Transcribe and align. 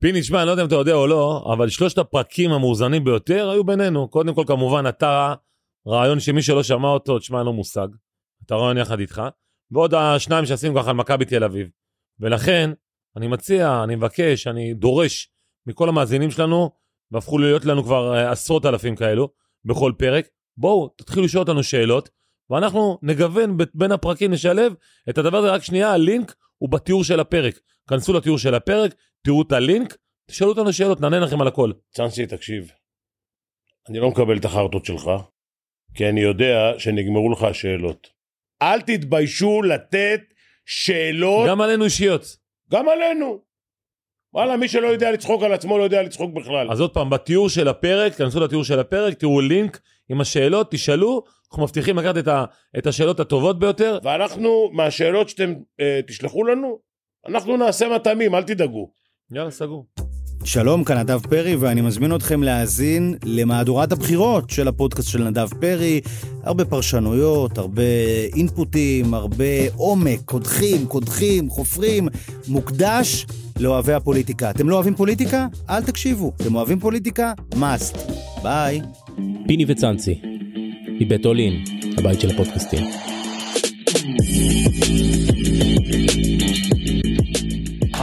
פיני, 0.00 0.22
שמע, 0.22 0.38
אני 0.38 0.46
לא 0.46 0.50
יודע 0.50 0.62
אם 0.62 0.68
אתה 0.68 0.74
יודע 0.74 0.94
או 0.94 1.06
לא, 1.06 1.50
אבל 1.52 1.68
שלושת 1.68 1.98
הפרקים 1.98 2.50
המאוזנים 2.50 3.04
ביותר 3.04 3.50
היו 3.50 3.64
בינינו. 3.64 4.08
קודם 4.08 4.34
כל, 4.34 4.44
כמובן, 4.46 4.84
אתה 4.88 5.34
רעיון 5.86 6.20
שמי 6.20 6.42
שלא 6.42 6.62
שמע 6.62 6.88
אותו, 6.88 7.18
תשמע, 7.18 7.38
אין 7.38 7.46
לו 7.46 7.52
מושג. 7.52 7.88
אתה 8.46 8.54
רעיון 8.54 8.76
יחד 8.78 9.00
איתך. 9.00 9.22
ועוד 9.70 9.94
השניים 9.94 10.46
שעשינו 10.46 10.80
ככה 10.80 10.90
על 10.90 10.96
מכבי 10.96 11.24
תל 11.24 11.44
אביב. 11.44 11.68
ולכן, 12.20 12.70
אני 13.16 13.28
מציע, 13.28 13.84
אני 13.84 13.96
מבקש, 13.96 14.46
אני 14.46 14.74
דורש 14.74 15.32
מכל 15.66 15.88
המאזינים 15.88 16.30
שלנו, 16.30 16.70
והפכו 17.10 17.38
להיות 17.38 17.64
לנו 17.64 17.84
כבר 17.84 18.14
אה, 18.14 18.30
עשרות 18.30 18.66
אלפים 18.66 18.96
כאלו, 18.96 19.28
בכל 19.64 19.92
פרק, 19.98 20.28
בואו, 20.56 20.88
תתחילו 20.88 21.24
לשאול 21.24 21.40
אותנו 21.40 21.62
שאלות, 21.62 22.10
ואנחנו 22.50 22.98
נגוון 23.02 23.56
בין 23.74 23.92
הפרקים, 23.92 24.32
נשלב 24.32 24.74
את 25.10 25.18
הדבר 25.18 25.38
הזה, 25.38 25.50
רק 25.50 25.62
שנייה, 25.62 25.92
הלינק 25.92 26.34
הוא 26.58 26.70
בתיאור 26.70 27.04
של 27.04 27.20
הפרק. 27.20 27.58
כנסו 27.88 28.12
לתיאור 28.12 28.38
של 28.38 28.54
הפרק, 28.54 28.94
תראו 29.22 29.42
את 29.42 29.52
הלינק, 29.52 29.96
תשאלו 30.30 30.50
אותנו 30.50 30.72
שאלות, 30.72 31.00
נענה 31.00 31.18
לכם 31.18 31.40
על 31.40 31.48
הכל. 31.48 31.72
צ'אנסי, 31.94 32.26
תקשיב. 32.26 32.72
אני 33.88 33.98
לא 33.98 34.08
מקבל 34.08 34.36
את 34.36 34.44
החרטות 34.44 34.84
שלך, 34.84 35.10
כי 35.94 36.08
אני 36.08 36.20
יודע 36.20 36.72
שנגמרו 36.78 37.32
לך 37.32 37.42
השאלות. 37.42 38.08
אל 38.62 38.80
תתביישו 38.80 39.62
לתת 39.62 40.20
שאלות 40.66 41.48
גם 41.48 41.60
עלינו 41.60 41.84
אישיות. 41.84 42.22
גם 42.70 42.88
עלינו. 42.88 43.40
וואלה, 44.34 44.56
מי 44.56 44.68
שלא 44.68 44.86
יודע 44.86 45.12
לצחוק 45.12 45.42
על 45.42 45.52
עצמו 45.52 45.78
לא 45.78 45.82
יודע 45.82 46.02
לצחוק 46.02 46.34
בכלל. 46.34 46.70
אז 46.70 46.80
עוד 46.80 46.94
פעם, 46.94 47.10
בתיאור 47.10 47.48
של 47.48 47.68
הפרק, 47.68 48.14
כנסו 48.14 48.40
לתיאור 48.40 48.64
של 48.64 48.78
הפרק, 48.78 49.14
תראו 49.14 49.40
לינק 49.40 49.80
עם 50.08 50.20
השאלות, 50.20 50.70
תשאלו, 50.70 51.24
אנחנו 51.50 51.62
מבטיחים 51.62 51.98
לקחת 51.98 52.18
את, 52.18 52.28
ה, 52.28 52.44
את 52.78 52.86
השאלות 52.86 53.20
הטובות 53.20 53.58
ביותר. 53.58 53.98
ואנחנו, 54.02 54.70
מהשאלות 54.72 55.28
שאתם 55.28 55.54
אה, 55.80 56.00
תשלחו 56.06 56.44
לנו, 56.44 56.78
אנחנו 57.28 57.56
נעשה 57.56 57.88
מתאמים, 57.88 58.34
אל 58.34 58.42
תדאגו. 58.42 58.92
יאללה, 59.32 59.50
סגור. 59.50 59.86
שלום, 60.44 60.84
כאן 60.84 60.98
נדב 60.98 61.18
פרי, 61.18 61.56
ואני 61.56 61.80
מזמין 61.80 62.14
אתכם 62.14 62.42
להאזין 62.42 63.14
למהדורת 63.24 63.92
הבחירות 63.92 64.50
של 64.50 64.68
הפודקאסט 64.68 65.08
של 65.08 65.24
נדב 65.24 65.48
פרי. 65.60 66.00
הרבה 66.42 66.64
פרשנויות, 66.64 67.58
הרבה 67.58 67.82
אינפוטים, 68.36 69.14
הרבה 69.14 69.44
עומק, 69.76 70.20
קודחים, 70.24 70.86
קודחים, 70.86 71.50
חופרים, 71.50 72.08
מוקדש 72.48 73.26
לאוהבי 73.60 73.92
הפוליטיקה. 73.92 74.50
אתם 74.50 74.68
לא 74.68 74.74
אוהבים 74.74 74.94
פוליטיקה? 74.94 75.46
אל 75.70 75.82
תקשיבו. 75.82 76.32
אתם 76.42 76.54
אוהבים 76.54 76.80
פוליטיקה? 76.80 77.32
must. 77.52 77.98
ביי. 78.42 78.80
פיני 79.46 79.64
וצאנצי, 79.68 80.20
מבית 81.00 81.26
אולין, 81.26 81.64
הבית 81.98 82.20
של 82.20 82.30
הפודקאסטים. 82.30 82.84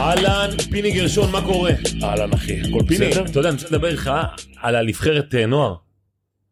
אהלן, 0.06 0.50
פיני 0.70 0.90
גרשון, 0.90 1.32
מה 1.32 1.46
קורה? 1.46 1.70
אהלן 2.02 2.32
אחי, 2.32 2.60
הכל 2.60 2.80
פיני, 2.88 3.10
בסדר? 3.10 3.24
אתה 3.24 3.38
יודע, 3.38 3.48
אני 3.48 3.56
רוצה 3.56 3.68
לדבר 3.68 3.88
איתך 3.88 4.10
על 4.56 4.76
הנבחרת 4.76 5.34
אה, 5.34 5.46
נוער. 5.46 5.74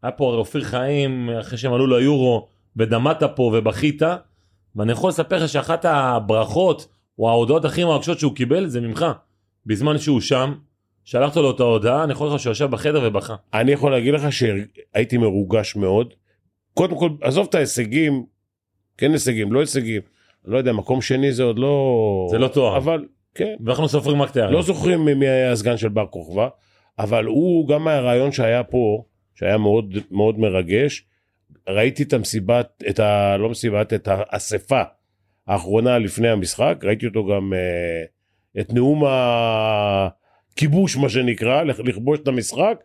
היה 0.02 0.12
פה 0.12 0.28
הרי 0.28 0.36
אופיר 0.36 0.64
חיים, 0.64 1.30
אחרי 1.40 1.58
שהם 1.58 1.72
עלו 1.72 1.86
ליורו, 1.86 2.48
ודמעת 2.76 3.22
פה 3.36 3.42
ובכית, 3.42 4.02
ואני 4.76 4.92
יכול 4.92 5.10
לספר 5.10 5.44
לך 5.44 5.48
שאחת 5.48 5.84
הברכות, 5.84 6.88
או 7.18 7.28
ההודעות 7.28 7.64
הכי 7.64 7.84
מרגשות 7.84 8.18
שהוא 8.18 8.34
קיבל, 8.34 8.66
זה 8.66 8.80
ממך. 8.80 9.06
בזמן 9.66 9.98
שהוא 9.98 10.20
שם, 10.20 10.54
שלחת 11.04 11.36
לו 11.36 11.50
את 11.50 11.60
ההודעה, 11.60 12.04
אני 12.04 12.12
יכול 12.12 12.28
לך 12.28 12.40
שהוא 12.40 12.52
ישב 12.52 12.70
בחדר 12.70 13.00
ובכה. 13.04 13.34
אני 13.54 13.72
יכול 13.72 13.92
להגיד 13.92 14.14
לך 14.14 14.32
שהייתי 14.32 15.18
מרוגש 15.18 15.76
מאוד. 15.76 16.14
קודם 16.74 16.98
כל, 16.98 17.10
עזוב 17.20 17.46
את 17.50 17.54
ההישגים, 17.54 18.24
כן 18.98 19.12
הישגים, 19.12 19.52
לא 19.52 19.60
הישגים. 19.60 20.02
לא 20.44 20.58
יודע, 20.58 20.72
מקום 20.72 21.02
שני 21.02 21.32
זה 21.32 21.42
עוד 21.42 21.58
לא... 21.58 22.26
זה 22.30 22.38
לא 22.38 22.48
תואר. 22.48 22.76
אבל, 22.76 23.04
כן. 23.34 23.54
ואנחנו 23.64 23.88
סופרים 23.88 24.22
רק 24.22 24.30
תארים. 24.30 24.52
לא 24.52 24.62
זוכרים 24.62 25.04
מי 25.04 25.28
היה 25.28 25.52
הסגן 25.52 25.76
של 25.76 25.88
בר 25.88 26.06
כוכבא, 26.06 26.48
אבל 26.98 27.24
הוא, 27.24 27.68
גם 27.68 27.84
מהרעיון 27.84 28.32
שהיה 28.32 28.64
פה, 28.64 29.04
שהיה 29.34 29.58
מאוד 29.58 29.94
מאוד 30.10 30.38
מרגש, 30.38 31.06
ראיתי 31.68 32.02
את 32.02 32.12
המסיבת, 32.12 32.82
את 32.88 33.00
ה... 33.00 33.36
לא 33.36 33.50
מסיבת, 33.50 33.92
את 33.92 34.08
האספה 34.10 34.82
האחרונה 35.46 35.98
לפני 35.98 36.28
המשחק, 36.28 36.80
ראיתי 36.84 37.06
אותו 37.06 37.26
גם, 37.26 37.52
אה, 37.54 38.04
את 38.60 38.72
נאום 38.72 39.02
הכיבוש, 40.52 40.96
מה 40.96 41.08
שנקרא, 41.08 41.62
לכ- 41.62 41.80
לכבוש 41.84 42.18
את 42.18 42.28
המשחק, 42.28 42.84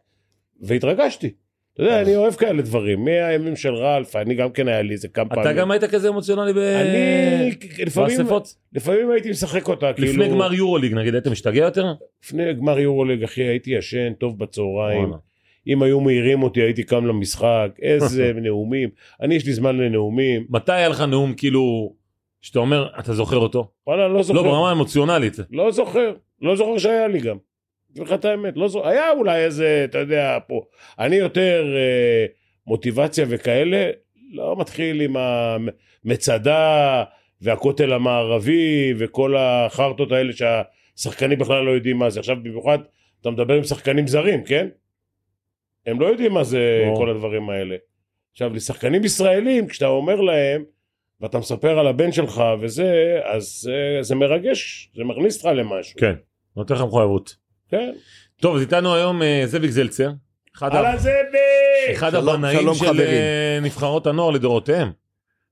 והתרגשתי. 0.62 1.34
אתה 1.80 1.88
יודע, 1.88 2.02
אני 2.02 2.16
אוהב 2.16 2.34
כאלה 2.34 2.62
דברים, 2.62 3.06
מהימים 3.06 3.56
של 3.56 3.76
רלף, 3.76 4.16
אני 4.16 4.36
גם 4.36 4.52
כן 4.52 4.68
היה 4.68 4.82
לי 4.82 4.94
איזה 4.94 5.08
כמה 5.08 5.30
פעמים. 5.30 5.44
אתה 5.44 5.54
גם 5.54 5.72
היית 5.72 5.84
כזה 5.84 6.10
אמוציונלי 6.10 6.54
ב... 6.54 6.58
אני 6.58 7.52
לפעמים, 7.86 8.18
באספות? 8.18 8.56
לפעמים 8.74 9.12
הייתי 9.12 9.30
משחק 9.30 9.68
אותה, 9.68 9.92
לפני 9.92 10.08
כאילו, 10.08 10.30
גמר 10.30 10.54
יורוליג 10.54 10.94
נגיד, 10.94 11.14
היית 11.14 11.28
משתגע 11.28 11.64
יותר? 11.64 11.86
לפני 12.24 12.54
גמר 12.54 12.80
יורוליג, 12.80 13.24
אחי, 13.24 13.42
הייתי 13.42 13.72
ישן 13.72 14.14
טוב 14.14 14.40
בצהריים. 14.40 15.14
אם 15.68 15.84
היו 15.84 16.00
מעירים 16.00 16.44
אותי 16.44 16.62
הייתי 16.62 16.84
קם 16.84 17.06
למשחק, 17.06 17.68
איזה 17.82 18.32
נאומים. 18.36 18.90
אני 19.22 19.36
יש 19.36 19.46
לי 19.46 19.54
זמן 19.54 19.78
לנאומים. 19.78 20.46
מתי 20.50 20.72
היה 20.72 20.90
לך 20.90 21.02
נאום 21.02 21.34
כאילו, 21.34 21.94
שאתה 22.42 22.60
אומר, 22.60 22.88
אתה 23.00 23.14
זוכר 23.14 23.38
אותו? 23.38 23.72
וואלה, 23.88 24.08
לא 24.08 24.24
זוכר. 24.24 24.42
לא, 24.42 24.50
ברמה 24.50 24.72
אמוציונלית. 24.72 25.38
לא 25.52 25.72
זוכר. 25.72 26.14
לא 26.42 26.56
זוכר 26.56 26.78
שהיה 26.78 27.08
לי 27.08 27.20
גם. 27.20 27.38
אגיד 27.92 28.04
לך 28.04 28.14
את 28.14 28.26
האמת, 28.26 28.58
לא 28.58 28.68
זוכר. 28.68 28.88
היה 28.88 29.12
אולי 29.12 29.46
איזה, 29.46 29.86
אתה 29.90 29.98
יודע, 29.98 30.38
פה. 30.48 30.62
אני 31.00 31.16
יותר 31.16 31.76
אה, 31.76 32.26
מוטיבציה 32.68 33.26
וכאלה, 33.30 33.90
לא 34.32 34.56
מתחיל 34.60 35.02
עם 35.02 35.16
המצדה 35.18 37.04
והכותל 37.42 37.94
המערבי 37.94 38.94
וכל 38.98 39.36
החרטות 39.38 40.12
האלה 40.12 40.34
שהשחקנים 40.34 41.40
בכלל 41.40 41.64
לא 41.64 41.72
יודעים 41.72 41.98
מה 41.98 42.10
זה. 42.10 42.20
עכשיו 42.20 42.36
במיוחד 42.44 42.80
אתה 43.22 43.30
מדבר 43.30 43.54
עם 43.54 43.64
שחקנים 43.64 44.08
זרים, 44.08 44.44
כן? 44.44 44.68
הם 45.86 46.02
לא 46.02 46.06
יודעים 46.06 46.34
מה 46.34 46.44
זה 46.44 46.82
ברור. 46.86 46.98
כל 46.98 47.10
הדברים 47.10 47.50
האלה. 47.50 47.76
עכשיו 48.32 48.54
לשחקנים 48.54 49.04
ישראלים, 49.04 49.68
כשאתה 49.68 49.88
אומר 49.88 50.22
להם 50.22 50.64
ואתה 51.22 51.40
מספר 51.40 51.80
על 51.80 51.88
הבן 51.88 52.12
שלך 52.12 52.44
וזה, 52.62 53.20
אז 53.24 53.60
זה, 53.62 53.98
זה 54.02 54.16
מרגש, 54.16 54.92
זה 54.96 55.04
מכניס 55.04 55.36
אותך 55.38 55.58
למשהו. 55.58 56.00
כן. 56.00 56.14
נותן 56.56 56.76
לך 56.76 56.82
מחויבות. 56.82 57.36
כן. 57.70 57.92
טוב, 58.42 58.56
אז 58.56 58.62
איתנו 58.62 58.96
היום 58.96 59.22
אה, 59.22 59.44
זאביק 59.46 59.72
זלצר. 59.72 60.10
על 60.62 60.86
הזבל! 60.86 61.12
אחד 61.92 62.16
הבנאים 62.16 62.74
של. 62.74 63.02
אה, 63.02 63.60
נבחרות 63.62 64.08
הנוער 64.08 64.30
לדורותיהם. 64.32 64.92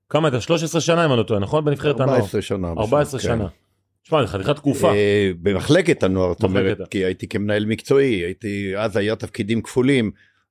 כמה 0.08 0.28
אתה? 0.28 0.40
13 0.40 0.80
שנה 0.80 1.04
אם 1.04 1.10
אני 1.10 1.18
לא 1.18 1.22
טועה, 1.22 1.40
נכון? 1.40 1.64
בנבחרת 1.64 2.00
הנוער. 2.00 2.16
14 2.16 2.42
שנה. 2.42 2.68
14 2.68 3.18
בסדר, 3.18 3.32
שנה. 3.34 3.48
כן. 3.48 3.54
שמע, 4.02 4.22
זה 4.22 4.26
חתיכת 4.26 4.56
תקופה. 4.56 4.92
אה, 4.92 5.30
במחלקת 5.42 6.02
הנוער, 6.02 6.32
זאת 6.32 6.42
אומרת. 6.42 6.78
כי 6.90 7.04
הייתי 7.04 7.28
כמנהל 7.28 7.64
מקצועי, 7.66 8.14
הייתי, 8.14 8.72
אז 8.76 8.96
היה 8.96 9.16
תפקידים 9.16 9.62
כפולים, 9.62 10.10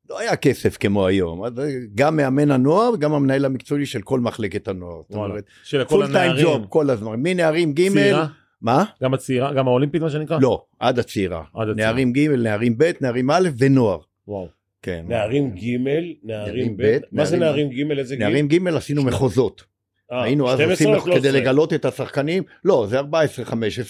לא 0.09 0.19
היה 0.19 0.35
כסף 0.35 0.77
כמו 0.77 1.07
היום, 1.07 1.44
אז 1.45 1.53
גם 1.95 2.17
מאמן 2.17 2.51
הנוער 2.51 2.91
וגם 2.94 3.13
המנהל 3.13 3.45
המקצועי 3.45 3.85
של 3.85 4.01
כל 4.01 4.19
מחלקת 4.19 4.67
הנוער. 4.67 5.01
זאת 5.01 5.11
וואלה. 5.11 5.29
אומרת, 5.29 5.44
של 5.63 5.83
כל 5.83 5.89
פול 5.89 6.06
טיים 6.06 6.31
הנערים. 6.31 6.45
ג'וב 6.45 6.66
כל 6.69 6.89
הזמן, 6.89 7.16
מנערים 7.23 7.73
ג', 7.73 7.89
צעירה? 7.94 8.27
מה? 8.62 8.85
גם 9.03 9.13
הצעירה? 9.13 9.53
גם 9.53 9.68
האולימפית 9.68 10.01
מה 10.01 10.09
שנקרא? 10.09 10.38
לא, 10.41 10.66
עד 10.79 11.00
הצעירה. 11.00 11.44
עד 11.53 11.69
הצעירה. 11.69 11.91
נערים 11.91 12.13
ג', 12.13 12.19
נערים 12.29 12.78
ב', 12.78 12.91
נערים 13.01 13.31
א' 13.31 13.50
ונוער. 13.57 14.00
וואו. 14.28 14.47
כן. 14.81 15.06
נערים 15.07 15.50
ג', 15.56 15.63
נערים 15.78 16.16
נערים 16.23 16.78
ב', 16.78 16.84
ב', 16.84 16.97
מה 17.12 17.25
זה 17.25 17.38
נערים- 17.38 17.68
נערים 17.69 17.90
ג', 17.95 18.00
איזה 18.00 18.16
גיל? 18.16 18.25
נערים 18.28 18.47
ג' 18.47 18.68
עשינו 18.68 19.03
מחוזות. 19.03 19.63
אה, 20.12 20.23
היינו 20.23 20.50
אז 20.50 20.57
12 20.57 20.72
עושים, 20.72 20.88
13? 20.88 21.19
כדי 21.19 21.31
לגלות 21.31 21.73
את 21.73 21.85
השחקנים, 21.85 22.44
לא, 22.66 22.85
זה 22.90 23.00
14-15. 23.00 23.03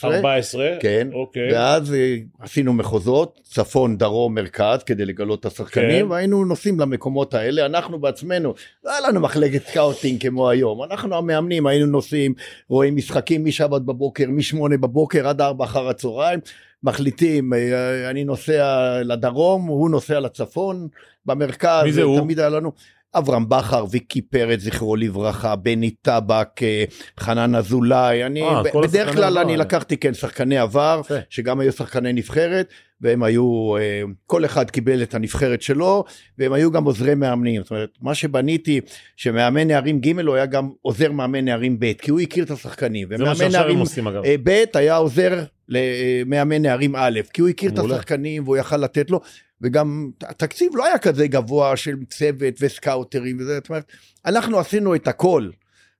14? 0.03 0.69
כן, 0.79 1.07
אוקיי. 1.13 1.53
ואז 1.53 1.93
אה, 1.93 2.15
עשינו 2.39 2.73
מחוזות, 2.73 3.39
צפון, 3.43 3.97
דרום, 3.97 4.35
מרכז, 4.35 4.83
כדי 4.83 5.05
לגלות 5.05 5.39
את 5.39 5.45
השחקנים, 5.45 6.05
כן. 6.05 6.11
והיינו 6.11 6.45
נוסעים 6.45 6.79
למקומות 6.79 7.33
האלה, 7.33 7.65
אנחנו 7.65 7.99
בעצמנו, 7.99 8.53
לא 8.83 8.91
היה 8.91 8.99
לנו 9.09 9.19
מחלקת 9.19 9.67
scouting 9.67 10.21
כמו 10.21 10.49
היום, 10.49 10.83
אנחנו 10.83 11.15
המאמנים 11.15 11.67
היינו 11.67 11.85
נוסעים, 11.85 12.33
רואים 12.69 12.95
משחקים 12.95 13.45
משבת 13.45 13.81
בבוקר, 13.81 14.25
משמונה 14.29 14.77
בבוקר 14.77 15.27
עד 15.27 15.41
ארבע 15.41 15.65
אחר 15.65 15.89
הצהריים, 15.89 16.39
מחליטים, 16.83 17.53
אה, 17.53 18.09
אני 18.09 18.23
נוסע 18.23 18.97
לדרום, 19.03 19.67
הוא 19.67 19.89
נוסע 19.89 20.19
לצפון, 20.19 20.87
במרכז, 21.25 21.83
מי 21.83 21.91
זה 21.91 22.03
הוא? 22.03 22.19
תמיד 22.19 22.39
היה 22.39 22.49
לנו. 22.49 22.71
אברהם 23.15 23.49
בכר, 23.49 23.85
ויקי 23.91 24.21
פרץ, 24.21 24.59
זכרו 24.59 24.95
לברכה, 24.95 25.55
בני 25.55 25.89
טבק, 25.89 26.63
אה, 26.63 26.83
חנן 27.19 27.55
אזולאי, 27.55 28.23
אני, 28.25 28.41
אה, 28.41 28.63
ב- 28.63 28.81
בדרך 28.83 29.13
כלל 29.13 29.37
אני. 29.37 29.57
לקחתי 29.57 29.97
כן 29.97 30.13
שחקני 30.13 30.57
עבר, 30.57 31.01
יפה. 31.05 31.13
שגם 31.29 31.59
היו 31.59 31.71
שחקני 31.71 32.13
נבחרת, 32.13 32.67
והם 33.01 33.23
היו, 33.23 33.77
אה, 33.77 34.01
כל 34.25 34.45
אחד 34.45 34.71
קיבל 34.71 35.03
את 35.03 35.15
הנבחרת 35.15 35.61
שלו, 35.61 36.03
והם 36.37 36.53
היו 36.53 36.71
גם 36.71 36.83
עוזרי 36.83 37.15
מאמנים, 37.15 37.61
זאת 37.61 37.71
אומרת, 37.71 37.89
מה 38.01 38.15
שבניתי, 38.15 38.81
שמאמן 39.15 39.67
נערים 39.67 39.99
ג' 39.99 40.19
הוא 40.19 40.35
היה 40.35 40.45
גם 40.45 40.69
עוזר 40.81 41.11
מאמן 41.11 41.45
נערים 41.45 41.79
ב', 41.79 41.93
כי 41.93 42.11
הוא 42.11 42.19
הכיר 42.19 42.43
את 42.43 42.51
השחקנים, 42.51 43.07
זה 43.17 43.23
מה 43.23 43.35
שעכשיו 43.35 43.67
הם 43.67 43.77
עושים 43.79 44.07
אגב. 44.07 44.25
אה, 44.25 44.35
ב' 44.43 44.63
היה 44.73 44.95
עוזר 44.95 45.43
למאמן 45.69 46.61
נערים 46.61 46.95
א', 46.95 47.19
כי 47.33 47.41
הוא 47.41 47.49
הכיר 47.49 47.71
את 47.71 47.77
מעולה. 47.77 47.95
השחקנים 47.95 48.43
והוא 48.43 48.57
יכל 48.57 48.77
לתת 48.77 49.11
לו, 49.11 49.21
וגם 49.61 50.11
התקציב 50.21 50.75
לא 50.75 50.85
היה 50.85 50.97
כזה 50.97 51.27
גבוה 51.27 51.77
של 51.77 51.95
צוות 52.09 52.53
וסקאוטרים 52.61 53.37
וזה, 53.39 53.55
זאת 53.55 53.69
אומרת, 53.69 53.91
אנחנו 54.25 54.59
עשינו 54.59 54.95
את 54.95 55.07
הכל, 55.07 55.49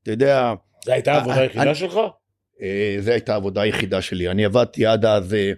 אתה 0.04 0.12
יודע, 0.12 0.54
זו 0.86 0.92
הייתה 0.92 1.14
העבודה 1.14 1.36
אה, 1.36 1.42
היחידה 1.42 1.76
שלך? 1.76 2.00
אה, 2.62 2.98
זו 3.00 3.12
הייתה 3.12 3.34
העבודה 3.34 3.62
היחידה 3.62 4.02
שלי, 4.02 4.30
אני 4.30 4.46
עבדתי 4.46 4.86
עד 4.86 5.06
אז, 5.06 5.34
אה, 5.34 5.52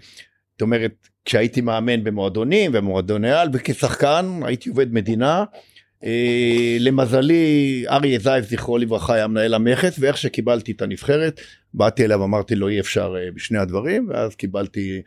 זאת 0.52 0.62
אומרת, 0.62 1.08
כשהייתי 1.26 1.62
מאמן 1.62 2.04
במועדונים 2.04 2.72
ומועדוני 2.74 3.32
על 3.32 3.50
וכשחקן 3.54 4.40
הייתי 4.44 4.70
עובד 4.70 4.94
מדינה. 4.94 5.44
אה, 6.04 6.78
למזלי 6.80 7.86
אריה 7.90 8.20
זייב 8.20 8.44
זכרו 8.44 8.78
לברכה 8.78 9.14
היה 9.14 9.28
מנהל 9.28 9.54
המכס 9.54 9.96
ואיך 10.00 10.18
שקיבלתי 10.18 10.72
את 10.72 10.82
הנבחרת 10.82 11.42
באתי 11.74 12.06
אליו 12.06 12.24
אמרתי 12.24 12.56
לו 12.56 12.68
אי 12.68 12.80
אפשר 12.80 13.16
אה, 13.18 13.32
בשני 13.32 13.58
הדברים 13.58 14.10
ואז 14.10 14.36
קיבלתי 14.36 15.02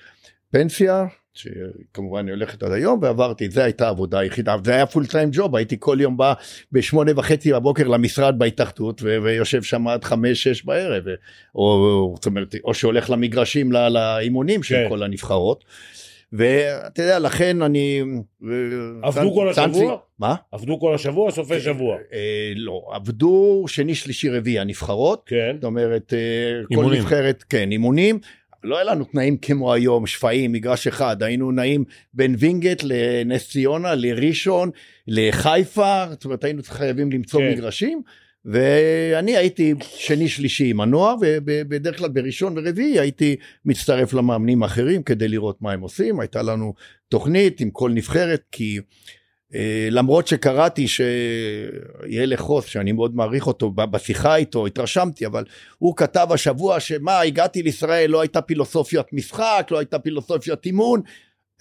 פנסיה 0.51 1.05
שכמובן 1.35 2.19
אני 2.19 2.31
הולכת 2.31 2.63
עד 2.63 2.73
היום 2.73 2.99
ועברתי 3.03 3.51
זה 3.51 3.65
הייתה 3.65 3.87
העבודה 3.87 4.19
היחידה 4.19 4.57
זה 4.65 4.75
היה 4.75 4.87
פול 4.87 5.07
טיים 5.07 5.29
ג'וב 5.33 5.57
הייתי 5.57 5.77
כל 5.81 5.97
יום 6.01 6.17
בא 6.17 6.33
בשמונה 6.73 7.13
וחצי 7.17 7.53
בבוקר 7.53 7.89
למשרד 7.89 8.39
בהתאחדות 8.39 9.01
ו- 9.03 9.17
ויושב 9.23 9.63
שם 9.63 9.89
עד 9.89 10.05
חמש 10.05 10.43
שש 10.49 10.65
בערב 10.65 11.05
או, 11.55 12.13
זאת 12.17 12.27
אומרת, 12.27 12.55
או 12.65 12.75
שהולך 12.75 13.11
למגרשים 13.11 13.73
ל- 13.73 13.89
לאימונים 13.89 14.63
של 14.63 14.75
כן. 14.75 14.89
כל 14.89 15.03
הנבחרות. 15.03 15.65
ואתה 16.35 17.03
יודע 17.03 17.19
לכן 17.19 17.63
אני 17.63 18.03
עבדו 19.03 19.35
כל 19.35 19.51
צאנצי- 19.55 19.69
השבוע? 19.79 19.97
מה? 20.19 20.35
עבדו 20.53 20.81
כל 20.81 20.95
השבוע, 20.95 21.31
סופי 21.31 21.61
שבוע. 21.61 21.97
אה, 22.13 22.53
לא 22.57 22.83
עבדו 22.93 23.65
שני 23.67 23.95
שלישי 23.95 24.29
רביעי 24.31 24.59
הנבחרות 24.59 25.23
כן. 25.27 25.53
זאת 25.55 25.65
אומרת 25.65 26.13
אה, 26.15 26.19
כל 26.69 26.75
אימונים. 26.75 27.01
נבחרת 27.01 27.45
כן 27.49 27.73
אימונים. 27.73 28.19
לא 28.65 28.77
היה 28.77 28.85
לנו 28.85 29.05
תנאים 29.05 29.37
כמו 29.37 29.73
היום 29.73 30.07
שפיים 30.07 30.53
מגרש 30.53 30.87
אחד 30.87 31.23
היינו 31.23 31.51
נעים 31.51 31.85
בין 32.15 32.35
וינגייט 32.39 32.83
לנס 32.85 33.51
ציונה 33.51 33.95
לראשון 33.95 34.71
לחיפה 35.09 36.05
זאת 36.11 36.25
אומרת 36.25 36.45
היינו 36.45 36.63
חייבים 36.63 37.13
למצוא 37.13 37.41
כן. 37.41 37.53
מגרשים. 37.53 38.03
ואני 38.45 39.37
הייתי 39.37 39.75
שני 39.81 40.29
שלישי 40.29 40.71
עם 40.71 40.81
הנוער 40.81 41.15
ובדרך 41.21 41.99
כלל 41.99 42.09
בראשון 42.09 42.59
ורביעי 42.59 43.01
הייתי 43.01 43.37
מצטרף 43.65 44.13
למאמנים 44.13 44.63
האחרים 44.63 45.03
כדי 45.03 45.29
לראות 45.29 45.63
מה 45.63 45.73
הם 45.73 45.81
עושים 45.81 46.21
הייתה 46.21 46.43
לנו 46.43 46.75
תוכנית 47.09 47.61
עם 47.61 47.71
כל 47.71 47.91
נבחרת 47.91 48.43
כי 48.53 48.79
למרות 49.91 50.27
שקראתי 50.27 50.89
שיהיה 50.89 52.37
חוס 52.37 52.67
שאני 52.67 52.93
מאוד 52.93 53.17
מעריך 53.17 53.47
אותו 53.47 53.71
בשיחה 53.71 54.37
איתו 54.37 54.67
התרשמתי 54.67 55.27
אבל 55.27 55.45
הוא 55.79 55.97
כתב 55.97 56.27
השבוע 56.31 56.81
שמה 56.81 57.21
הגעתי 57.21 57.63
לישראל 57.63 58.11
לא 58.11 58.21
הייתה 58.21 58.41
פילוסופיית 58.43 59.07
משחק 59.13 59.69
לא 59.71 59.79
הייתה 59.79 59.99
פילוסופיית 59.99 60.67
אימון. 60.67 61.01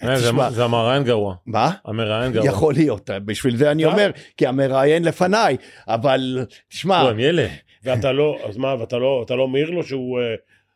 אה, 0.02 0.16
זה- 0.18 0.26
תשמע, 0.26 0.50
זה 0.50 0.64
המראיין 0.64 1.04
גרוע. 1.04 1.34
מה? 1.46 1.70
המראיין 1.84 2.32
גרוע. 2.32 2.46
יכול 2.48 2.74
להיות 2.74 3.10
בשביל 3.24 3.56
זה 3.56 3.70
אני 3.70 3.84
אה? 3.84 3.92
אומר 3.92 4.10
כי 4.36 4.46
המראיין 4.46 5.04
לפניי 5.04 5.56
אבל 5.88 6.38
תשמע 6.68 7.00
הוא, 7.00 7.10
הם 7.10 7.18
ילד. 7.20 7.48
ואתה 7.84 8.12
לא, 8.12 8.38
אז 8.48 8.56
מה, 8.56 8.74
ואתה 8.80 8.98
לא, 8.98 9.24
לא 9.30 9.48
מעיר 9.48 9.70
לו 9.70 9.82
שהוא, 9.82 10.20
אה, 10.20 10.24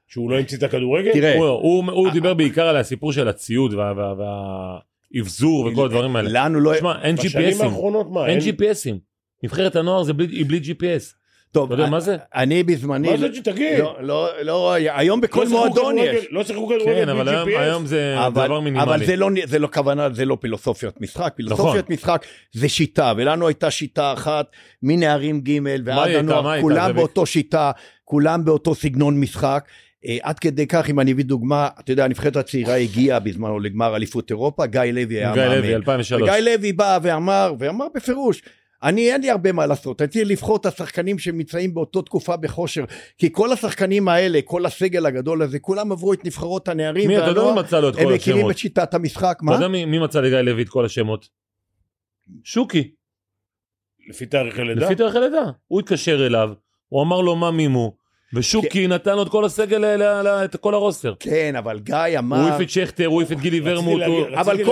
שהוא 0.08 0.30
לא 0.30 0.38
המציא 0.38 0.58
את 0.58 0.62
הכדורגל? 0.62 1.12
תראה 1.12 1.36
הוא- 1.36 1.46
הוא- 1.46 1.92
הוא 1.92 2.10
דיבר 2.10 2.34
בעיקר 2.34 2.66
על 2.68 2.76
הסיפור 2.76 3.12
של 3.12 3.28
הציוד 3.28 3.74
וה- 3.74 3.92
וה- 3.96 4.78
והאבזור 5.14 5.66
וכל 5.72 5.84
הדברים 5.84 6.16
האלה. 6.16 6.28
לנו 6.32 6.60
לא 6.60 6.74
תשמע, 6.74 7.02
אין 7.02 7.16
בשנים 7.16 7.48
GPSים. 7.60 7.64
האחרונות 7.64 8.10
מה, 8.10 8.26
אין? 8.26 8.38
GPSים. 8.38 8.96
נבחרת 9.42 9.76
הנוער 9.76 10.02
זה 10.02 10.12
בלי- 10.12 10.26
היא 10.36 10.46
בלי 10.46 10.60
GPS. 10.64 11.14
טוב 11.52 11.72
אתה 11.72 11.80
יודע 11.82 11.90
מה 11.90 12.00
זה? 12.00 12.16
אני 12.34 12.62
בזמני 12.62 13.10
מה 13.10 13.16
זה 13.16 13.34
שתגיד? 13.34 13.78
לא 13.78 13.96
לא 14.00 14.28
לא 14.42 14.72
היום 14.72 15.20
בכל 15.20 15.44
לא 15.44 15.50
מועדון 15.50 15.98
יש. 15.98 16.26
לא 16.30 16.44
שיחקו 16.44 16.66
כדורגל 16.68 16.84
כן, 16.94 17.08
אבל 17.08 17.28
היום- 17.28 17.44
בלי 17.44 17.56
היום 17.58 17.84
GPS. 17.84 17.86
זה 17.86 18.14
אבל, 18.26 18.30
דבר 18.46 18.56
אבל 18.56 18.64
מינימלי. 18.64 19.06
זה 19.06 19.16
לא 19.16 19.28
זה 19.44 19.58
לא 19.58 19.68
כוונה 19.74 20.08
זה 20.12 20.24
לא 20.24 20.38
פילוסופיות 20.40 21.00
משחק 21.00 21.32
פילוסופיות 21.36 21.76
נכון. 21.84 21.92
משחק 21.94 22.26
זה 22.52 22.68
שיטה 22.68 23.12
ולנו 23.16 23.46
הייתה 23.48 23.70
שיטה 23.70 24.12
אחת 24.12 24.46
מנערים 24.82 25.40
ג' 25.40 25.50
ועד 25.84 26.10
הנוער 26.10 26.60
כולם? 26.60 26.92
באותו 26.96 27.26
שיטה 27.26 27.70
כולם 28.04 28.44
באותו 28.44 28.74
סגנון 28.74 29.20
משחק. 29.20 29.64
אה, 30.04 30.16
עד 30.22 30.38
כדי 30.38 30.66
כך 30.66 30.90
אם 30.90 31.00
אני 31.00 31.12
אביא 31.12 31.24
דוגמה 31.24 31.68
אתה 31.80 31.92
יודע 31.92 32.04
הנבחרת 32.04 32.36
הצעירה 32.36 32.74
הגיעה 32.74 33.20
בזמנו 33.20 33.60
לגמר 33.60 33.96
אליפות 33.96 34.30
אירופה 34.30 34.66
גיא 34.66 34.80
לוי 34.80 35.16
היה 35.16 35.32
גיא 35.34 35.42
מאמן. 35.42 35.56
לוי, 35.56 35.74
2003. 35.74 36.22
וגיא 36.22 36.32
לוי 36.32 36.72
בא 36.72 36.98
ואמר 37.02 37.54
ואמר 37.58 37.86
בפירוש 37.94 38.42
אני 38.82 39.12
אין 39.12 39.20
לי 39.20 39.30
הרבה 39.30 39.52
מה 39.52 39.66
לעשות, 39.66 40.02
אני 40.02 40.08
צריך 40.08 40.28
לבחור 40.28 40.56
את 40.56 40.66
השחקנים 40.66 41.18
שנמצאים 41.18 41.74
באותו 41.74 42.02
תקופה 42.02 42.36
בכושר, 42.36 42.84
כי 43.18 43.32
כל 43.32 43.52
השחקנים 43.52 44.08
האלה, 44.08 44.38
כל 44.44 44.66
הסגל 44.66 45.06
הגדול 45.06 45.42
הזה, 45.42 45.58
כולם 45.58 45.92
עברו 45.92 46.12
את 46.12 46.24
נבחרות 46.24 46.68
הנערים 46.68 47.08
מי, 47.08 47.18
אתה 47.18 47.26
יודע 47.26 47.42
מי 47.42 47.60
מצא 47.60 47.80
לו 47.80 47.88
את 47.88 47.96
הם 47.98 48.04
כל 48.04 48.14
מכירים 48.14 48.38
השמות? 48.38 48.52
את 48.52 48.58
שיטת 48.58 48.94
המשחק, 48.94 49.34
אתה 49.36 49.44
מה? 49.44 49.54
יודע 49.54 49.68
מי 49.68 49.84
מי 49.84 49.98
מצא 49.98 50.20
לגיא 50.20 50.38
לוי 50.38 50.62
את 50.62 50.68
כל 50.68 50.84
השמות? 50.84 51.28
שוקי, 52.44 52.90
לפי 54.08 54.26
תאריך 54.26 54.58
הלידה? 54.58 54.86
לפי 54.86 54.94
תאריך 54.94 55.16
הלידה. 55.16 55.44
הוא 55.66 55.80
התקשר 55.80 56.26
אליו, 56.26 56.50
הוא 56.88 57.02
אמר 57.02 57.20
לו 57.20 57.36
מה 57.36 57.50
מימו, 57.50 57.96
ושוקי 58.34 58.86
נתן 58.86 59.16
לו 59.16 59.22
את 59.22 59.28
כל 59.28 59.44
הסגל, 59.44 59.96
ל- 59.96 60.02
את 60.44 60.56
כל 60.56 60.74
הרוסטר. 60.74 61.14
כן, 61.20 61.56
אבל 61.56 61.78
גיא 61.78 61.94
הוא 61.96 62.18
אמר, 62.18 62.36
העיף 62.36 62.60
את 62.60 62.70
שכטר, 62.70 63.06
הוא 63.06 63.20
העיף 63.20 63.32
את 63.32 63.40
גילי 63.40 63.60
ורמוט. 63.64 64.02
הוא- 64.06 64.26
אבל 64.34 64.64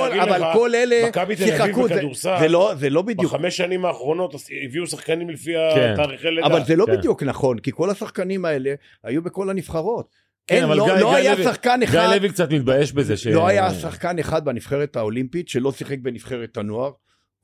כל, 0.55 0.75
אלה 0.75 1.09
שיחקו, 1.37 1.89
זה- 1.89 1.95
בכדורסל, 1.95 2.37
זה 2.41 2.49
לא, 2.49 2.73
זה 2.79 2.91
לא 2.91 3.03
בדיוק, 3.03 3.33
בחמש 3.33 3.57
שנים 3.57 3.85
האחרונות 3.85 4.35
הביאו 4.65 4.87
שחקנים 4.87 5.31
לפי 5.31 5.53
כן. 5.75 5.93
התאריכי 5.93 6.31
לידה. 6.31 6.47
אבל 6.47 6.65
זה 6.65 6.77
לא 6.77 6.87
כן. 6.87 6.93
בדיוק 6.97 7.23
נכון, 7.23 7.59
כי 7.59 7.71
כל 7.75 7.91
השחקנים 7.91 8.45
האלה 8.45 8.75
היו 9.05 9.23
בכל 9.23 9.51
הנבחרות. 9.51 10.25
כן, 10.47 10.55
אין, 10.57 10.69
לא 10.79 10.85
גיא- 10.87 10.93
לא 10.93 11.09
גיא 11.11 11.17
היה 11.17 11.35
לוי- 11.35 11.45
שחקן 11.45 11.81
גיא 11.81 11.89
אחד, 11.89 12.15
לוי 12.17 12.29
קצת 12.29 12.51
מתבייש 12.53 12.93
בזה. 12.93 13.17
ש- 13.17 13.27
לא 13.27 13.47
היה 13.47 13.75
שחקן 13.75 14.19
אחד 14.19 14.45
בנבחרת 14.45 14.97
האולימפית 14.97 15.49
שלא 15.49 15.73
שיחק 15.73 15.99
בנבחרת 16.03 16.57
הנוער. 16.57 16.91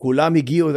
כולם 0.00 0.34
הגיעו, 0.34 0.70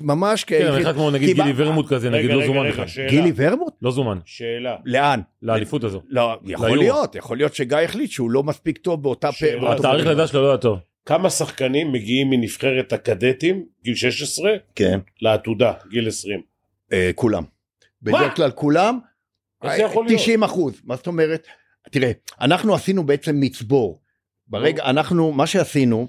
ממש 0.00 0.44
כן, 0.44 0.66
אבל 0.66 0.72
כאלה. 0.72 0.82
אחד 0.82 0.94
כמו 0.94 1.10
נגיד 1.10 1.36
גילי 1.36 1.52
ורמוט 1.56 1.88
כזה, 1.88 2.10
נגיד 2.10 2.24
רגע, 2.24 2.34
לא 2.34 2.38
רגע, 2.38 2.46
זומן 2.46 2.60
רגע, 2.60 2.70
בכלל. 2.70 2.86
שאלה. 2.86 3.08
גילי 3.10 3.32
ורמוט? 3.36 3.74
לא 3.82 3.90
זומן, 3.90 4.18
שאלה. 4.24 4.76
לאן? 4.84 5.20
לאליפות 5.42 5.84
הזו. 5.84 6.02
לא, 6.08 6.38
יכול. 6.44 6.78
להיות, 6.78 7.14
יכול 7.14 7.36
להיות 7.36 7.54
שגיא 7.54 7.78
החליט 7.78 8.10
שהוא 8.10 8.30
לא 8.30 8.42
מספיק 8.42 8.78
טוב 8.78 9.02
באותה 9.02 9.28
התאריך. 9.28 10.06
לידה 10.06 10.26
שלו 10.26 10.42
לא 10.42 10.48
היה 10.48 10.56
טוב. 10.56 10.78
כמה 11.06 11.30
שחקנים 11.30 11.92
מגיעים 11.92 12.30
מנבחרת 12.30 12.92
הקדטים, 12.92 13.64
גיל 13.84 13.94
16, 13.94 14.52
כן, 14.74 15.00
לעתודה, 15.22 15.72
גיל 15.90 16.08
20? 16.08 16.40
אה, 16.92 17.10
כולם. 17.14 17.42
בדרך 18.02 18.36
כלל 18.36 18.50
כולם, 18.50 18.98
איך 19.62 19.76
זה 19.76 19.82
יכול 19.82 20.06
להיות? 20.06 20.20
90 20.20 20.42
אחוז, 20.42 20.80
מה 20.84 20.96
זאת 20.96 21.06
אומרת? 21.06 21.46
תראה, 21.90 22.12
אנחנו 22.40 22.74
עשינו 22.74 23.04
בעצם 23.04 23.40
מצבור. 23.40 24.00
ברגע, 24.48 24.84
אנחנו, 24.84 25.32
מה 25.32 25.46
שעשינו, 25.46 26.08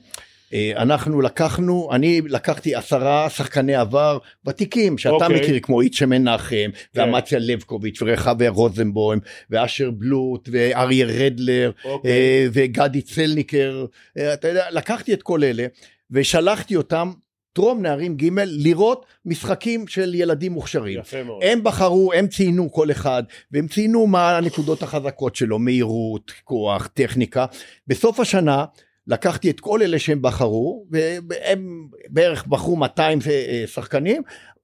אנחנו 0.76 1.22
לקחנו, 1.22 1.90
אני 1.92 2.22
לקחתי 2.22 2.76
עשרה 2.76 3.30
שחקני 3.30 3.76
עבר 3.76 4.18
ותיקים 4.46 4.98
שאתה 4.98 5.14
אוקיי. 5.16 5.42
מכיר 5.42 5.60
כמו 5.62 5.82
איצ'ה 5.82 6.06
מנחם 6.06 6.56
כן. 6.56 6.70
ואמציה 7.02 7.40
לבקוביץ' 7.40 8.02
ורחבי 8.02 8.48
רוזנבוים 8.48 9.20
ואשר 9.50 9.92
בלוט 9.92 10.50
ואריה 10.52 11.06
רדלר 11.06 11.72
אוקיי. 11.86 12.12
אה, 12.12 12.48
וגדי 12.54 13.02
צלניקר, 13.02 13.86
אה, 14.18 14.34
אתה 14.34 14.48
יודע, 14.48 14.66
לקחתי 14.72 15.14
את 15.14 15.24
כל 15.24 15.44
אלה 15.44 15.66
ושלחתי 16.12 16.76
אותם 16.76 17.12
טרום 17.54 17.82
נערים 17.82 18.18
ג' 18.18 18.30
לראות 18.40 19.06
משחקים 19.26 19.88
של 19.88 20.16
ילדים 20.16 20.52
מוכשרים. 20.52 21.00
יפה 21.00 21.24
מאוד. 21.24 21.44
הם 21.44 21.64
בחרו, 21.64 22.14
הם 22.14 22.28
ציינו 22.28 22.72
כל 22.72 22.92
אחד, 22.92 23.24
והם 23.52 23.68
ציינו 23.68 24.08
מה 24.08 24.38
הנקודות 24.38 24.84
החזקות 24.84 25.36
שלו, 25.36 25.60
מהירות, 25.60 26.32
כוח, 26.44 26.88
טכניקה. 26.94 27.46
בסוף 27.88 28.20
השנה 28.20 28.66
לקחתי 29.12 29.50
את 29.50 29.60
כל 29.60 29.82
אלה 29.82 30.00
שהם 30.00 30.22
בחרו, 30.22 30.86
והם 30.92 31.88
בערך 32.10 32.48
בחרו 32.48 32.76
200 32.76 33.20
אה, 33.30 33.64
שחקנים. 33.68 34.22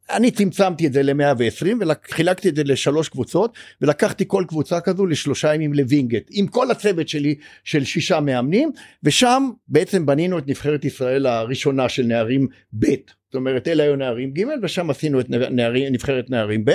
אני 0.10 0.32
צמצמתי 0.32 0.88
את 0.88 0.94
זה 0.94 1.04
ל-120 1.04 1.68
וחילקתי 2.08 2.50
את 2.50 2.56
זה 2.56 2.64
לשלוש 2.64 3.10
קבוצות 3.10 3.58
ולקחתי 3.82 4.24
כל 4.28 4.44
קבוצה 4.48 4.82
כזו 4.82 5.06
לשלושה 5.06 5.56
ימים 5.56 5.74
לווינגייט 5.74 6.28
עם 6.32 6.48
כל 6.48 6.72
הצוות 6.72 7.08
שלי 7.08 7.36
של 7.64 7.84
שישה 7.84 8.20
מאמנים 8.20 8.72
ושם 9.04 9.50
בעצם 9.68 10.06
בנינו 10.06 10.38
את 10.38 10.48
נבחרת 10.48 10.86
ישראל 10.86 11.26
הראשונה 11.26 11.90
של 11.90 12.04
נערים 12.04 12.48
ב' 12.80 12.86
זאת 13.28 13.36
אומרת 13.36 13.68
אלה 13.68 13.84
היו 13.84 13.96
נערים 13.96 14.32
ג' 14.34 14.44
ושם 14.64 14.90
עשינו 14.90 15.20
את 15.20 15.30
נערים, 15.30 15.94
נבחרת 15.94 16.30
נערים 16.30 16.66
ב' 16.66 16.72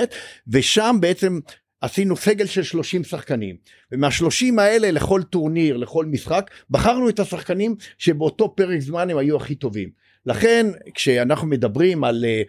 ושם 0.47 0.97
בעצם 0.99 1.39
עשינו 1.83 2.15
סגל 2.17 2.45
של 2.45 2.63
30 2.63 3.03
שחקנים 3.03 3.55
ומהשלושים 3.91 4.59
האלה 4.59 4.91
לכל 4.91 5.23
טורניר 5.23 5.77
לכל 5.77 6.05
משחק 6.05 6.51
בחרנו 6.69 7.09
את 7.09 7.19
השחקנים 7.19 7.75
שבאותו 7.97 8.55
פרק 8.55 8.79
זמן 8.79 9.09
הם 9.09 9.17
היו 9.17 9.37
הכי 9.37 9.55
טובים. 9.55 9.89
לכן 10.25 10.65
כשאנחנו 10.93 11.47
מדברים 11.47 12.03
על 12.03 12.25
אה, 12.25 12.41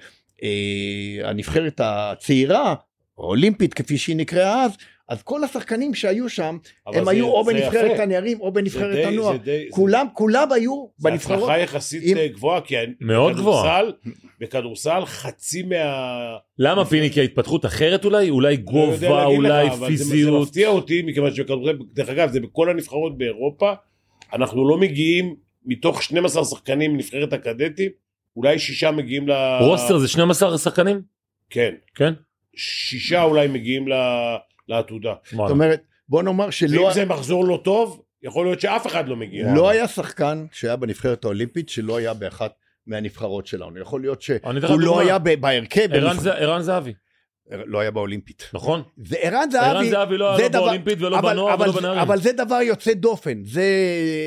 אה, 0.42 1.30
הנבחרת 1.30 1.80
הצעירה 1.84 2.74
האולימפית 3.18 3.74
כפי 3.74 3.98
שהיא 3.98 4.16
נקראה 4.16 4.64
אז 4.64 4.70
אז 5.08 5.22
כל 5.22 5.44
השחקנים 5.44 5.94
שהיו 5.94 6.28
שם 6.28 6.58
הם 6.86 7.04
זה- 7.04 7.10
היו 7.10 7.26
או 7.26 7.44
זה 7.44 7.52
בנבחרת 7.52 7.90
יפה. 7.94 8.02
הנערים 8.02 8.40
או 8.40 8.46
זה 8.46 8.50
בנבחרת 8.60 8.94
די- 8.94 9.04
הנוער 9.04 9.32
זה 9.32 9.38
די- 9.38 9.64
זה- 9.64 9.70
כולם 9.70 10.06
כולם 10.12 10.52
היו 10.52 10.86
זה 10.96 11.10
בנבחרות 11.10 11.38
הצלחה 11.38 11.58
יחסית 11.58 12.02
אם- 12.02 12.16
אה, 12.16 12.28
גבוהה, 12.28 12.60
כי 12.60 12.74
מאוד 13.00 13.36
גבוהה. 13.36 13.80
בכדורסל- 14.40 15.04
חצי 15.04 15.62
מה... 15.62 15.76
למה 16.58 16.84
פיני? 16.84 17.10
כי 17.10 17.20
ההתפתחות 17.20 17.64
אחרת 17.66 18.04
אולי? 18.04 18.30
אולי 18.30 18.56
לא 18.56 18.62
גובה, 18.62 19.24
אולי 19.24 19.66
לך, 19.66 19.72
אבל 19.72 19.96
זה- 19.96 20.04
זה 20.04 20.10
פיזיות? 20.14 20.42
מפתיע 20.48 20.68
אותי, 20.68 21.02
מכיוון 21.02 21.34
שבכדורגל, 21.34 21.78
דרך 21.92 22.08
אגב, 22.08 22.30
זה 22.32 22.40
בכל 22.40 22.70
הנבחרות 22.70 23.18
באירופה, 23.18 23.72
אנחנו 24.32 24.68
לא 24.68 24.76
מגיעים, 24.78 25.34
מתוך 25.66 26.02
12 26.02 26.44
שחקנים 26.44 26.92
מנבחרת 26.92 27.32
הקדטים, 27.32 27.90
אולי 28.36 28.58
שישה 28.58 28.90
מגיעים 28.90 29.28
ל... 29.28 29.32
רוסטר 29.60 29.98
זה 29.98 30.08
12 30.08 30.58
שחקנים? 30.58 31.00
כן. 31.50 31.74
כן? 31.94 32.12
שישה 32.56 33.22
אולי 33.22 33.48
מגיעים 33.48 33.88
ל- 33.88 34.36
לעתודה. 34.68 35.14
זאת 35.32 35.50
אומרת 35.50 35.82
בוא 36.08 36.22
נאמר 36.22 36.50
שלא 36.50 36.80
ואם 36.82 36.92
זה 36.92 37.04
מחזור 37.04 37.44
לא 37.44 37.60
טוב, 37.64 38.02
יכול 38.22 38.46
להיות 38.46 38.60
שאף 38.60 38.86
אחד 38.86 39.08
לא 39.08 39.16
מגיע. 39.16 39.54
לא 39.54 39.68
היה 39.70 39.88
שחקן 39.88 40.46
שהיה 40.52 40.76
בנבחרת 40.76 41.24
האולימפית 41.24 41.68
שלא 41.68 41.96
היה 41.96 42.14
באחת 42.14 42.52
מהנבחרות 42.86 43.46
שלנו. 43.46 43.78
יכול 43.80 44.00
להיות 44.00 44.22
שהוא 44.22 44.40
לא. 44.80 45.00
היה 45.00 45.18
בהרכב, 45.18 45.88
ערן 46.38 46.62
זהבי, 46.62 46.92
לא 47.50 47.80
היה 47.80 47.90
באולימפית. 47.90 48.50
נכון? 48.52 48.82
זה 49.04 49.16
ערן 49.20 49.34
ערן 49.34 49.50
זהבי, 49.50 49.90
זהבי 49.90 50.16
לא 50.16 50.34
היה 50.36 50.42
לא 50.42 50.48
דבר- 50.48 50.60
באולימפית 50.64 51.02
ולא 51.02 51.20
בנוער 51.20 51.60
ולא 51.60 51.72
בנערים. 51.72 52.00
אבל 52.00 52.20
זה 52.20 52.32
דבר 52.32 52.54
יוצא 52.62 52.92
דופן, 52.94 53.44
זה 53.44 53.64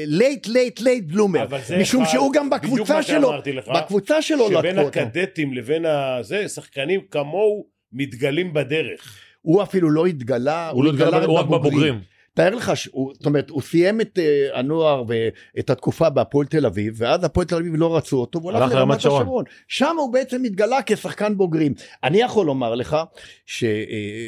late 0.05 0.47
late 0.47 0.79
late 0.79 1.03
bloomer, 1.03 1.45
משום 1.79 2.01
אחד- 2.03 2.11
שהוא 2.11 2.33
גם 2.33 2.49
בקבוצה 2.49 3.03
שלו, 3.03 3.33
לך, 3.53 3.67
בקבוצה 3.67 4.21
שלו 4.21 4.47
שבין 4.47 4.75
לקחו 4.75 4.87
אותו. 4.87 4.99
הקדטים 4.99 5.53
לבין 5.53 5.85
הזה, 5.85 6.47
שחקנים 6.47 7.01
כמוהו 7.11 7.65
מתגלים 7.93 8.53
בדרך. 8.53 9.19
הוא 9.41 9.63
אפילו 9.63 9.89
לא 9.89 10.05
התגלה, 10.05 10.69
הוא 10.69 10.83
לא 10.85 10.89
התגלה, 10.89 11.25
הוא 11.25 11.39
רק 11.39 11.45
בבוגרים. 11.45 11.99
תאר 12.33 12.55
לך, 12.55 12.71
שהוא- 12.77 13.13
זאת 13.13 13.25
אומרת, 13.25 13.49
הוא 13.49 13.61
סיים 13.61 14.01
את 14.01 14.19
אה, 14.19 14.59
הנוער 14.59 15.03
ואת 15.07 15.69
התקופה 15.69 16.09
בהפועל 16.09 16.47
תל 16.47 16.65
אביב, 16.65 16.93
ואז 16.97 17.23
הפועל 17.23 17.47
תל 17.47 17.55
אביב 17.55 17.73
לא 17.75 17.97
רצו 17.97 18.17
אותו, 18.17 18.39
והוא 18.41 18.51
הלך 18.51 18.61
לרמת 18.61 18.73
לרמת 18.75 19.01
שרון. 19.01 19.21
השרון. 19.21 19.43
שם 19.67 19.95
הוא 19.99 20.13
בעצם 20.13 20.43
התגלה 20.43 20.79
כשחקן 20.85 21.37
בוגרים. 21.37 21.73
אני 22.03 22.17
יכול 22.21 22.45
לומר 22.45 22.75
לך, 22.75 22.97
שאני 23.45 24.27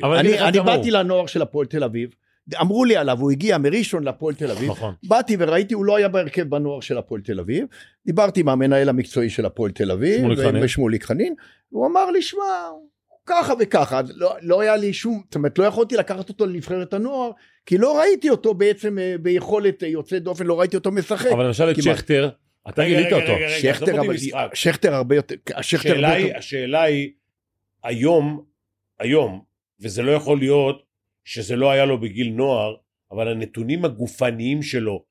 כמוהו. 0.59 0.77
באתי 0.77 0.91
לנוער 0.91 1.25
של 1.25 1.41
הפועל 1.41 1.67
תל 1.67 1.83
אביב, 1.83 2.09
אמרו 2.61 2.85
לי 2.85 2.95
עליו, 2.97 3.19
הוא 3.19 3.31
הגיע 3.31 3.57
מראשון 3.57 4.03
להפועל 4.03 4.35
תל 4.35 4.51
אביב, 4.51 4.69
נכון. 4.71 4.93
באתי 5.03 5.35
וראיתי, 5.39 5.73
הוא 5.73 5.85
לא 5.85 5.95
היה 5.97 6.07
בהרכב 6.07 6.41
בנוער 6.49 6.79
של 6.79 6.97
הפועל 6.97 7.21
תל 7.21 7.39
אביב, 7.39 7.65
דיברתי 8.05 8.39
עם 8.39 8.49
המנהל 8.49 8.89
המקצועי 8.89 9.29
של 9.29 9.45
הפועל 9.45 9.71
תל 9.71 9.91
אביב, 9.91 10.21
שמוליק 10.67 11.03
חנין, 11.03 11.33
הוא 11.69 11.87
אמר 11.87 12.11
לי, 12.11 12.21
שמע, 12.21 12.41
ככה 13.29 13.53
וככה, 13.59 14.01
לא, 14.15 14.35
לא 14.41 14.61
היה 14.61 14.75
לי 14.75 14.93
שום, 14.93 15.21
זאת 15.25 15.35
אומרת, 15.35 15.59
לא 15.59 15.63
יכולתי 15.63 15.95
לקחת 15.95 16.29
אותו 16.29 16.45
לנבחרת 16.45 16.93
הנוער, 16.93 17.31
כי 17.65 17.77
לא 17.77 17.99
ראיתי 17.99 18.29
אותו 18.29 18.53
בעצם 18.53 18.99
אה, 18.99 19.15
ביכולת 19.21 19.83
אה, 19.83 19.87
יוצאת 19.87 20.23
דופן, 20.23 20.45
לא 20.45 20.59
ראיתי 20.59 20.75
אותו 20.75 20.91
משחק. 20.91 21.31
אבל 21.31 21.45
למשל 21.45 21.69
את 21.69 21.75
כמעט. 21.75 21.97
שכטר, 21.97 22.29
אתה 22.69 22.83
גילית 22.85 23.13
אותו. 23.13 23.23
רגע, 23.23 23.33
רגע, 23.33 23.45
עזוב 23.45 23.77
שכטר, 23.77 24.01
אבל. 24.01 24.17
שכטר 24.53 24.93
הרבה 24.93 25.15
יותר, 25.15 25.35
שכטר 25.61 26.05
הרבה 26.05 26.17
יותר, 26.17 26.37
השאלה 26.37 26.81
היא, 26.81 27.11
היום, 27.83 28.43
היום, 28.99 29.41
וזה 29.81 30.01
לא 30.01 30.11
יכול 30.11 30.39
להיות 30.39 30.83
שזה 31.23 31.55
לא 31.55 31.71
היה 31.71 31.85
לו 31.85 32.01
בגיל 32.01 32.29
נוער, 32.29 32.75
אבל 33.11 33.27
הנתונים 33.27 33.85
הגופניים 33.85 34.61
שלו, 34.61 35.03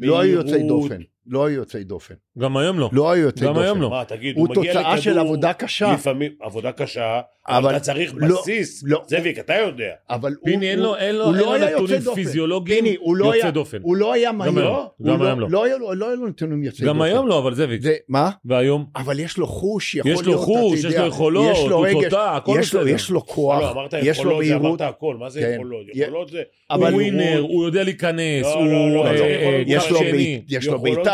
לא 0.00 0.20
היו 0.20 0.32
יוצאי 0.32 0.62
דופן, 0.68 1.00
לא 1.26 1.46
היו 1.46 1.54
יוצאי 1.56 1.84
דופן, 1.84 2.14
גם 2.38 2.56
היום 2.56 2.78
לא. 2.78 2.90
לא 2.92 3.10
היו 3.12 3.22
יוצאי 3.22 3.46
גם 3.46 3.52
דופן. 3.54 3.64
היום 3.66 3.82
לא. 3.82 3.90
מה, 3.90 4.04
תגיד, 4.04 4.36
הוא 4.36 4.48
הוא 4.48 4.56
מגיע 4.56 4.72
תוצאה 4.72 4.98
של 5.00 5.10
לכדור, 5.10 5.24
עבודה 5.26 5.52
קשה, 5.52 5.92
לפעמים, 5.92 6.30
עבודה 6.40 6.72
קשה, 6.72 7.20
אבל 7.48 7.70
אתה 7.70 7.80
צריך 7.80 8.12
לא- 8.16 8.40
בסיס. 8.40 8.82
לא. 8.86 9.02
זאביק, 9.06 9.38
אתה 9.38 9.54
יודע. 9.54 9.84
אבל 10.10 10.34
הוא, 10.40 10.44
פיני 10.44 10.70
אין 10.70 10.78
הוא- 10.78 10.86
לו 10.86 10.96
אין 10.96 11.14
לו- 11.16 11.24
הוא 11.24 11.34
אין 11.34 11.40
לא 11.40 11.46
לו 11.46 11.54
היה 11.54 11.70
יוצא 11.70 11.82
נתונים 11.82 12.00
דופן. 12.02 12.14
פיזיולוגיים 12.14 12.84
פיני, 12.84 12.96
הוא 13.00 13.16
לא 13.16 13.24
יוצא 13.24 13.36
היה- 13.36 13.50
דופן. 13.50 13.78
הוא 13.82 13.96
לא 13.96 14.12
היה 14.12 14.32
מהיר, 14.32 14.58
היום. 14.58 14.86
הוא 14.96 15.06
גם 15.08 15.22
היום 15.22 15.40
לא. 15.40 15.46
לא 15.50 15.64
היה 15.64 15.76
לו- 15.76 15.94
לא 15.94 16.06
היה 16.06 16.16
לו 16.16 16.26
נתונים 16.28 16.62
יוצאי 16.64 16.80
דופן. 16.86 16.96
גם 16.96 17.02
היום 17.02 17.28
לא, 17.28 17.38
אבל 17.38 17.54
זאביק. 17.54 17.82
מה? 18.08 18.30
והיום? 18.44 18.84
אבל 18.96 19.20
יש 19.20 19.36
לו 19.38 19.46
חוש, 19.46 19.94
יכול 19.94 20.10
יש 20.10 20.18
להיות, 20.26 20.26
לו 20.26 20.38
חוש, 20.38 20.78
יש 20.78 20.84
לו 20.84 21.06
יכולות, 21.06 21.52
יש 21.56 21.64
לו 21.68 21.76
הוא 21.88 22.02
תותח, 22.02 22.16
הכל 22.36 22.56
יש 22.60 22.74
לו, 22.74 22.80
בסדר. 22.80 22.94
יש 22.94 23.10
לו 23.10 23.26
כוח, 23.26 23.60
לא, 23.60 23.70
אמרת 23.70 23.92
יש 23.92 24.00
לו 24.02 24.08
יכולות, 24.24 24.44
זה 24.44 24.50
מהירות, 24.58 24.80
אמרת 24.80 24.94
הכל, 24.94 25.16
מה 25.20 25.30
זה 25.30 25.40
כן. 25.40 25.52
יכולות? 25.54 25.86
יכולות 25.94 26.28
זה... 26.30 26.42
הוא 26.72 26.86
הוא- 26.86 26.94
ווינר, 26.94 27.38
הוא 27.40 27.64
יודע 27.64 27.82
להיכנס, 27.84 28.42
לא, 28.42 28.54
הוא 28.54 28.66
לא, 28.66 28.72
לא, 28.94 29.06
אה, 29.06 29.12
לא, 29.12 29.24
אה, 29.24 29.62
יש 29.66 29.90
לו 29.90 29.98
שני. 29.98 30.42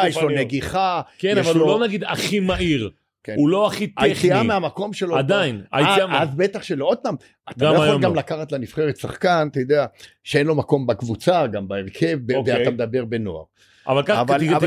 בעיטה, 0.03 0.19
יש 0.19 0.25
לו. 0.25 0.29
נגיחה, 0.31 1.01
כן, 1.19 1.39
אבל 1.39 1.51
הוא 1.51 1.59
לו- 1.59 1.79
לא 1.79 1.87
נגיד 1.87 2.05
הכי 2.07 2.41
מהיר. 2.41 2.91
כן. 3.25 3.35
הוא 3.37 3.49
לא 3.49 3.67
הכי 3.67 3.87
טכני. 3.87 4.09
היציאה 4.09 4.43
מהמקום 4.43 4.93
שלו, 4.93 5.17
עדיין, 5.17 5.63
אה, 5.75 5.79
היציאה 5.79 6.07
מה- 6.07 6.23
אז 6.23 6.29
בטח 6.37 6.63
שלא, 6.63 6.85
עוד 6.85 6.99
פעם, 6.99 7.15
אתה 7.51 7.65
גם 7.65 7.75
לא 7.75 7.85
יכול 7.85 8.03
גם 8.03 8.15
לא. 8.15 8.19
לקחת 8.19 8.53
לנבחרת 8.53 8.97
שחקן, 8.97 9.49
אתה 9.51 9.61
יודע, 9.61 9.87
שאין 10.25 10.47
לו 10.47 10.55
מקום 10.55 10.87
בקבוצה, 10.87 11.47
גם 11.47 11.69
בהרכב, 11.69 12.19
אוקיי. 12.35 12.59
ואתה 12.59 12.71
מדבר 12.71 13.05
בנוער. 13.05 13.43
אבל 13.87 14.03
ככה, 14.03 14.21
אבל- 14.21 14.39
תיגע 14.39 14.59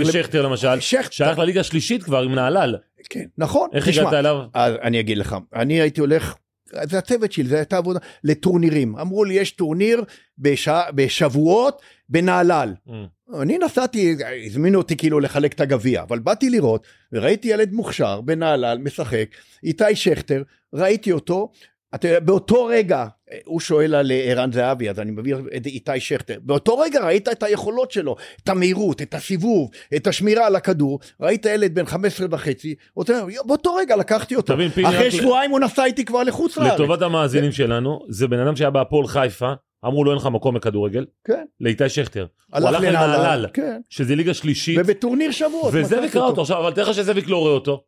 בשכטר 0.00 0.42
למשל, 0.42 0.80
שכטר, 0.80 1.08
שייך 1.10 1.38
לליגה 1.38 1.60
השלישית 1.60 2.02
כבר 2.02 2.22
עם 2.22 2.34
נהלל. 2.34 2.76
כן, 3.10 3.24
נכון, 3.38 3.68
איך 3.72 3.88
תשמע, 3.88 4.02
הגעת 4.02 4.14
אליו? 4.14 4.38
אני 4.54 5.00
אגיד 5.00 5.18
לך, 5.18 5.36
אני 5.54 5.80
הייתי 5.80 6.00
הולך, 6.00 6.34
זה 6.82 6.98
הצוות 6.98 7.32
שלי, 7.32 7.44
זו 7.44 7.56
הייתה 7.56 7.76
עבודה, 7.76 7.98
לטורנירים. 8.24 8.96
אמרו 8.96 9.24
לי, 9.24 9.34
יש 9.34 9.50
טורניר 9.50 10.04
בשבועות 10.94 11.82
בנהלל. 12.10 12.74
Mm. 12.88 12.92
אני 13.42 13.58
נסעתי, 13.58 14.16
הזמינו 14.46 14.78
אותי 14.78 14.96
כאילו 14.96 15.20
לחלק 15.20 15.52
את 15.52 15.60
הגביע, 15.60 16.02
אבל 16.02 16.18
באתי 16.18 16.50
לראות, 16.50 16.86
וראיתי 17.12 17.48
ילד 17.48 17.72
מוכשר 17.72 18.20
בנהלל 18.20 18.78
משחק, 18.78 19.26
איתי 19.64 19.96
שכטר, 19.96 20.42
ראיתי 20.74 21.12
אותו, 21.12 21.50
אתה 21.94 22.08
יודע, 22.08 22.20
באותו 22.20 22.64
רגע, 22.64 23.06
הוא 23.44 23.60
שואל 23.60 23.94
על 23.94 24.10
אה, 24.12 24.16
ערן 24.16 24.52
זהבי, 24.52 24.90
אז 24.90 25.00
אני 25.00 25.10
מביא 25.10 25.34
את 25.56 25.66
איתי 25.66 26.00
שכטר, 26.00 26.38
באותו 26.42 26.78
רגע 26.78 27.04
ראית 27.04 27.28
את 27.28 27.42
היכולות 27.42 27.90
שלו, 27.90 28.16
את 28.44 28.48
המהירות, 28.48 29.02
את 29.02 29.14
הסיבוב, 29.14 29.70
את 29.96 30.06
השמירה 30.06 30.46
על 30.46 30.56
הכדור, 30.56 30.98
ראית 31.20 31.46
ילד 31.46 31.74
בן 31.74 31.86
15 31.86 32.26
וחצי, 32.30 32.74
אותו- 32.96 33.12
באותו 33.46 33.74
רגע 33.74 33.96
לקחתי 33.96 34.36
אותו, 34.36 34.54
תבין, 34.54 34.68
אחרי 34.68 34.84
רק 34.84 35.06
ל- 35.06 35.10
שבועיים 35.10 35.50
הוא 35.50 35.60
נסע 35.60 35.84
איתי 35.84 36.04
כבר 36.04 36.22
לחוץ 36.22 36.56
לארץ. 36.58 36.72
לטובת 36.74 37.02
המאזינים 37.02 37.52
שלנו, 37.52 38.00
זה 38.08 38.28
בן 38.28 38.38
אדם 38.38 38.56
שהיה 38.56 38.70
בהפועל 38.70 39.06
חיפה, 39.06 39.52
אמרו 39.86 40.04
לו 40.04 40.10
אין 40.10 40.18
לך 40.18 40.26
מקום 40.26 40.54
בכדורגל, 40.54 41.06
כן, 41.24 41.44
לאיתי 41.60 41.88
שכטר. 41.88 42.26
הוא 42.52 42.68
הלך 42.68 42.82
לנהלל, 42.82 43.46
כן, 43.52 43.80
שזה 43.88 44.14
ליגה 44.14 44.34
שלישית, 44.34 44.78
ובטורניר 44.80 45.30
שבועות. 45.30 45.74
וזאביק 45.74 46.16
ראה 46.16 46.24
אותו 46.24 46.40
עכשיו, 46.40 46.58
אבל 46.58 46.72
תאר 46.72 46.90
לך 46.90 46.94
שזאביק 46.94 47.28
לא 47.28 47.36
רואה 47.36 47.52
אותו. 47.52 47.84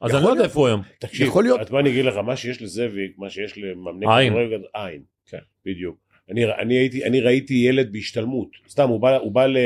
אז 0.00 0.14
אני 0.14 0.24
לא 0.24 0.28
יודע. 0.28 0.44
איפה 0.44 0.60
הוא 0.60 0.66
היום. 0.66 0.82
תקשיב, 1.00 1.26
יכול 1.26 1.44
להיות. 1.44 1.70
בוא 1.70 1.80
אני 1.80 1.90
אגיד 1.90 2.04
לך, 2.04 2.16
מה 2.16 2.36
שיש 2.36 2.62
לזאביק, 2.62 3.18
מה 3.18 3.30
שיש 3.30 3.58
למאמני. 3.58 4.30
כדורגל, 4.30 4.62
עין, 4.74 5.02
כן, 5.26 5.38
בדיוק. 5.66 5.96
אני, 6.30 6.44
אני, 6.44 6.74
הייתי, 6.74 7.04
אני 7.04 7.20
ראיתי 7.20 7.54
ילד 7.54 7.92
בהשתלמות, 7.92 8.48
סתם, 8.68 8.88
הוא 8.88 9.00
בא, 9.00 9.16
הוא 9.16 9.32
בא 9.32 9.46
ל, 9.46 9.56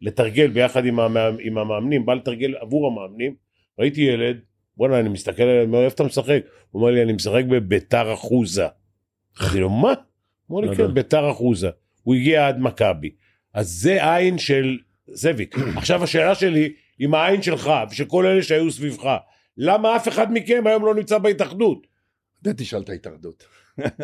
לתרגל 0.00 0.46
ביחד 0.46 0.86
עם, 0.86 1.00
המאמ, 1.00 1.36
עם 1.40 1.58
המאמנים, 1.58 2.06
בא 2.06 2.14
לתרגל 2.14 2.54
עבור 2.60 2.86
המאמנים, 2.86 3.34
ראיתי 3.78 4.00
ילד, 4.00 4.36
בוא'נה, 4.76 5.00
אני 5.00 5.08
מסתכל 5.08 5.42
עליו, 5.42 5.62
אומר, 5.62 5.84
איפה 5.84 5.94
אתה 5.94 6.04
משחק? 6.04 6.42
הוא 6.70 6.82
אומר 6.82 6.92
לי, 6.92 7.02
אני 7.02 7.12
משחק 7.12 7.44
בביתר 7.50 8.12
אחוזה. 8.12 8.66
אמרתי 9.42 9.60
לו, 9.60 9.70
מה? 9.70 9.92
אומר 10.50 10.70
לי. 10.70 10.76
כן, 10.76 10.94
ביתר 10.94 11.30
אחוזה. 11.30 11.70
הוא 12.02 12.14
הגיע 12.14 12.48
עד 12.48 12.58
מכבי. 12.60 13.10
אז 13.54 13.68
זה 13.68 14.14
עין 14.14 14.38
של 14.38 14.78
זאביק. 15.06 15.56
עכשיו 15.78 16.04
השאלה 16.04 16.34
שלי, 16.34 16.72
עם 16.98 17.14
העין 17.14 17.42
שלך 17.42 17.70
ושל 17.90 18.04
כל 18.04 18.26
אלה 18.26 18.42
שהיו 18.42 18.70
סביבך, 18.70 19.16
למה 19.56 19.96
אף 19.96 20.08
אחד 20.08 20.32
מכם 20.32 20.62
היום 20.66 20.86
לא 20.86 20.94
נמצא 20.94 21.18
בהתאחדות? 21.18 21.86
זה 22.44 22.54
תשאל 22.54 22.80
את 22.80 22.88
ההתאחדות. 22.88 23.44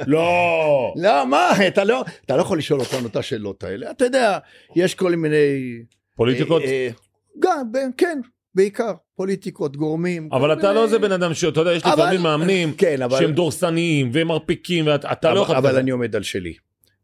לא. 0.06 0.94
לא, 1.04 1.26
מה, 1.26 1.50
אתה 1.68 1.84
לא, 1.84 2.04
אתה 2.24 2.36
לא 2.36 2.42
יכול 2.42 2.58
לשאול 2.58 2.80
אותנו 2.80 3.08
את 3.08 3.16
השאלות 3.16 3.64
האלה. 3.64 3.90
אתה 3.90 4.04
יודע, 4.04 4.38
יש 4.76 4.94
כל 4.94 5.16
מיני... 5.16 5.36
פוליטיקות? 6.16 6.62
אה, 6.62 6.68
אה, 6.68 6.88
גם, 7.38 7.70
כן, 7.96 8.20
בעיקר. 8.54 8.92
פוליטיקות, 9.16 9.76
גורמים. 9.76 10.28
אבל 10.32 10.52
אתה 10.52 10.62
מיני- 10.62 10.74
לא 10.74 10.86
זה 10.86 10.98
בן 10.98 11.12
אדם 11.12 11.34
שאתה 11.34 11.60
יודע, 11.60 11.72
יש 11.72 11.82
אבל- 11.82 11.92
לפעמים 12.04 12.20
מאמנים 12.22 12.72
כן, 12.78 13.02
אבל... 13.02 13.18
שהם 13.18 13.32
דורסניים 13.32 14.10
והם 14.12 14.28
מרפיקים, 14.28 14.86
ואתה 14.86 15.34
לא 15.34 15.40
יכול... 15.40 15.56
אבל. 15.56 15.76
אני 15.76 15.90
עומד 15.90 16.16
על 16.16 16.22
שלי. 16.22 16.54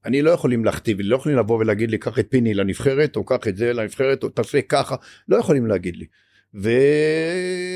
אני 0.04 0.22
לא 0.22 0.30
יכולים 0.30 0.64
להכתיב 0.64 0.98
לא 1.00 1.16
יכולים 1.16 1.38
לבוא 1.38 1.58
ולהגיד 1.58 1.90
לי, 1.90 1.98
קח 1.98 2.18
את 2.18 2.26
פיני 2.30 2.54
לנבחרת, 2.54 3.16
או 3.16 3.24
קח 3.24 3.48
את 3.48 3.56
זה 3.56 3.72
לנבחרת, 3.72 4.22
או 4.22 4.28
תעשה 4.28 4.60
ככה, 4.62 4.96
לא 5.28 5.36
יכולים 5.36 5.66
להגיד 5.66 5.96
לי. 5.96 6.04
ו... 6.62 6.70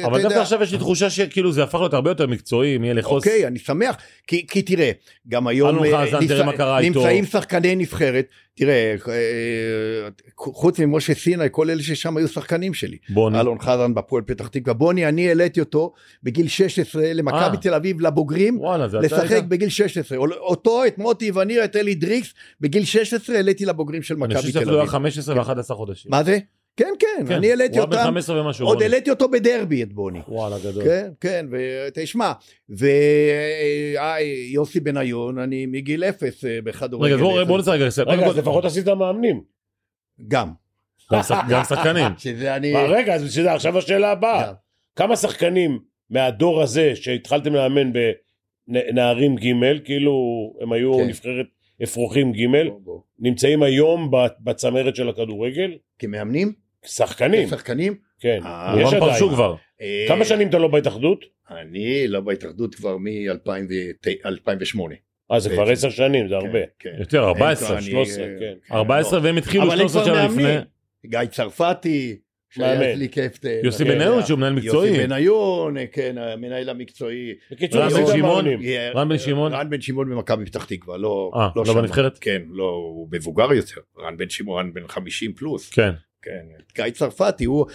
אבל 0.05 0.23
דווקא 0.23 0.39
עכשיו 0.39 0.63
יש 0.63 0.73
לי 0.73 0.79
תחושה 0.79 1.11
שכאילו 1.11 1.53
זה 1.53 1.63
הפך 1.63 1.79
להיות 1.79 1.95
הרבה 1.95 2.11
יותר 2.11 2.27
מקצועי, 2.27 2.79
מי 2.79 2.95
לחוס. 2.95 3.27
אוקיי, 3.27 3.47
אני 3.47 3.59
שמח, 3.59 3.97
כי, 4.27 4.47
כי 4.47 4.63
תראה, 4.63 4.91
גם 5.29 5.47
היום 5.47 5.85
אה, 5.85 6.07
חזן, 6.07 6.53
קרה 6.57 6.79
איתו. 6.79 7.01
נמצאים 7.01 7.25
שחקני 7.25 7.77
נבחרת, 7.77 8.27
תראה, 8.55 8.95
אה, 9.09 10.09
חוץ 10.37 10.79
ממשה 10.79 11.15
סיני, 11.15 11.45
כל 11.51 11.71
אלה 11.71 11.83
ששם 11.83 12.17
היו 12.17 12.29
שחקנים 12.29 12.75
שלי. 12.75 12.97
בוני. 13.09 13.41
אלון 13.41 13.59
חזן 13.61 13.95
בפועל 13.95 14.23
פתח 14.23 14.49
תקווה, 14.49 14.75
בוני, 14.75 15.09
אני 15.09 15.29
העליתי 15.29 15.61
אותו 15.61 15.93
בגיל 16.23 16.49
16 16.49 17.13
למכבי 17.15 17.57
אה. 17.57 17.63
תל 17.63 17.75
אביב 17.75 18.01
לבוגרים, 18.01 18.61
וואלה, 18.61 18.87
לשחק 18.87 19.31
היית? 19.31 19.49
בגיל 19.49 19.69
16. 19.69 20.19
אותו, 20.19 20.87
את 20.87 20.99
מוטי 20.99 21.31
וניר, 21.31 21.65
את 21.65 21.77
אלי 21.77 21.95
דריקס, 21.95 22.35
בגיל 22.61 22.85
16 22.85 23.37
העליתי 23.37 23.67
לבוגרים 23.67 24.03
של 24.03 24.15
אני 24.15 24.23
מכבי 24.23 24.37
חושב 24.37 24.49
תל 24.49 24.53
שאפילו 24.53 24.73
היה 24.73 24.83
אביב. 24.83 24.93
15 24.93 25.35
ו-11 25.35 25.75
חודשים. 25.75 26.11
מה 26.11 26.25
זה? 26.25 26.39
כן, 26.81 26.93
כן, 26.99 27.25
כן, 27.29 27.35
אני 27.35 27.51
העליתי 27.51 27.79
הוא 27.79 27.83
היה 27.83 27.87
בן 27.87 27.97
אותם, 27.97 28.05
15 28.07 28.41
ומשהו. 28.45 28.67
עוד. 28.67 28.83
העליתי 28.83 29.11
אותו 29.11 29.29
בדרבי 29.29 29.83
את 29.83 29.93
בוני. 29.93 30.19
וואלה, 30.29 30.57
גדול. 30.65 30.85
כן, 30.85 31.09
כן, 31.21 31.47
ותשמע, 31.51 32.33
ויוסי 32.69 34.01
בניון, 34.81 35.39
אני 35.39 35.67
מגיל 35.67 36.05
אפס 36.05 36.45
אה, 36.45 36.59
בכדורגל. 36.65 37.15
רגע, 37.15 37.23
בוא 37.23 37.45
בוא 37.45 37.59
נצא 37.59 37.71
רגע. 37.71 37.85
קודם 38.05 38.11
רגע, 38.19 38.27
אז 38.27 38.39
לפחות 38.39 38.65
עשית 38.65 38.89
מאמנים. 38.89 39.43
גם. 40.29 40.49
גם 41.13 41.23
שח- 41.23 41.45
גם 41.49 41.65
שחקנים. 41.65 42.07
שזה 42.25 42.57
אני... 42.57 42.73
מה, 42.73 42.83
רגע, 42.83 43.15
אז 43.15 43.35
שזה 43.35 43.53
עכשיו 43.53 43.79
השאלה 43.79 44.11
הבאה. 44.13 44.53
כמה 44.97 45.17
שחקנים 45.17 45.79
מהדור 46.11 46.63
הזה 46.63 46.93
שהתחלתם 46.97 47.55
לאמן 47.55 47.91
בנערים 48.69 49.37
ג', 49.37 49.53
כאילו 49.85 50.13
הם 50.61 50.73
היו 50.73 50.95
כן. 50.99 51.07
נבחרת 51.09 51.47
אפרוחים 51.83 52.33
ג', 52.33 52.47
בוא, 52.69 52.81
בוא. 52.85 53.01
נמצאים 53.19 53.63
היום 53.63 54.11
ב- 54.11 54.17
בצמרת 54.41 54.97
של 54.97 55.09
הכדורגל? 55.09 55.71
כמאמנים? 55.99 56.53
שחקנים, 56.87 57.49
שחקנים? 57.49 57.95
כן. 58.21 58.41
אה, 58.45 58.75
יש 58.81 58.87
עדיין. 58.95 59.01
פרשו 59.01 59.29
כבר. 59.31 59.55
אה, 59.81 60.05
כמה 60.09 60.25
שנים 60.25 60.49
אתה 60.49 60.59
לא 60.59 60.69
בהתאחדות? 60.69 61.25
אני 61.51 62.09
לא 62.09 62.21
בהתאחדות 62.21 62.75
כבר 62.75 62.97
מ-2008. 62.99 64.81
אה, 65.33 65.41
זה 65.41 65.51
כבר. 65.51 65.71
עשר 65.71 65.91
שנים, 65.91 66.29
זה 66.29 66.35
הרבה. 66.35 66.49
כן, 66.53 66.91
כן. 66.91 66.97
יותר, 66.99 67.25
14, 67.25 67.77
אני- 67.79 67.83
13, 67.91 68.25
כן. 68.25 68.55
כן, 68.69 68.75
14 68.75 69.19
לא. 69.19 69.25
והם 69.25 69.37
התחילו 69.37 69.63
אבל 69.65 69.73
הם 69.81 69.89
13 69.89 70.05
כבר 70.05 70.15
שנה 70.15 70.27
לפני. 70.27 70.65
גיא 71.07 71.25
צרפתי, 71.31 72.17
שהיה. 72.51 72.93
אצלי 72.93 73.09
קפטן. 73.09 73.49
יוסי 73.65 73.85
כן, 73.85 73.91
בניון 73.91 74.27
שהוא 74.27 74.39
מנהל 74.39 74.53
מקצועי. 74.53 74.89
יוסי 74.91 75.07
בניון, 75.07 75.77
כן, 75.93 76.17
המנהל 76.19 76.69
המקצועי. 76.69 77.35
בקיצור, 77.51 77.83
רן 77.83 77.89
בן 77.91 78.07
שמעון. 78.17 78.47
אה, 78.65 78.91
רן 78.95 79.09
בן 79.09 79.19
שמעון? 79.19 79.53
רן 79.55 79.71
בן 79.71 79.81
שמעון 79.81 80.11
במכבי 80.11 80.45
פתח 80.47 80.65
תקווה, 80.65 80.97
לא 80.99 81.31
אה, 81.35 81.49
לא 81.57 81.65
שם. 81.65 81.75
בנבחרת? 81.75 82.19
כן, 82.19 82.43
לא, 82.51 82.65
הוא 82.65 83.09
מבוגר 83.13 83.53
יותר. 83.53 83.81
רן 83.99 84.17
בן 84.17 84.29
שמעון, 84.29 84.67
רן 84.67 84.73
בן 84.73 84.89
50 84.89 85.33
פלוס. 85.33 85.71
כן. 85.71 85.91
כן, 86.23 86.41
גיא 86.75 86.91
צרפתי, 86.91 87.45
הוא, 87.45 87.67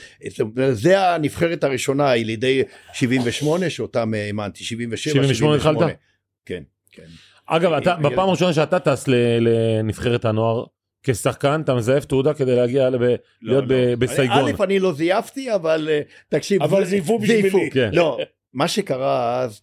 זה 0.72 1.00
הנבחרת 1.14 1.64
הראשונה, 1.64 2.10
היא 2.10 2.26
לידי 2.26 2.64
78, 2.94 3.70
שאותם 3.70 4.14
האמנתי, 4.14 4.64
77, 4.64 5.14
78 5.24 5.56
התחלת? 5.56 5.98
כן, 6.46 6.64
כן. 6.92 7.04
אגב, 7.46 7.74
אתה, 7.74 7.96
ילד. 8.00 8.12
בפעם 8.12 8.30
הראשונה 8.30 8.54
שאתה 8.54 8.80
טס 8.80 9.06
לנבחרת 9.40 10.26
הנוער 10.26 10.66
כשחקן, 11.04 11.62
אתה 11.64 11.76
מזייף 11.76 12.06
תעודה 12.06 12.34
כדי 12.34 12.56
להגיע 12.56 12.90
לב- 12.90 13.16
להיות 13.42 13.64
ב- 13.68 13.94
בסייגון. 13.94 14.38
א', 14.60 14.64
אני 14.64 14.80
לא 14.80 14.94
זייפתי, 14.94 15.56
אבל 15.56 15.88
אה, 15.92 16.02
תקשיב. 16.30 16.64
אבל 16.64 16.86
זייפו 16.86 17.20
בשבילי. 17.20 17.70
כן. 17.72 17.90
לא, 17.94 18.18
מה 18.54 18.68
שקרה 18.68 19.42
אז, 19.42 19.62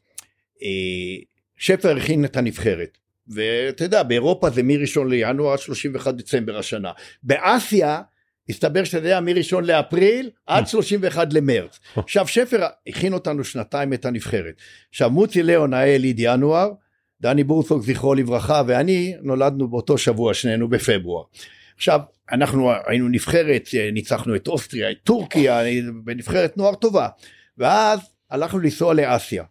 אה, 0.62 0.68
שפר 1.56 1.96
הכין 1.96 2.24
את 2.24 2.36
הנבחרת. 2.36 2.98
ואתה 3.28 3.84
יודע, 3.84 4.02
באירופה 4.02 4.50
זה 4.50 4.62
מראשון 4.62 5.10
לינואר 5.10 5.52
עד 5.52 5.58
31 5.58 6.14
דצמבר 6.14 6.58
השנה. 6.58 6.92
באסיה, 7.22 8.00
הסתבר 8.48 8.84
שזה 8.84 9.06
היה 9.08 9.20
מראשון 9.20 9.64
לאפריל 9.64 10.30
עד 10.46 10.66
31 10.66 11.32
למרץ. 11.32 11.78
עכשיו 11.96 12.26
שפר 12.26 12.66
הכין 12.86 13.12
אותנו 13.12 13.44
שנתיים 13.44 13.92
את 13.92 14.04
הנבחרת. 14.04 14.54
עכשיו 14.90 15.10
מוצי 15.10 15.42
ליאון 15.42 15.74
היה 15.74 15.94
יליד 15.94 16.16
ינואר, 16.18 16.70
דני 17.20 17.44
בורסוק 17.44 17.82
זכרו 17.82 18.14
לברכה 18.14 18.62
ואני 18.66 19.14
נולדנו 19.22 19.68
באותו 19.68 19.98
שבוע 19.98 20.34
שנינו 20.34 20.68
בפברואר. 20.68 21.24
עכשיו 21.76 22.00
אנחנו 22.32 22.70
היינו 22.86 23.08
נבחרת, 23.08 23.68
אה, 23.74 23.90
ניצחנו 23.92 24.36
את 24.36 24.48
אוסטריה, 24.48 24.90
את 24.90 24.96
טורקיה, 25.04 25.60
בנבחרת 26.04 26.56
נוער 26.56 26.74
טובה. 26.74 27.08
ואז 27.58 28.00
הלכנו 28.30 28.58
לנסוע 28.58 28.94
לאסיה. 28.94 29.44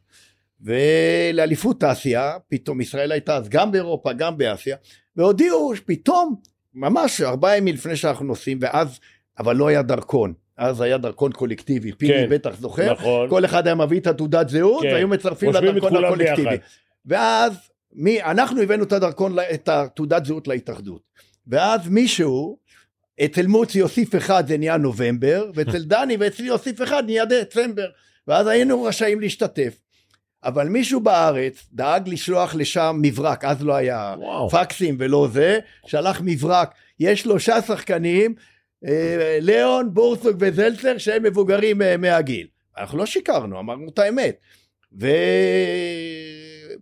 ולאליפות 0.62 1.84
אסיה, 1.84 2.38
פתאום 2.50 2.82
ישראל 2.82 3.12
הייתה 3.12 3.36
אז 3.36 3.50
גם 3.50 3.72
באירופה, 3.72 4.14
גם 4.14 4.38
באסיה, 4.38 4.78
והודיעו 5.16 5.74
פתאום, 5.86 6.36
ממש 6.74 7.22
ארבעה 7.22 7.58
ימים 7.58 7.74
לפני 7.74 7.96
שאנחנו 7.96 8.26
נוסעים, 8.26 8.58
ואז, 8.62 9.00
אבל 9.40 9.56
לא 9.56 9.68
היה 9.68 9.82
דרכון. 9.82 10.34
אז 10.58 10.82
היה 10.82 10.98
דרכון 10.98 11.32
קולקטיבי, 11.32 11.92
פיני 11.92 12.14
כן, 12.14 12.28
בטח 12.30 12.56
זוכר, 12.60 12.92
נכון. 12.92 13.30
כל 13.30 13.46
אחד 13.46 13.68
היה 13.68 13.76
מביא 13.76 14.00
את 14.00 14.08
התעודת 14.08 14.50
זהות, 14.50 14.82
כן. 14.84 14.94
והיו 14.94 15.08
מצרפים 15.08 15.50
לדרכון 15.50 16.06
הקולקטיבי. 16.06 16.50
ביחד. 16.50 16.64
ואז 17.06 17.54
מי, 17.94 18.24
אנחנו 18.24 18.62
הבאנו 18.62 18.84
את 18.84 18.94
הדרכון, 18.94 19.36
את 19.54 19.70
התעודת 19.70 20.26
זהות 20.26 20.48
להתאחדות. 20.48 21.02
ואז 21.48 21.88
מישהו, 21.88 22.58
אצל 23.26 23.48
מוצי 23.48 23.80
יוסיף 23.80 24.16
אחד 24.16 24.48
זה 24.48 24.58
נהיה 24.58 24.78
נובמבר, 24.78 25.52
ואצל 25.56 25.84
דני 25.94 26.18
ואצלי 26.20 26.48
יוסיף 26.48 26.82
אחד 26.82 27.06
נהיה 27.06 27.26
דצמבר. 27.26 27.88
ואז 28.28 28.48
היינו 28.48 28.84
רשאים 28.84 29.20
להשתתף. 29.20 29.81
אבל 30.44 30.68
מישהו 30.68 31.00
בארץ 31.00 31.68
דאג 31.74 32.10
לשלוח 32.10 32.56
לשם 32.56 33.00
מברק, 33.02 33.46
אז 33.46 33.64
לא 33.64 33.76
היה 33.76 34.16
וואו. 34.18 34.50
פקסים 34.50 34.96
ולא 35.00 35.28
זה, 35.32 35.60
שלח 35.86 36.22
מברק, 36.24 36.74
יש 37.00 37.22
שלושה 37.22 37.62
שחקנים, 37.62 38.34
אה, 38.86 39.38
ליאון, 39.42 39.94
בורסוק 39.94 40.36
וזלצר, 40.40 40.98
שהם 40.98 41.24
מבוגרים 41.24 41.82
אה, 41.82 41.98
מהגיל. 41.98 42.48
אנחנו 42.78 42.98
לא 42.98 43.06
שיקרנו, 43.06 43.60
אמרנו 43.60 43.90
את 43.90 44.00
האמת. 44.00 44.36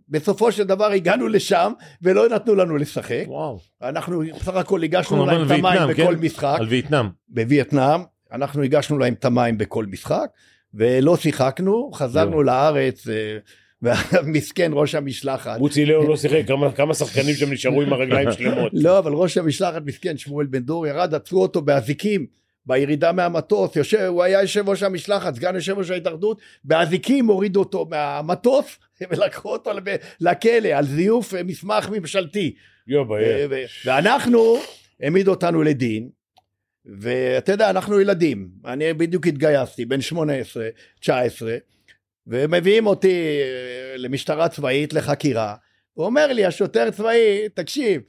ובסופו 0.09 0.51
של 0.51 0.63
דבר 0.63 0.91
הגענו 0.91 1.27
לשם 1.27 1.73
ולא 2.01 2.29
נתנו 2.29 2.55
לנו 2.55 2.77
לשחק. 2.77 3.23
וואו. 3.27 3.59
אנחנו 3.81 4.23
בסך 4.35 4.55
הכל 4.55 4.83
הגשנו 4.83 5.25
להם 5.25 5.45
את 5.45 5.51
המים 5.51 5.89
בכל 5.89 6.15
כן? 6.15 6.25
משחק. 6.25 6.55
על 6.59 6.67
וייטנאם. 6.67 7.05
בווייטנאם, 7.29 8.01
אנחנו 8.31 8.63
הגשנו 8.63 8.97
להם 8.97 9.13
את 9.13 9.25
המים 9.25 9.57
בכל 9.57 9.85
משחק, 9.85 10.29
ולא 10.73 11.17
שיחקנו, 11.17 11.91
חזרנו 11.93 12.43
לארץ, 12.43 13.07
אה, 13.07 13.37
והמסכן 13.81 14.71
ראש 14.73 14.95
המשלחת. 14.95 15.59
מוצי 15.59 15.85
ליאון 15.85 16.07
לא 16.07 16.17
שיחק, 16.17 16.41
כמה- 16.47 16.71
כמה 16.71 16.93
שחקנים 16.93 17.35
שם 17.35 17.51
נשארו 17.51 17.81
עם 17.81 17.93
הרגליים 17.93 18.31
שלמות. 18.31 18.71
לא, 18.75 18.99
אבל 18.99 19.11
ראש 19.13 19.37
המשלחת 19.37 19.81
מסכן, 19.85 20.17
שמואל 20.17 20.45
בן 20.45 20.59
דור, 20.59 20.87
ירד, 20.87 21.13
עצרו 21.13 21.41
אותו 21.41 21.61
באזיקים. 21.61 22.39
בירידה 22.65 23.11
מהמטוס, 23.11 23.75
יושב, 23.75 23.99
הוא 24.07 24.23
היה 24.23 24.41
יושב 24.41 24.69
ראש 24.69 24.83
המשלחת, 24.83 25.35
סגן 25.35 25.55
יושב 25.55 25.77
ראש 25.77 25.89
ההתאחדות, 25.89 26.39
באזיקים 26.63 27.25
הורידו 27.25 27.59
אותו 27.59 27.87
מהמטוס 27.89 28.77
ולקחו 29.11 29.51
אותו 29.51 29.71
לכלא 30.21 30.67
על 30.67 30.85
זיוף 30.85 31.33
אה, 31.33 31.43
מסמך 31.43 31.89
ממשלתי. 31.89 32.53
יו, 32.87 33.03
ואנחנו, 33.85 34.57
העמידו 35.01 35.31
אותנו 35.31 35.63
לדין, 35.63 36.09
ואתה 36.85 37.51
יודע, 37.51 37.69
אנחנו 37.69 38.01
ילדים, 38.01 38.49
אני 38.65 38.93
בדיוק 38.93 39.27
התגייסתי, 39.27 39.85
בן 39.85 40.01
18, 40.01 40.69
19, 40.99 41.57
ומביאים 42.27 42.87
אותי 42.87 43.39
אה, 43.41 43.97
למשטרה 43.97 44.49
צבאית 44.49 44.93
לחקירה, 44.93 45.55
הוא 45.93 46.05
אומר 46.05 46.27
לי, 46.33 46.45
השוטר 46.45 46.91
צבאי, 46.91 47.49
תקשיב, 47.53 48.01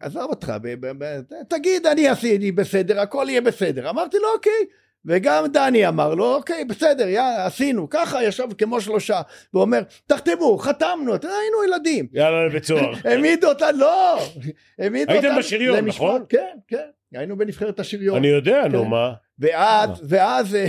עזוב 0.00 0.30
אותך, 0.30 0.52
ב- 0.62 0.86
ב- 0.86 1.04
ב- 1.04 1.20
תגיד, 1.48 1.86
אני 1.86 2.08
עשיתי 2.08 2.52
בסדר, 2.52 3.00
הכל 3.00 3.26
יהיה 3.28 3.40
בסדר. 3.40 3.90
אמרתי 3.90 4.16
לו, 4.18 4.28
אוקיי. 4.34 4.64
וגם 5.04 5.46
דני 5.52 5.88
אמר 5.88 6.14
לו, 6.14 6.34
אוקיי, 6.34 6.64
בסדר, 6.64 7.08
יאללה, 7.08 7.46
עשינו. 7.46 7.88
ככה 7.90 8.24
ישב 8.24 8.48
כמו 8.58 8.80
שלושה. 8.80 9.20
והוא 9.52 9.62
אומר, 9.62 9.82
תחתמו, 10.06 10.58
חתמנו, 10.58 11.12
היינו 11.12 11.64
ילדים. 11.68 12.06
יאללה 12.12 12.46
לבית 12.46 12.64
סוהר. 12.64 12.92
העמידו 13.04 13.48
אותנו, 13.48 13.78
לא, 13.78 14.18
העמידו 14.78 15.12
הייתם 15.12 15.26
אותנו. 15.26 15.38
בשריון, 15.38 15.76
למשפט, 15.76 16.02
נכון? 16.02 16.24
כן, 16.28 16.56
כן, 16.68 16.88
היינו 17.14 17.36
בנבחרת 17.38 17.80
השריון. 17.80 18.16
אני 18.16 18.28
יודע, 18.28 18.62
נו 18.72 18.84
כן. 18.84 18.90
מה. 18.90 19.12
ואז, 19.38 19.88
ואז 20.08 20.54
אה, 20.54 20.66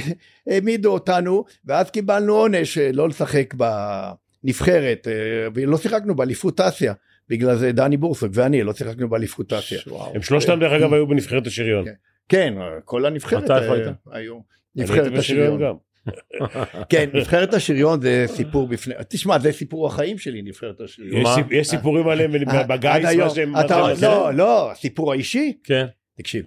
העמידו 0.48 0.94
אותנו, 0.94 1.44
ואז 1.66 1.92
קיבלנו 1.92 2.34
עונש 2.36 2.78
אה, 2.78 2.92
לא 2.94 3.10
לשחק 3.10 3.54
בנבחרת, 3.54 5.08
אה, 5.08 5.14
ולא 5.54 5.78
שיחקנו 5.78 6.16
באליפות 6.16 6.60
אסיה. 6.60 6.94
בגלל 7.30 7.56
זה 7.56 7.72
דני 7.72 7.98
בורסוק 7.98 8.32
ואני 8.34 8.64
לא 8.64 8.74
שיחקנו 8.74 9.10
באליפות 9.10 9.54
אסיה. 9.54 9.80
הם 10.14 10.22
שלושתם 10.22 10.60
דרך 10.60 10.74
אגב 10.74 10.94
היו 10.94 11.08
בנבחרת 11.08 11.48
השריון. 11.48 11.86
כן. 11.86 11.94
כן, 12.30 12.54
כל 12.86 13.06
הנבחרת 13.06 13.52
אה? 13.52 13.92
היו. 14.12 14.40
נבחרת 14.76 15.18
השריון. 15.18 15.62
גם. 15.62 15.76
כן, 16.90 17.10
נבחרת 17.14 17.54
השריון 17.54 18.02
זה 18.02 18.26
סיפור 18.28 18.68
בפני, 18.68 18.94
תשמע, 19.10 19.40
זה 19.40 19.52
סיפור 19.52 19.88
החיים 19.88 20.18
שלי, 20.18 20.42
נבחרת 20.42 20.82
השריון. 20.82 21.18
יש 21.18 21.24
מה? 21.24 21.36
סיפ- 21.36 21.52
יש 21.52 21.68
סיפורים 21.68 22.08
עליהם 22.08 22.36
אה, 22.36 22.64
בגיס. 22.64 23.16
מה 23.18 23.30
שהם... 23.30 23.50
מה 23.50 23.60
עשו. 23.92 24.06
לא, 24.06 24.34
לא, 24.34 24.72
הסיפור 24.72 25.12
האישי, 25.12 25.54
כן. 25.64 25.86
תקשיב. 26.22 26.46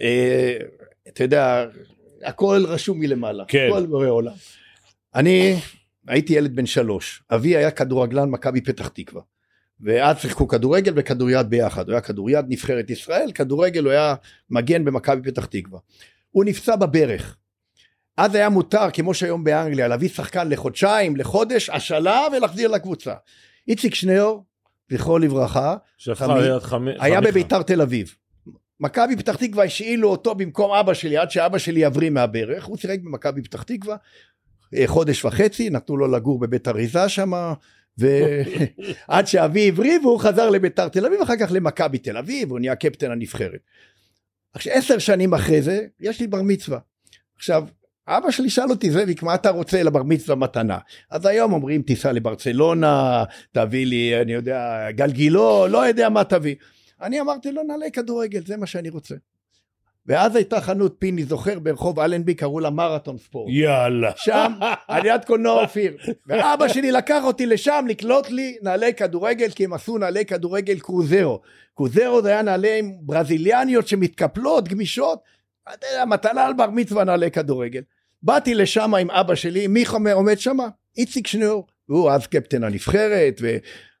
אה, 0.00 0.56
אתה 1.08 1.24
יודע, 1.24 1.66
הכל 2.22 2.64
רשום 2.68 3.00
מלמעלה. 3.00 3.44
כן. 3.48 3.68
הכל 3.70 3.86
בורא 3.86 4.06
עולם. 4.06 4.32
אני 5.14 5.56
הייתי 6.08 6.32
ילד 6.32 6.56
בן 6.56 6.66
שלוש, 6.66 7.22
אבי 7.30 7.56
היה 7.56 7.70
כדורגלן 7.70 8.30
מכבי 8.30 8.60
פתח 8.60 8.88
תקווה. 8.88 9.22
ואז 9.80 10.18
שיחקו 10.18 10.48
כדורגל 10.48 10.92
וכדוריד 10.96 11.46
ביחד, 11.50 11.88
הוא 11.88 11.92
היה 11.92 12.00
כדוריד 12.00 12.44
נבחרת 12.48 12.90
ישראל, 12.90 13.32
כדורגל 13.34 13.84
הוא 13.84 13.92
היה 13.92 14.14
מגן 14.50 14.84
במכבי 14.84 15.30
פתח 15.30 15.44
תקווה. 15.44 15.78
הוא 16.30 16.44
נפצע 16.44 16.76
בברך. 16.76 17.36
אז 18.16 18.34
היה 18.34 18.48
מותר, 18.48 18.90
כמו 18.92 19.14
שהיום 19.14 19.44
באנגליה, 19.44 19.88
להביא 19.88 20.08
שחקן 20.08 20.48
לחודשיים, 20.48 21.16
לחודש, 21.16 21.70
השאלה 21.70 22.26
ולהחזיר 22.36 22.68
לקבוצה. 22.68 23.14
איציק 23.68 23.94
שניאור, 23.94 24.44
זכרו 24.92 25.18
לברכה, 25.18 25.76
חמי- 26.14 26.60
חמי... 26.60 26.90
היה 26.90 27.16
חמיכה. 27.16 27.20
בביתר 27.20 27.62
תל 27.62 27.80
אביב. 27.82 28.14
מכבי 28.80 29.16
פתח 29.16 29.36
תקווה 29.36 29.64
השאילו 29.64 30.10
אותו 30.10 30.34
במקום 30.34 30.72
אבא 30.72 30.94
שלי 30.94 31.16
עד 31.16 31.30
שאבא 31.30 31.58
שלי 31.58 31.80
יבריא 31.80 32.10
מהברך, 32.10 32.64
הוא 32.64 32.76
שיחק 32.76 32.98
במכבי 33.02 33.42
פתח 33.42 33.62
תקווה 33.62 33.96
אה, 34.74 34.84
חודש 34.86 35.24
וחצי, 35.24 35.70
נתנו 35.70 35.96
לו 35.96 36.08
לגור 36.08 36.38
בבית 36.38 36.68
אריזה 36.68 37.08
שם, 37.08 37.32
ועד 37.98 39.26
שאבי 39.30 39.68
הבריא 39.68 39.98
והוא 39.98 40.20
חזר 40.20 40.50
לביתר 40.50 40.88
תל 40.88 41.06
אביב, 41.06 41.20
אחר 41.20 41.36
כך 41.36 41.48
למכבי 41.52 41.98
תל 41.98 42.16
אביב, 42.16 42.50
הוא 42.50 42.58
נהיה 42.58 42.76
קפטן 42.76 43.10
הנבחרת. 43.10 43.60
עכשיו 44.54 44.72
עשר 44.72 44.98
שנים 44.98 45.34
אחרי 45.34 45.62
זה, 45.62 45.86
יש 46.00 46.20
לי 46.20 46.26
בר 46.26 46.42
מצווה. 46.42 46.78
עכשיו, 47.36 47.64
אבא 48.08 48.30
שלי 48.30 48.50
שאל 48.50 48.70
אותי, 48.70 48.90
זאביק, 48.90 49.22
מה 49.22 49.34
אתה 49.34 49.50
רוצה 49.50 49.82
לבר 49.82 50.02
מצווה 50.02 50.36
מתנה? 50.36 50.78
אז 51.10 51.26
היום 51.26 51.52
אומרים, 51.52 51.82
תיסע 51.82 52.12
לברצלונה, 52.12 53.24
תביא 53.52 53.86
לי, 53.86 54.20
אני 54.22 54.32
יודע, 54.32 54.90
גלגילו, 54.90 55.66
לא 55.66 55.86
יודע 55.86 56.08
מה 56.08 56.24
תביא. 56.24 56.54
אני 57.02 57.20
אמרתי 57.20 57.52
לו, 57.52 57.62
נעלי 57.62 57.92
כדורגל, 57.92 58.40
זה 58.46 58.56
מה 58.56 58.66
שאני 58.66 58.88
רוצה. 58.88 59.14
ואז 60.06 60.36
הייתה 60.36 60.60
חנות 60.60 60.96
פיני, 60.98 61.24
זוכר, 61.24 61.58
ברחוב 61.58 62.00
אלנבי, 62.00 62.34
קראו 62.34 62.60
לה 62.60 62.70
מרתון 62.70 63.18
ספורט. 63.18 63.52
יאללה. 63.52 64.12
שם, 64.16 64.52
על 64.88 65.06
יד 65.06 65.24
קולנוע 65.24 65.62
אופיר. 65.62 65.96
ואבא 66.26 66.68
שלי 66.68 66.92
לקח 66.92 67.24
אותי 67.24 67.46
לשם 67.46 67.84
לקלוט 67.88 68.30
לי 68.30 68.58
נעלי 68.62 68.94
כדורגל, 68.94 69.50
כי 69.50 69.64
הם 69.64 69.72
עשו 69.72 69.98
נעלי 69.98 70.24
כדורגל 70.24 70.78
קרוזרו. 70.78 71.40
קרוזרו 71.74 72.22
זה 72.22 72.28
היה 72.28 72.42
נעלי 72.42 72.82
ברזיליאניות 73.00 73.88
שמתקפלות, 73.88 74.68
גמישות. 74.68 75.18
אתה 75.74 75.86
יודע, 75.92 76.04
מתנה 76.04 76.46
על 76.46 76.52
בר 76.52 76.70
מצווה 76.70 77.04
נעלי 77.04 77.30
כדורגל. 77.30 77.82
באתי 78.22 78.54
לשם 78.54 78.94
עם 78.94 79.10
אבא 79.10 79.34
שלי, 79.34 79.66
מי 79.66 79.84
עומד 80.12 80.38
שם? 80.38 80.58
איציק 80.96 81.26
שניאור. 81.26 81.66
והוא 81.88 82.10
אז 82.10 82.26
קפטן 82.26 82.64
הנבחרת, 82.64 83.40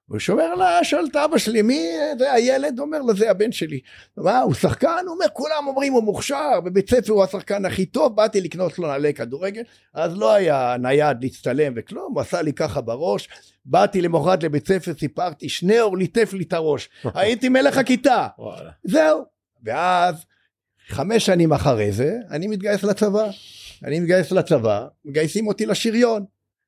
הוא 0.08 0.18
שומר 0.18 0.54
לה, 0.54 0.84
שואל 0.84 1.06
את 1.10 1.16
אבא 1.16 1.38
שלי, 1.38 1.62
מי 1.62 1.86
זה 2.18 2.32
הילד? 2.32 2.78
אומר 2.78 2.98
לו, 2.98 3.16
זה 3.16 3.30
הבן 3.30 3.52
שלי. 3.52 3.80
מה, 4.16 4.40
הוא 4.40 4.54
שחקן? 4.54 5.04
הוא 5.06 5.14
אומר, 5.14 5.26
כולם 5.32 5.66
אומרים, 5.66 5.92
הוא 5.92 6.02
מוכשר, 6.02 6.60
בבית 6.64 6.90
ספר 6.90 7.12
הוא 7.12 7.24
השחקן 7.24 7.64
הכי 7.64 7.86
טוב, 7.86 8.16
באתי 8.16 8.40
לקנות 8.40 8.78
לו 8.78 8.88
נעלי 8.88 9.14
כדורגל, 9.14 9.62
אז 9.94 10.18
לא 10.18 10.32
היה 10.32 10.76
נייד 10.78 11.16
להצטלם 11.20 11.72
וכלום, 11.76 12.12
הוא 12.12 12.20
עשה 12.20 12.42
לי 12.42 12.52
ככה 12.52 12.80
בראש, 12.80 13.28
באתי 13.64 14.00
למחרת 14.00 14.42
לבית 14.42 14.68
ספר, 14.68 14.92
סיפרתי, 14.98 15.48
שניאור 15.48 15.98
ליטף 15.98 16.32
לי 16.32 16.44
את 16.44 16.52
הראש, 16.52 16.88
הייתי 17.14 17.48
מלך 17.48 17.78
הכיתה. 17.78 18.26
זהו. 18.84 19.24
ואז, 19.62 20.14
חמש 20.88 21.26
שנים 21.26 21.52
אחרי 21.52 21.92
זה, 21.92 22.16
אני 22.30 22.46
מתגייס 22.46 22.82
לצבא. 22.82 23.30
אני 23.84 24.00
מתגייס 24.00 24.32
לצבא, 24.32 24.86
מגייסים 25.04 25.46
אותי 25.46 25.66
לשריון. 25.66 26.24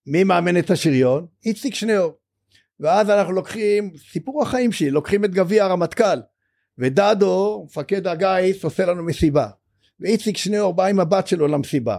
מי 0.07 0.24
מאמן 0.24 0.59
את 0.59 0.70
השריון? 0.70 1.26
איציק 1.44 1.74
שניאור. 1.74 2.19
ואז 2.81 3.11
אנחנו 3.11 3.33
לוקחים, 3.33 3.90
סיפור 4.12 4.43
החיים 4.43 4.73
שלי, 4.73 4.90
לוקחים 4.90 5.25
את 5.25 5.31
גביע 5.31 5.64
הרמטכ"ל. 5.64 6.19
ודדו, 6.79 7.62
מפקד 7.66 8.07
הגיס, 8.07 8.64
עושה 8.64 8.87
לנו 8.87 9.03
מסיבה. 9.05 9.47
ואיציק 10.01 10.37
שניאור 10.37 10.75
בא 10.75 10.87
עם 10.87 11.01
הבת 11.01 11.27
שלו 11.27 11.49
למסיבה. 11.49 11.99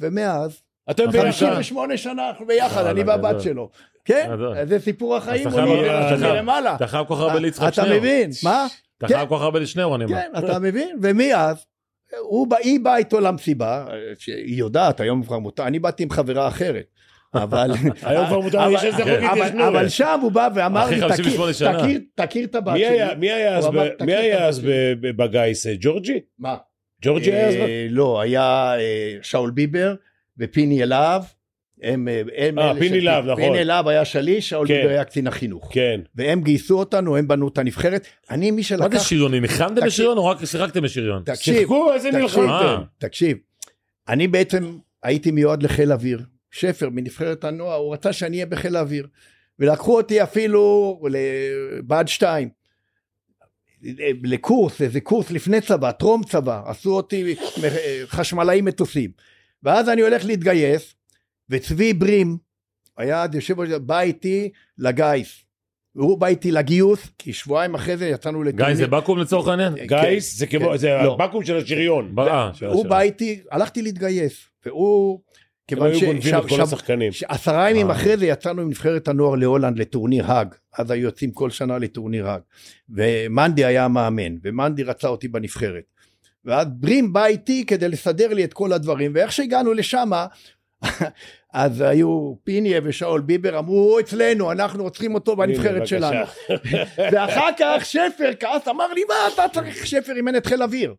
ומאז, 0.00 0.60
אתם 0.90 1.10
ביחד. 1.10 1.24
58 1.30 1.96
שנה 1.96 2.28
אנחנו 2.28 2.46
ביחד, 2.46 2.86
אני 2.86 3.02
והבת. 3.02 3.40
שלו. 3.40 3.70
כן. 4.04 4.30
זה 4.64 4.78
סיפור 4.80 5.16
החיים, 5.16 5.46
אז 5.48 5.54
אתה 5.54 5.62
הוא 5.62 5.70
חייב- 5.74 5.84
נראה 5.84 6.14
אתה 6.16 6.32
מלמעלה. 6.32 6.74
אתה 6.76 6.86
חייב 6.86 7.06
כל 7.06 7.14
כך 7.14 7.20
הרבה 7.20 7.38
ליצחק 7.38 7.72
אתה 7.72 7.82
שניאור. 7.82 7.98
מבין? 7.98 8.30
מה? 8.44 8.66
אתה 8.98 9.08
כן. 9.08 9.14
חייב 9.14 9.28
כל 9.28 9.36
כך 9.36 9.42
הרבה 9.42 9.58
לשניאור, 9.58 9.94
אני 9.96 10.04
אומר. 10.04 10.16
כן, 10.16 10.30
אתה 10.38 10.58
מבין? 10.58 10.98
ומאז, 11.02 11.56
הוא 12.20 12.46
בא, 12.46 12.56
היא 12.56 12.80
באה 12.80 12.96
איתו 12.96 13.20
למסיבה, 13.20 13.86
שהיא 14.18 14.58
יודעת, 14.58 15.00
היום 15.00 15.22
כבר 15.24 15.38
מותר, 15.38 15.66
אני 15.66 15.78
באתי 15.78 16.02
עם 16.02 16.10
חברה 16.10 16.48
אחרת. 16.48 16.84
אבל, 17.34 17.70
היום 18.02 18.26
כבר 18.26 18.40
מותר, 18.40 18.66
אבל- 18.66 18.74
יש 18.74 18.84
איזה 18.84 18.96
חוק 19.02 19.30
התיישנות. 19.30 19.68
אבל 19.68 19.88
שם 19.88 20.18
הוא 20.22 20.32
בא 20.32 20.48
ואמר 20.54 20.90
לי, 20.90 21.00
58 21.00 21.52
"תכיר- 21.52 21.52
שנה." 21.52 21.78
תכיר- 21.82 22.00
תכיר 22.14 22.44
את 22.44 22.54
הבת 22.54 22.74
שלי. 22.78 23.14
מי 23.18 24.12
היה 24.14 24.48
אז 24.48 24.60
בגיס? 25.16 25.66
אה, 25.66 25.72
ג'ורג'י? 25.80 26.20
מה? 26.38 26.56
ג'ורג'י 27.04 27.32
היה 27.32 27.48
אז? 27.48 27.54
אה, 27.54 27.86
לא, 27.90 28.20
היה 28.20 28.74
אה, 28.78 29.16
שאול 29.22 29.50
ביבר 29.50 29.94
ופיני 30.38 30.82
אלהב. 30.82 31.22
הם, 31.82 32.08
הם 32.36 32.58
אה, 32.58 32.70
אלה 32.70 32.80
פיני 32.80 33.00
להב, 33.00 33.24
נכון. 33.24 33.42
פיני 33.42 33.64
להב 33.64 33.88
היה 33.88 34.04
שליש, 34.04 34.48
שאול 34.48 34.68
כן. 34.68 34.74
ביבר 34.74 34.88
היה 34.88 35.04
קצין 35.04 35.26
החינוך. 35.26 35.68
כן. 35.72 36.00
והם 36.16 36.42
גייסו 36.42 36.78
אותנו, 36.78 37.16
הם 37.16 37.28
בנו 37.28 37.48
את 37.48 37.58
הנבחרת. 37.58 38.06
אני 38.30 38.50
מי 38.50 38.56
מה 38.56 38.62
זה 38.62 38.68
שלקח... 38.68 39.02
שריונים? 39.02 39.42
ניחמתם 39.42 39.74
תקשיב. 39.74 39.86
בשריון 39.86 40.18
או 40.18 40.24
רק 40.26 40.44
שיחקתם 40.44 40.82
בשריון? 40.82 41.22
תקשיב, 41.26 41.54
שיחקו, 41.58 41.92
איזה 41.94 42.10
נלחמתם. 42.10 42.82
תקשיב, 42.98 43.36
אני 44.08 44.28
בעצם 44.28 44.76
הייתי 45.02 45.30
מיועד 45.30 45.62
לחיל 45.62 45.92
אוויר. 45.92 46.20
שפר 46.52 46.88
מנבחרת 46.88 47.44
הנוער, 47.44 47.78
הוא 47.78 47.94
רצה 47.94 48.12
שאני 48.12 48.36
אהיה 48.36 48.46
בחיל 48.46 48.76
האוויר. 48.76 49.06
ולקחו 49.58 49.96
אותי 49.96 50.22
אפילו 50.22 51.00
לבה"ד 51.10 52.08
2. 52.08 52.48
לקורס, 54.24 54.82
איזה 54.82 55.00
קורס 55.00 55.30
לפני 55.30 55.60
צבא, 55.60 55.92
טרום 55.92 56.22
צבא, 56.24 56.62
עשו 56.66 56.96
אותי 56.96 57.34
חשמלאי 58.06 58.60
מטוסים. 58.60 59.10
ואז 59.62 59.88
אני 59.88 60.02
הולך 60.02 60.24
להתגייס, 60.24 60.94
וצבי 61.50 61.92
ברים, 61.92 62.36
היה 62.96 63.22
אז 63.22 63.34
יושב 63.34 63.60
ראש, 63.60 63.68
בא 63.68 64.00
איתי 64.00 64.50
לגיס. 64.78 65.44
והוא 65.94 66.18
בא 66.18 66.26
איתי 66.26 66.52
לגיוס, 66.52 67.08
כי 67.18 67.32
שבועיים 67.32 67.74
אחרי 67.74 67.96
זה 67.96 68.08
יצאנו 68.08 68.42
לטורניר. 68.42 68.66
גיא, 68.66 68.76
זה 68.76 68.86
בקו"ם 68.86 69.18
לצורך 69.18 69.48
העניין? 69.48 69.74
גיס 69.74 70.38
זה 70.38 70.46
כמו, 70.46 70.70
כן. 70.70 70.76
זה 70.76 70.88
לא. 70.88 71.16
הבקו"ם 71.20 71.44
של 71.44 71.56
השריון. 71.56 72.14
הוא 72.66 72.86
בא 72.86 73.00
איתי, 73.00 73.42
הלכתי 73.50 73.82
להתגייס, 73.82 74.48
והוא, 74.66 75.20
כיוון 75.68 75.86
היו 75.86 75.98
ש... 75.98 76.04
גונבים 76.04 76.34
את 76.34 76.42
ש- 76.42 76.48
כל 76.48 76.56
ש- 76.56 76.60
השחקנים. 76.60 77.12
ש- 77.12 77.22
עשרה 77.28 77.70
ימים 77.70 77.90
אה. 77.90 77.96
אחרי 77.96 78.16
זה 78.16 78.26
יצאנו 78.26 78.62
עם 78.62 78.68
נבחרת 78.68 79.08
הנוער 79.08 79.34
להולנד 79.34 79.78
לטורניר 79.78 80.32
האג, 80.32 80.54
אז 80.78 80.90
היו 80.90 81.02
יוצאים 81.02 81.30
כל 81.30 81.50
שנה 81.50 81.78
לטורניר 81.78 82.28
האג, 82.28 82.40
ומנדי 82.90 83.64
היה 83.64 83.84
המאמן, 83.84 84.36
ומנדי 84.42 84.82
רצה 84.82 85.08
אותי 85.08 85.28
בנבחרת. 85.28 85.82
ואז 86.44 86.66
ברים 86.70 87.12
בא 87.12 87.26
איתי 87.26 87.66
כדי 87.66 87.88
לסדר 87.88 88.32
לי 88.34 88.44
את 88.44 88.52
כל 88.52 88.72
הדברים, 88.72 89.12
ואיך 89.14 89.32
שהגענו 89.32 89.72
לשמה, 89.72 90.26
אז 91.54 91.80
היו 91.80 92.34
פיניה 92.44 92.80
ושאול 92.84 93.20
ביבר 93.20 93.58
אמרו 93.58 93.74
הוא 93.74 94.00
אצלנו 94.00 94.52
אנחנו 94.52 94.82
רוצים 94.82 95.14
אותו 95.14 95.36
בנבחרת. 95.36 95.86
שלנו 95.86 96.26
ואחר 97.12 97.48
כך 97.58 97.84
שפר 97.84 98.30
כעס 98.40 98.68
אמר 98.68 98.92
לי 98.92 99.02
מה 99.08 99.14
אתה 99.34 99.44
צריך 99.52 99.86
שפר 99.86 100.12
אימן 100.16 100.36
את 100.36 100.46
חיל 100.46 100.62
אוויר 100.62 100.94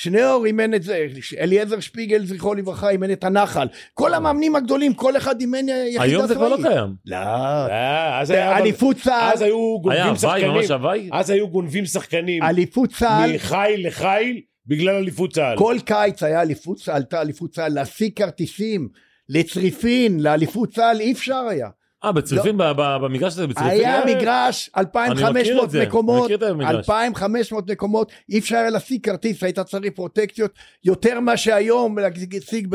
שניאור 0.00 0.46
אימן 0.46 0.74
את 0.74 0.82
זה 0.82 1.06
אליעזר 1.40 1.80
שפיגל 1.80 2.24
זכרו 2.26 2.54
לברכה 2.54 2.90
אימן 2.90 3.12
את 3.12 3.24
הנחל 3.24 3.66
כל 3.94 4.14
המאמנים 4.14 4.56
הגדולים 4.56 4.94
כל 4.94 5.16
אחד 5.16 5.40
אימן 5.40 5.68
יחידה 5.68 6.02
היום 6.02 6.26
זה 6.26 6.34
כבר 6.34 6.48
לא 6.48 6.56
צבאית. 6.56 6.72
קיים. 6.72 6.94
לא 7.06 7.16
אה, 7.16 8.20
אז 8.20 8.30
היה- 8.30 8.58
אליפות 8.58 8.96
צה"ל 8.96 9.30
אז 9.34 9.42
היו 9.42 9.78
היה 9.90 10.04
גונבים 10.04 10.14
הוואי, 10.14 10.44
ממש 10.48 10.64
שחקנים. 10.64 10.80
הוואי? 10.80 11.08
אז 11.12 11.30
היו 11.30 11.48
גונבים 11.48 11.86
שחקנים 11.86 12.42
אליפות 12.42 12.92
צה"ל 12.92 13.34
מחיל 13.34 13.86
לחיל 13.86 14.40
בגלל 14.66 14.94
אליפות 14.94 15.32
צה"ל. 15.32 15.58
כל 15.58 15.76
קיץ 15.84 16.22
היה 16.22 16.42
אליפות 16.42 16.78
צה"ל 16.78 16.94
עלתה 16.96 17.20
אליפות 17.20 17.50
צה"ל 17.54 17.72
להשיג 17.72 18.12
כרטיסים 18.16 18.88
לצריפין 19.28 20.20
לאליפות 20.20 20.74
צה"ל 20.74 21.00
אי 21.00 21.12
אפשר 21.12 21.46
היה 21.50 21.68
אה, 22.04 22.12
בצריפין, 22.12 22.58
ב- 22.58 22.72
במגרש 23.02 23.32
הזה 23.32 23.46
בצריפין? 23.46 23.70
היה 23.70 24.00
אה, 24.00 24.06
מגרש 24.06 24.70
אני 24.76 24.84
מכיר 24.84 25.26
2,500 25.26 25.64
את 25.64 25.70
זה, 25.70 25.78
אני 25.78 25.86
מקומות, 25.86 26.24
מכיר 26.24 26.36
את 26.36 26.42
המגרש. 26.42 26.74
2,500 26.74 27.70
מקומות, 27.70 28.12
אי 28.28 28.38
אפשר 28.38 28.56
היה 28.56 28.70
להשיג 28.70 29.04
כרטיס, 29.04 29.42
היית 29.42 29.60
צריך 29.60 29.92
פרוטקציות 29.94 30.52
יותר 30.84 31.20
מה 31.20 31.36
שהיום 31.36 31.98
להשיג 31.98 32.68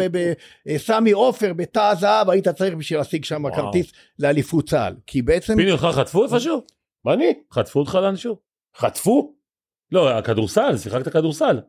בסמי 0.66 1.12
עופר, 1.12 1.54
בתא 1.54 1.92
הזהב, 1.92 2.30
היית 2.30 2.48
צריך 2.48 2.76
בשביל 2.76 3.00
להשיג 3.00 3.26
שם. 3.26 3.44
כרטיס 3.56 3.92
לאליפות 4.20 4.70
צה"ל, 4.70 4.96
כי 5.08 5.22
בעצם, 5.22 5.56
פיני 5.56 5.72
אותך 5.72 5.88
חטפו 5.92 6.24
איפשהו? 6.24 6.62
מה 7.06 7.14
אני? 7.14 7.34
חטפו 7.54 7.80
אותך 7.80 7.96
לאנשהו? 7.96 8.38
חטפו? 8.78 9.36
לא, 9.92 10.10
הכדורסל, 10.10 10.78
שיחקת 10.78 11.08
כדורסל. 11.08 11.60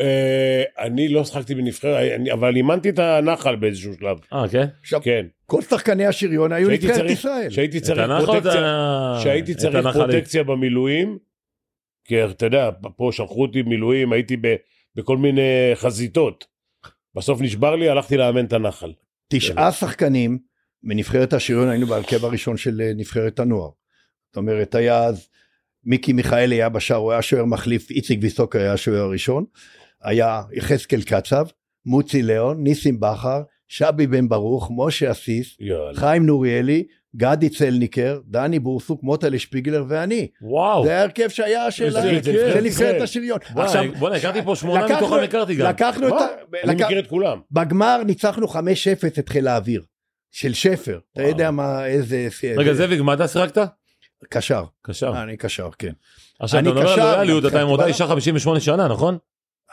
אה, 0.00 0.62
אני 0.78 1.08
לא 1.08 1.24
שחקתי 1.24 1.54
בנבחרת, 1.54 2.12
אני- 2.14 2.32
אבל 2.32 2.56
אימנתי 2.56 2.88
את 2.88 2.98
הנחל 2.98 3.56
באיזשהו 3.56 3.94
שלב. 3.94 4.18
אה, 4.32 4.48
כן? 4.48 4.66
כן. 5.00 5.26
כל 5.46 5.62
שחקני 5.62 6.06
השריון 6.06 6.52
היו 6.52 6.68
נבחרת 6.86 7.10
ישראל. 7.10 7.50
שהייתי 9.20 9.54
צריך 9.54 9.74
פרוטקציה, 10.10 10.44
במילואים, 10.44 11.18
כי 12.04 12.24
אתה 12.24 12.46
יודע, 12.46 12.70
פה 12.96 13.10
שלחו 13.12 13.42
אותי 13.42 13.62
מילואים, 13.62 14.12
הייתי 14.12 14.36
ב- 14.36 14.56
בכל 14.96 15.16
מיני 15.16 15.42
חזיתות. 15.74 16.44
בסוף 17.14 17.40
נשבר 17.40 17.76
לי, 17.76 17.88
הלכתי 17.88 18.16
לאמן 18.16 18.44
את 18.44 18.52
הנחל. 18.52 18.92
תשעה 19.28 19.72
שחקנים 19.72 20.38
מנבחרת 20.82 21.32
השריון 21.32 21.68
היינו 21.68 21.86
בהרכב 21.86 22.24
הראשון 22.24 22.56
של 22.56 22.80
אה, 22.80 22.92
נבחרת 22.96 23.40
הנוער. 23.40 23.70
זאת 24.30 24.36
אומרת 24.36 24.74
היה 24.74 25.04
אז 25.04 25.28
מיקי 25.84 26.12
מיכאלי 26.12 26.54
היה 26.54 26.68
בשער 26.68 26.96
הוא 26.96 27.12
היה 27.12 27.22
שוער 27.22 27.44
מחליף 27.44 27.90
איציק 27.90 28.18
ויסוקר 28.22 28.58
היה 28.58 28.72
השוער 28.72 29.00
הראשון. 29.02 29.44
היה 30.02 30.42
יחזקאל 30.52 31.02
קצב 31.02 31.46
מוצי 31.86 32.22
ליאון 32.22 32.62
ניסים 32.62 33.00
בכר 33.00 33.42
שבי 33.68 34.06
בן 34.06 34.28
ברוך 34.28 34.70
משה 34.76 35.10
אסיס 35.10 35.56
יאללה. 35.60 35.94
חיים 35.94 36.26
נוריאלי 36.26 36.84
גדי 37.16 37.48
צלניקר 37.48 38.20
דני 38.26 38.58
בורסוק 38.58 39.02
מוטלה 39.02 39.38
שפיגלר 39.38 39.84
ואני. 39.88 40.28
וואו. 40.42 40.84
זה 40.84 40.98
ההרכב 40.98 41.28
שהיה 41.28 41.70
של. 41.70 41.90
של 42.22 42.60
נבחרת. 42.62 43.02
השריון. 43.02 43.38
עכשיו, 43.56 43.84
בוא'נה, 43.98 44.16
הכרתי 44.16 44.42
פה 44.42 44.56
שמונה 44.56 44.96
מתוכם 44.96 45.16
הכרתי 45.24 45.54
גם. 45.54 45.68
לקחנו 45.68 46.08
את? 46.08 46.12
ה... 46.12 46.26
אני 46.64 46.84
מכיר 46.84 46.98
את 46.98 47.06
כולם. 47.06 47.40
בגמר 47.50 48.02
ניצחנו 48.06 48.46
5-0 48.46 48.56
את 49.18 49.28
חיל 49.28 49.48
האוויר 49.48 49.82
של 50.30 50.54
שפר 50.54 50.98
אתה. 51.12 51.22
יודע 51.22 51.50
מה 51.50 51.86
איזה 51.86 52.28
רגע, 52.56 52.72
זאביק, 52.72 53.00
מה 53.00 53.14
אתה 53.14 53.28
שיחקת? 53.28 53.58
קשר 54.30 54.64
קשר. 54.82 55.22
אני 55.22 55.36
קשר 55.36 55.68
כן 55.78 55.92
עכשיו, 56.40 56.60
אתה 56.60 56.70
מדבר 56.70 56.90
על 57.02 57.40
גם 57.40 57.46
אתה 57.48 57.60
עם 57.60 57.68
אותה 57.68 57.86
אישה 57.86 58.06
58 58.06 58.60
שנה, 58.60 58.88
נכון? 58.88 59.18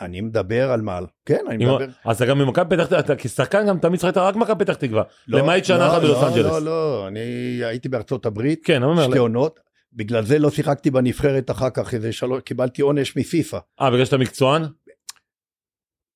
אני 0.01 0.21
מדבר 0.21 0.71
על 0.71 0.81
מעל 0.81 1.05
כן 1.25 1.45
אני 1.49 1.65
מדבר 1.65 1.86
אז 2.05 2.15
אתה 2.15 2.25
גם 2.25 2.39
ממכבי 2.39 2.75
פתח 2.75 2.86
תקווה, 2.86 2.99
אתה 2.99 3.15
כשחקן 3.15 3.67
גם 3.67 3.79
תמיד 3.79 3.99
שחקת 3.99 4.17
רק 4.17 4.36
מכבי 4.36 4.65
פתח 4.65 4.73
תקווה. 4.73 5.03
לא, 5.27 5.39
למעט 5.39 5.65
שנה 5.65 5.77
לא, 5.77 5.91
אחת 5.91 6.01
בלוס 6.01 6.17
לא, 6.21 6.27
אנג'לס. 6.27 6.45
לא 6.45 6.62
לא 6.62 7.08
אני 7.08 7.19
הייתי 7.63 7.89
בארצות 7.89 8.25
הברית 8.25 8.65
כן, 8.65 8.81
שתי 9.10 9.17
עונות 9.17 9.60
בגלל 9.93 10.25
זה 10.25 10.39
לא 10.39 10.49
שיחקתי 10.49 10.91
בנבחרת 10.91 11.51
אחר 11.51 11.69
כך 11.69 11.93
איזה 11.93 12.12
שלוש 12.12 12.41
קיבלתי 12.41 12.81
עונש 12.81 13.17
מפיפא 13.17 13.58
אה, 13.81 13.91
בגלל 13.91 14.05
שאתה 14.05 14.17
מקצוען? 14.17 14.62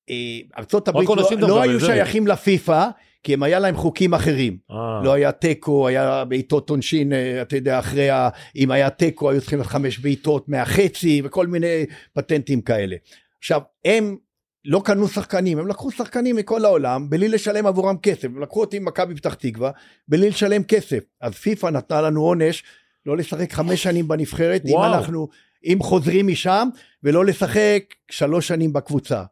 אה, 0.09 0.39
ארצות 0.57 0.87
הברית 0.87 1.09
לא- 1.09 1.47
לא 1.47 1.61
היו 1.61 1.79
שייכים 1.79 2.27
לפיפא 2.27 2.87
כי 3.23 3.33
הם 3.33 3.43
היה 3.43 3.59
להם 3.59 3.75
חוקים 3.75 4.13
אחרים 4.13 4.57
אה. 4.71 5.01
לא 5.03 5.13
היה 5.13 5.31
תיקו, 5.31 5.87
היה 5.87 6.25
בעיטות 6.25 6.69
עונשין, 6.69 7.13
אה, 7.13 7.41
אתה 7.41 7.55
יודע, 7.55 7.79
אחרי 7.79 8.09
ה... 8.09 8.29
אם 8.55 8.71
היה 8.71 8.89
תיקו 8.89 9.29
היו 9.29 9.41
צריכים 9.41 9.63
חמש 9.63 9.99
בעיטות 9.99 10.49
מהחצי 10.49 11.21
וכל 11.25 11.47
מיני 11.47 11.85
פטנטים 12.13 12.61
כאלה. 12.61 12.95
עכשיו, 13.39 13.61
הם 13.85 14.17
לא 14.65 14.81
קנו 14.85 15.07
שחקנים, 15.07 15.59
הם 15.59 15.67
לקחו 15.67 15.91
שחקנים 15.91 16.35
מכל 16.35 16.65
העולם 16.65 17.09
בלי 17.09 17.27
לשלם 17.27 17.65
עבורם 17.65 17.97
כסף, 17.97 18.25
הם 18.25 18.41
לקחו 18.41 18.61
אותי 18.61 18.79
ממכבי 18.79 19.15
פתח 19.15 19.33
תקווה 19.33 19.71
בלי 20.07 20.29
לשלם 20.29 20.63
כסף. 20.63 20.99
אז 21.21 21.33
פיפ"א 21.33 21.69
נתנה 21.69 22.01
לנו 22.01 22.21
עונש 22.21 22.63
לא 23.05 23.17
לשחק 23.17 23.53
חמש 23.53 23.83
שנים 23.83 24.07
בנבחרת, 24.07 24.61
אם 24.65 24.71
וואו. 24.71 24.93
אנחנו, 24.93 25.27
אם 25.63 25.77
חוזרים 25.81 26.27
משם, 26.27 26.69
ולא 27.03 27.25
לשחק 27.25 27.83
שלוש 28.11 28.47
שנים 28.47 28.73
בקבוצה. 28.73 29.23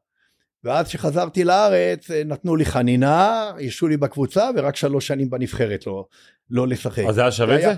ואז 0.63 0.87
כשחזרתי 0.87 1.43
לארץ 1.43 2.11
אה, 2.11 2.21
נתנו 2.25 2.55
לי 2.55 2.65
חנינה, 2.65 3.49
הרשו 3.49 3.87
לי 3.87 3.97
בקבוצה 3.97 4.49
ורק 4.55 4.75
שלוש 4.75 5.07
שנים 5.07 5.29
בנבחרת 5.29 5.87
לא, 5.87 6.05
לא 6.49 6.67
לשחק. 6.67 7.03
אז 7.09 7.15
זה 7.15 7.21
היה 7.21 7.31
שווה 7.31 7.55
את 7.55 7.61
זה? 7.61 7.73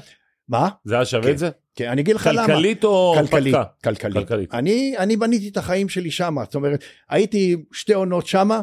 מה? 0.49 0.69
זה 0.85 0.95
היה 0.95 1.05
שווה 1.05 1.23
כן. 1.23 1.31
את 1.31 1.37
זה? 1.37 1.49
כן, 1.75 1.89
אני 1.89 2.01
אגיד 2.01 2.15
לך 2.15 2.29
למה. 2.33 2.47
כלכלית 2.47 2.83
או 2.83 3.15
כלכלית? 3.19 3.55
כלכלית. 3.83 4.13
כלכלית. 4.27 4.53
אני, 4.53 4.95
אני 4.97 5.17
בניתי 5.17 5.49
את 5.49 5.57
החיים 5.57 5.89
שלי 5.89 6.11
שמה, 6.11 6.43
זאת 6.43 6.55
אומרת, 6.55 6.83
הייתי 7.09 7.55
שתי 7.73 7.93
עונות 7.93 8.27
שמה, 8.27 8.61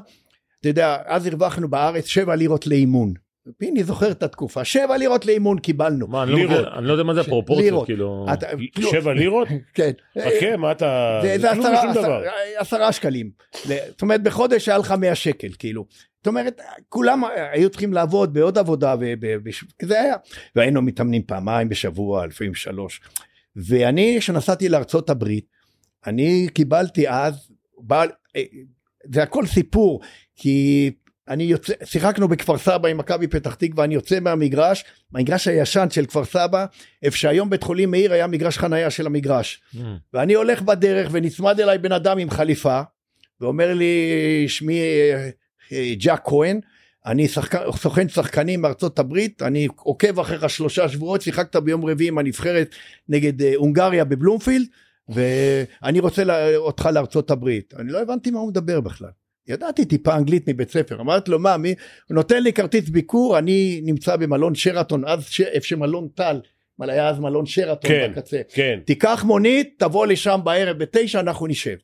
אתה 0.61 0.69
יודע, 0.69 0.97
אז 1.05 1.27
הרווחנו 1.27 1.69
בארץ 1.69 2.05
שבע 2.07 2.35
לירות 2.35 2.67
לאימון. 2.67 3.15
פיני 3.59 3.85
זוכר 3.85 4.11
את 4.11 4.23
התקופה, 4.23 4.65
שבע 4.65 4.97
לירות 4.97 5.27
לאימון 5.27 5.59
קיבלנו. 5.59 6.07
מה, 6.07 6.23
אני 6.23 6.31
לא 6.31 6.39
לירות. 6.39 6.67
אני 6.79 6.87
לא 6.87 6.93
יודע 6.93 7.05
מה 7.05 7.15
זה 7.15 7.21
הפרופורציות. 7.21 7.87
כאילו... 7.87 8.27
אתה- 8.33 8.47
לא, 8.79 8.91
שבע 8.91 9.13
לירות? 9.15 9.49
כן. 9.75 9.91
חכה, 10.19 10.57
מה 10.57 10.73
אתה... 10.73 11.21
זה, 11.23 11.51
עשרה, 12.57 12.93
שקלים. 12.93 13.31
זאת 13.65 14.03
אומרת, 14.03 14.23
בחודש 14.23 14.69
היה 14.69 14.79
לך 14.79 14.93
100 14.93 15.15
שקל, 15.15 15.49
כאילו. 15.59 15.87
זאת 16.27 16.29
אומרת, 16.29 16.61
כולם 16.89 17.23
היו 17.53 17.71
צריכים 17.71 17.93
לעבוד 17.93 18.35
בעוד 18.35 18.59
עבודה, 18.59 18.95
ו- 19.01 19.15
ב- 19.21 19.37
בש- 19.43 19.65
זה 19.83 20.01
היה. 20.01 20.15
והיינו 20.57 20.83
מתאמנים 20.83 21.23
פעמיים 21.23 21.69
בשבוע, 21.69 22.27
לפעמים 22.27 22.55
שלוש. 22.55 23.01
ואני, 23.57 24.17
כשנסעתי 24.21 24.69
לארצות 24.69 25.11
הברית, 25.11 25.47
אני 26.07 26.49
קיבלתי 26.55 27.09
אז, 27.09 27.51
בעל, 27.79 28.09
אה, 28.37 28.43
זה 29.13 29.23
הכל 29.23 29.47
סיפור, 29.47 30.01
כי 30.37 30.91
אני 31.29 31.45
יוצא, 31.45 31.73
שיחקנו 31.85 32.29
בכפר 32.29 32.59
סבא 32.59 32.89
עם 32.89 32.99
מכבי 32.99 33.27
פתח 33.27 33.55
תקווה, 33.55 33.85
אני 33.85 33.95
יוצא 33.95 34.21
מהמגרש, 34.21 34.85
מהמגרש 35.13 35.49
הישן 35.49 35.87
של 35.91 36.07
כפר 36.07 36.25
סבא, 36.25 36.67
איפה 37.03 37.17
שהיום 37.17 37.51
בית 37.51 37.63
חולים 37.63 37.91
מאיר 37.91 38.13
היה 38.13 38.27
מגרש 38.27 38.59
חנייה 38.59 38.91
של 38.91 39.07
המגרש. 39.07 39.63
Mm. 39.75 39.79
ואני 40.15 40.35
הולך 40.35 40.63
בדרך 40.63 41.09
ונצמד 41.13 41.61
אליי 41.61 41.79
בן 41.79 41.93
אדם 41.93 42.19
עם 42.19 42.31
חליפה 42.31 42.81
ואומר 43.41 43.75
לי 43.75 44.45
שמי 44.49 44.81
אה, 44.81 45.31
ג'ק 45.73 46.21
כהן 46.25 46.61
אני 47.07 47.29
שחק... 47.29 47.61
סוכן 47.77 48.09
שחקנים 48.09 48.61
מארצות 48.61 48.99
הברית 48.99 49.43
אני 49.43 49.69
עוקב 49.77 50.21
אחריך 50.21 50.51
שלושה 50.51 50.89
שבועות 50.89 51.23
שיחקת 51.23 51.57
ביום 51.57 51.85
רביעי 51.85 52.09
עם 52.09 52.19
הנבחרת 52.19 52.75
נגד 53.09 53.43
אה, 53.43 53.53
הונגריה 53.57 54.05
בבלומפילד 54.05 54.67
ואני 55.09 56.01
רוצה 56.01 56.25
לה... 56.25 56.57
אותך 56.57 56.89
לארצות 56.93 57.31
הברית 57.31 57.75
אני 57.79 57.93
לא 57.93 58.03
הבנתי 58.03 58.31
מה 58.31 58.39
הוא 58.39 58.49
מדבר 58.49 58.81
בכלל. 58.81 59.11
ידעתי 59.49 59.85
טיפה 59.85 60.17
אנגלית 60.17 60.49
מבית 60.49 60.71
ספר 60.71 61.01
אמרתי 61.01 61.31
לו 61.31 61.39
מה 61.39 61.57
מי 61.57 61.75
הוא 62.09 62.15
נותן 62.15 62.43
לי 62.43 62.53
כרטיס 62.53 62.89
ביקור 62.89 63.39
אני 63.39 63.81
נמצא 63.85 64.17
במלון 64.17 64.55
שרתון 64.55 65.05
אז 65.07 65.25
ש... 65.25 65.41
איפה 65.41 65.67
שמלון 65.67 66.09
טל 66.15 66.41
אבל 66.79 66.91
היה 66.91 67.09
אז 67.09 67.19
מלון 67.19 67.47
שרתון 67.47 67.91
כן. 67.91 68.13
בקצה 68.13 68.41
כן. 68.49 68.79
תיקח 68.85 69.25
מונית, 69.25 69.75
תבוא 69.79 70.07
לשם 70.07 70.41
בערב 70.45 70.79
בתשע, 70.79 71.21
אנחנו 71.21 71.47
נשב. 71.47 71.77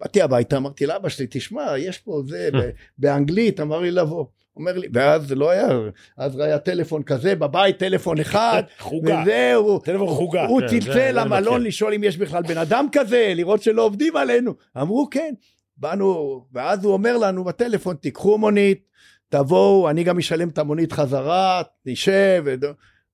באתי 0.00 0.22
הביתה, 0.22 0.56
אמרתי 0.56 0.86
לאבא 0.86 1.08
שלי, 1.08 1.26
תשמע, 1.30 1.78
יש 1.78 1.98
פה 1.98 2.22
זה, 2.28 2.48
ב- 2.52 2.70
באנגלית, 2.98 3.60
אמר 3.60 3.80
לי 3.80 3.90
לבוא. 3.90 4.26
אומר 4.56 4.78
לי, 4.78 4.88
ואז 4.92 5.28
זה 5.28 5.34
לא 5.34 5.50
היה, 5.50 5.68
אז 6.16 6.38
היה 6.38 6.58
טלפון 6.58 7.02
כזה, 7.02 7.34
בבית 7.34 7.78
טלפון 7.78 8.20
אחד, 8.20 8.62
חוגה. 8.78 9.22
וזהו, 9.22 9.78
טלפון 9.78 10.06
חוגה. 10.08 10.46
הוא 10.46 10.60
כן, 10.60 10.66
צלצל 10.66 11.20
למלון. 11.20 11.62
לשאול 11.62 11.94
אם 11.94 12.04
יש 12.04 12.16
בכלל 12.16 12.42
בן 12.42 12.58
אדם 12.58 12.86
כזה, 12.92 13.32
לראות 13.36 13.62
שלא 13.62 13.82
עובדים 13.82 14.16
עלינו. 14.16 14.54
אמרו 14.76 15.08
כן. 15.10 15.34
באנו, 15.76 16.40
ואז 16.52 16.84
הוא 16.84 16.92
אומר 16.92 17.16
לנו 17.16 17.44
בטלפון, 17.44 17.96
תיקחו 17.96 18.38
מונית, 18.38 18.88
תבואו, 19.28 19.90
אני 19.90 20.04
גם 20.04 20.18
אשלם 20.18 20.48
את 20.48 20.58
המונית 20.58 20.92
חזרה, 20.92 21.62
נשב, 21.86 22.44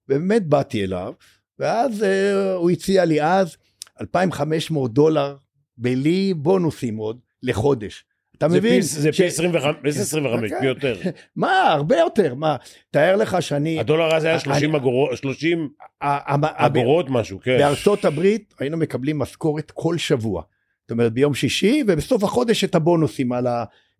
ובאמת 0.09 0.47
באתי 0.47 0.85
אליו, 0.85 1.13
ואז 1.59 2.03
אה, 2.03 2.53
הוא 2.55 2.71
הציע 2.71 3.05
לי 3.05 3.23
אז 3.23 3.57
2,500 4.01 4.93
דולר, 4.93 5.37
בלי 5.79 6.35
בונוסים 6.37 6.97
עוד, 6.97 7.19
לחודש. 7.43 8.05
אתה 8.39 8.49
זה 8.49 8.57
מבין? 8.59 8.75
פי- 8.75 8.83
זה 8.83 9.13
ש- 9.13 9.17
פי 9.21 9.27
25, 9.27 9.77
איזה 9.85 10.01
25, 10.03 10.51
כן. 10.51 10.61
פי 10.61 10.67
יותר. 10.67 10.97
מה, 11.37 11.63
הרבה 11.63 11.99
יותר, 11.99 12.35
מה, 12.35 12.57
תאר 12.91 13.17
לך 13.17 13.37
שאני... 13.43 13.81
הדולר 13.81 14.17
אז 14.17 14.25
היה 14.25 14.35
אני- 14.35 14.41
30 14.43 14.75
אגורות, 14.75 15.17
30 15.17 15.69
ה- 16.03 16.35
ה- 16.35 16.67
אגורות 16.67 17.07
משהו, 17.09 17.41
כן. 17.41 17.59
בארצות 17.59 18.05
הברית 18.05 18.55
היינו 18.61 18.77
מקבלים 18.77 19.19
משכורת 19.19 19.71
כל 19.71 19.99
שבוע. 19.99 20.43
זאת 20.83 20.91
אומרת 20.91 21.13
ביום 21.13 21.35
שישי 21.35 21.83
ובסוף 21.87 22.25
החודש 22.25 22.65
את 22.65 22.75
הבונוסים 22.75 23.33
על 23.33 23.47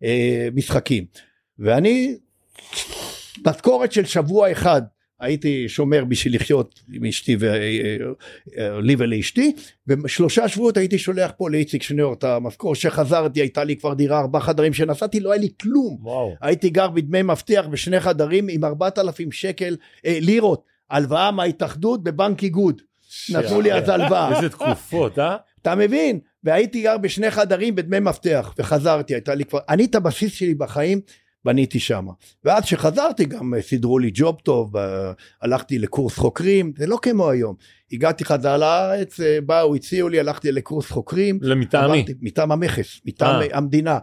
המשחקים. 0.01 1.05
ואני, 1.59 2.15
משכורת 3.47 3.91
של 3.91 4.05
שבוע 4.05 4.51
אחד 4.51 4.81
הייתי 5.19 5.69
שומר 5.69 6.05
בשביל 6.05 6.35
לחיות 6.35 6.79
עם 6.93 7.05
אשתי 7.05 7.37
ולי 7.39 8.95
ולאשתי 8.97 9.53
ושלושה 9.87 10.47
שבועות 10.47 10.77
הייתי 10.77 10.97
שולח 10.97 11.31
פה 11.37 11.49
לאיציק 11.49 11.83
שניאור 11.83 12.13
את 12.13 12.23
המשכורת 12.23 12.77
שחזרתי 12.77 13.41
הייתה 13.41 13.63
לי 13.63 13.75
כבר 13.75 13.93
דירה 13.93 14.19
ארבעה 14.19 14.41
חדרים 14.41 14.73
שנסעתי 14.73 15.19
לא 15.19 15.31
היה 15.31 15.41
לי 15.41 15.49
כלום 15.61 15.97
וואו. 16.01 16.35
הייתי 16.41 16.69
גר 16.69 16.89
בדמי 16.89 17.21
מבטיח 17.21 17.65
בשני 17.67 17.99
חדרים 17.99 18.47
עם 18.49 18.65
4,000 18.65 19.31
שקל 19.31 19.77
אה, 20.05 20.17
לירות 20.21 20.63
הלוואה 20.89 21.31
מההתאחדות 21.31 22.03
בבנק 22.03 22.43
איגוד 22.43 22.81
נתנו 23.29 23.61
לי 23.61 23.73
אז 23.73 23.89
הלוואה 23.89 24.35
איזה 24.35 24.49
תקופות, 24.49 25.19
אה? 25.19 25.35
אתה 25.61 25.75
מבין? 25.75 26.19
והייתי 26.43 26.81
גר 26.81 26.97
בשני 26.97 27.31
חדרים 27.31 27.75
בדמי 27.75 27.99
מפתח, 27.99 28.53
וחזרתי, 28.57 29.13
הייתה 29.13 29.35
לי 29.35 29.45
כבר, 29.45 29.59
אני 29.69 29.85
את 29.85 29.95
הבסיס 29.95 30.33
שלי 30.33 30.55
בחיים 30.55 31.01
בניתי 31.45 31.79
שם. 31.79 32.07
ואז 32.43 32.65
שחזרתי 32.65 33.25
גם 33.25 33.53
אה, 33.53 33.61
סידרו 33.61 33.99
לי 33.99 34.11
ג'וב 34.13 34.37
טוב, 34.43 34.73
הלכתי 35.41 35.79
לקורס 35.79 36.17
חוקרים, 36.17 36.73
זה 36.77 36.87
לא 36.87 36.97
כמו 37.01 37.29
היום. 37.29 37.55
הגעתי 37.91 38.25
חזרה 38.25 38.57
לארץ, 38.57 39.19
אה, 39.19 39.37
באו, 39.45 39.75
הציעו 39.75 40.09
לי, 40.09 40.19
הלכתי 40.19 40.51
לקורס 40.51 40.91
חוקרים. 40.91 41.39
למטעמי. 41.41 41.97
עברתי- 41.99 42.13
מטעם 42.21 42.51
המכס, 42.51 43.01
מטעם 43.05 43.41
אה. 43.41 43.47
המדינה, 43.57 43.97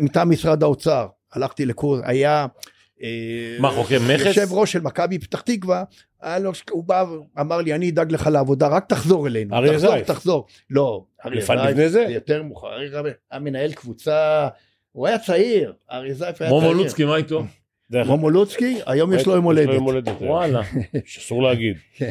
מטעם 0.00 0.30
משרד 0.30 0.62
האוצר. 0.62 1.06
הלכתי 1.32 1.66
לקורס, 1.66 2.00
היה... 2.04 2.46
אה, 3.02 3.56
מה, 3.60 3.70
חוקר 3.70 3.98
מכס? 4.08 4.26
יושב 4.26 4.46
ראש 4.52 4.72
של 4.72 4.80
מכבי 4.80 5.18
פתח 5.18 5.40
תקווה, 5.40 5.84
לו, 6.40 6.50
הוא 6.70 6.84
בא 6.84 7.04
ואמר 7.36 7.58
לי 7.58 7.74
אני 7.74 7.90
אדאג 7.90 8.12
לך 8.12 8.26
לעבודה 8.26 8.68
רק 8.68 8.84
תחזור 8.88 9.26
אלינו, 9.26 9.56
תחזור 9.72 9.90
זייף. 9.90 10.06
תחזור, 10.06 10.46
לא, 10.70 11.04
אריה 11.26 11.38
לפני- 11.40 11.56
זייף 11.74 11.88
זה? 11.88 12.06
יותר 12.08 12.42
מאוחר, 12.42 12.68
מנהל 13.40 13.72
קבוצה, 13.72 14.48
הוא 14.94 15.06
היה 15.06 15.18
צעיר, 15.18 15.72
אריה 15.90 16.14
זייף 16.14 16.40
היה 16.42 16.50
מומו 16.50 16.60
צעיר, 16.66 16.72
לוצקי, 16.76 17.04
מה 17.04 17.16
איתו? 17.16 17.42
מומו 18.06 18.30
לוצקי, 18.30 18.78
היום 18.86 19.12
יש 19.12 19.26
לו 19.26 19.34
יום 19.34 19.44
הולדת, 19.44 19.74
יום 19.74 19.84
הולדת. 19.84 20.08
היום. 20.20 20.30
וואלה. 20.30 20.60
אסור 21.18 21.42
להגיד. 21.42 21.76
כן. 21.96 22.10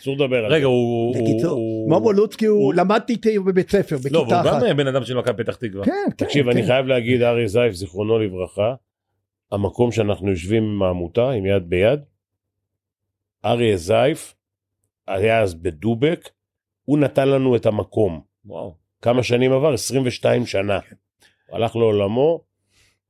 אסור 0.00 0.14
לדבר 0.16 0.36
על 0.44 0.50
זה. 0.50 0.56
רגע, 0.56 0.66
הוא... 0.66 0.74
הוא- 1.16 1.22
בקיצור, 1.24 1.50
הוא- 1.50 1.88
מומו 1.90 2.12
לוצקי 2.12 2.46
הוא 2.46 2.58
הוא- 2.64 2.74
למדתי 2.74 3.12
איתי 3.12 3.38
בבית 3.38 3.70
ספר, 3.70 3.96
לא, 4.10 4.20
בכיתה 4.22 4.40
אחת, 4.40 4.62
גם 4.70 4.76
בן 4.76 4.86
אדם 4.86 5.04
של 5.04 5.16
מכבי 5.18 5.44
פתח 5.44 5.54
תקווה. 5.56 5.84
כן, 5.84 5.90
כן, 6.18 6.24
תקשיב, 6.24 6.48
אני 6.48 6.60
כן. 6.62 6.66
חייב 6.66 6.86
להגיד, 6.86 7.22
אריה 7.22 7.46
זייף, 7.48 7.74
זיכרונו 7.74 8.18
לברכה, 8.18 8.74
המקום 9.52 9.92
שאנחנו 9.92 10.30
יושבים 10.30 10.62
עם 10.64 10.82
העמותה, 10.82 11.30
עם 11.30 11.46
יד 11.46 11.62
ביד, 11.70 12.00
אריה 13.44 13.76
זייף, 13.76 14.34
היה 15.08 15.40
אז 15.40 15.54
בדובק, 15.54 16.28
הוא 16.84 16.98
נתן 16.98 17.28
לנו 17.28 17.56
את 17.56 17.66
המקום. 17.66 18.20
וואו. 18.44 18.74
כמה 19.02 19.22
שנים 19.22 19.52
עבר? 19.52 19.74
22 19.74 20.46
שנה. 20.46 20.78
הלך 21.52 21.76
לעולמו, 21.76 22.40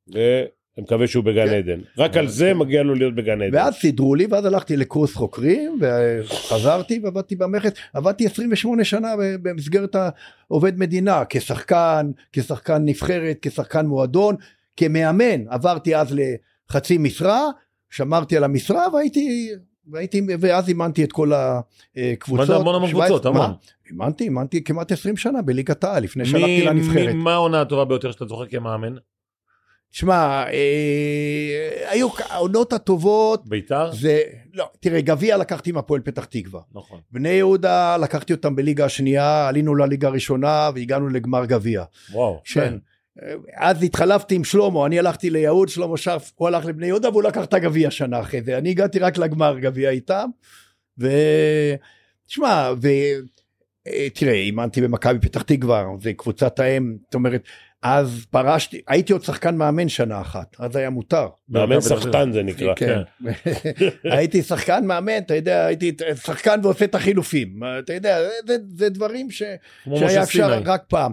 ואני 0.09 0.47
מקווה 0.79 1.07
שהוא 1.07 1.25
בגן 1.25 1.47
כן. 1.47 1.55
עדן. 1.55 1.81
רק 1.99 2.17
על 2.17 2.29
זה 2.29 2.55
מגיע 2.55 2.83
לו 2.83 2.95
להיות 2.95 3.15
בגן 3.15 3.43
עדן. 3.43 3.55
ואז 3.57 3.75
סידרו 3.75 4.15
לי 4.15 4.27
ואז 4.31 4.45
הלכתי 4.45 4.77
לקורס 4.77 5.15
חוקרים 5.15 5.79
וחזרתי 5.81 7.01
ועבדתי 7.03 7.37
במכס 7.37 7.71
עבדתי 7.93 8.27
28 8.27 8.85
שנה 8.85 9.09
במסגרת 9.43 9.97
העובד 10.51 10.79
מדינה 10.79 11.23
כשחקן 11.29 12.11
כשחקן 12.33 12.83
נבחרת 12.85 13.39
כשחקן 13.43 13.87
מועדון 13.87 14.37
כמאמן 14.77 15.49
עברתי 15.49 15.97
אז 15.97 16.17
לחצי 16.71 16.99
משרה 16.99 17.49
שמרתי 17.91 18.37
על 18.37 18.45
המשרה 18.45 18.95
והייתי 18.95 19.51
והייתי 19.87 20.23
ואז 20.41 20.69
אימנתי 20.69 21.05
את 21.05 21.13
כל 21.13 21.33
הקבוצות. 21.35 22.47
זה 22.47 22.57
המון 22.57 22.75
המון 22.75 22.91
17 22.91 23.09
קבוצות, 23.09 23.27
המון. 23.27 23.51
אימנתי 23.91 24.25
אימנתי 24.25 24.65
כמעט 24.65 24.93
20 24.93 25.17
שנה 25.17 25.43
בליגת 25.43 25.85
העל 25.85 26.03
לפני 26.03 26.25
שהלכתי 26.25 26.65
לנבחרת. 26.65 27.15
מה 27.15 27.33
העונה 27.33 27.61
הטובה 27.61 27.85
ביותר 27.85 28.13
שאתה 28.13 28.25
זוכר 28.25 28.47
כמאמן? 28.47 28.95
שמע 29.93 30.45
אה, 30.47 31.91
היו 31.91 32.09
העונות 32.29 32.73
הטובות 32.73 33.49
ביתר? 33.49 33.93
זה 33.93 34.23
לא 34.55 34.71
תראה 34.81 35.01
גביע 35.01 35.37
לקחתי 35.37 35.73
מהפועל 35.73 36.01
פתח 36.01 36.25
תקווה 36.25 36.61
נכון. 36.75 37.01
בני 37.13 37.29
יהודה 37.29 37.97
לקחתי 37.97 38.33
אותם 38.33 38.57
בליגה 38.57 38.85
השנייה 38.85 39.49
עלינו 39.49 39.75
לליגה 39.75 40.09
הראשונה 40.09 40.71
והגענו 40.75 41.09
לגמר 41.09 41.45
גביע. 41.45 41.85
וואו. 42.13 42.41
כן. 42.45 42.75
אז 43.57 43.83
התחלפתי 43.83 44.35
עם 44.35 44.45
שלמה 44.45 44.87
אני 44.87 44.99
הלכתי 44.99 45.31
ליהוד 45.31 45.69
שלמה 45.69 45.97
שרף 45.97 46.33
הוא 46.37 46.49
הלך 46.49 46.65
לבני 46.65 46.87
יהודה 46.87 47.11
והוא 47.11 47.23
לקח 47.23 47.45
את 47.45 47.55
הגביע 47.55 47.91
שנה 47.91 48.21
אחרי 48.21 48.43
זה 48.43 48.59
אני 48.59 48.71
הגעתי 48.71 48.99
רק 48.99 49.19
לגמר 49.19 49.59
גביע 49.59 49.91
איתם. 49.91 50.29
ותשמע 50.99 52.73
ותראה 52.81 54.33
אימנתי 54.33 54.81
במכבי 54.81 55.19
פתח 55.19 55.43
תקווה 55.43 55.85
זה 56.03 56.13
קבוצת 56.13 56.61
האם 56.61 56.97
זאת 57.05 57.15
אומרת 57.15 57.43
אז 57.83 58.27
פרשתי 58.31 58.81
הייתי 58.89 59.13
עוד 59.13 59.23
שחקן 59.23 59.57
מאמן 59.57 59.89
שנה 59.89 60.21
אחת 60.21 60.57
אז 60.59 60.77
היה 60.77 60.91
מותר. 60.91 61.29
מאמן 61.49 61.81
סחטן 61.81 62.33
זה 62.33 62.43
נקרא. 62.43 62.75
כן. 62.75 63.01
הייתי 64.17 64.43
שחקן 64.43 64.85
מאמן, 64.85 65.19
אתה 65.19 65.35
יודע, 65.35 65.67
הייתי 65.67 65.93
שחקן 66.25 66.61
ועושה 66.63 66.85
את 66.85 66.95
החילופים. 66.95 67.61
אתה 67.79 67.95
יודע, 67.95 68.19
זה, 68.47 68.57
זה 68.77 68.89
דברים 68.89 69.31
ש, 69.31 69.43
שהיה 69.95 70.23
אפשר. 70.23 70.63
רק 70.65 70.83
פעם. 70.89 71.13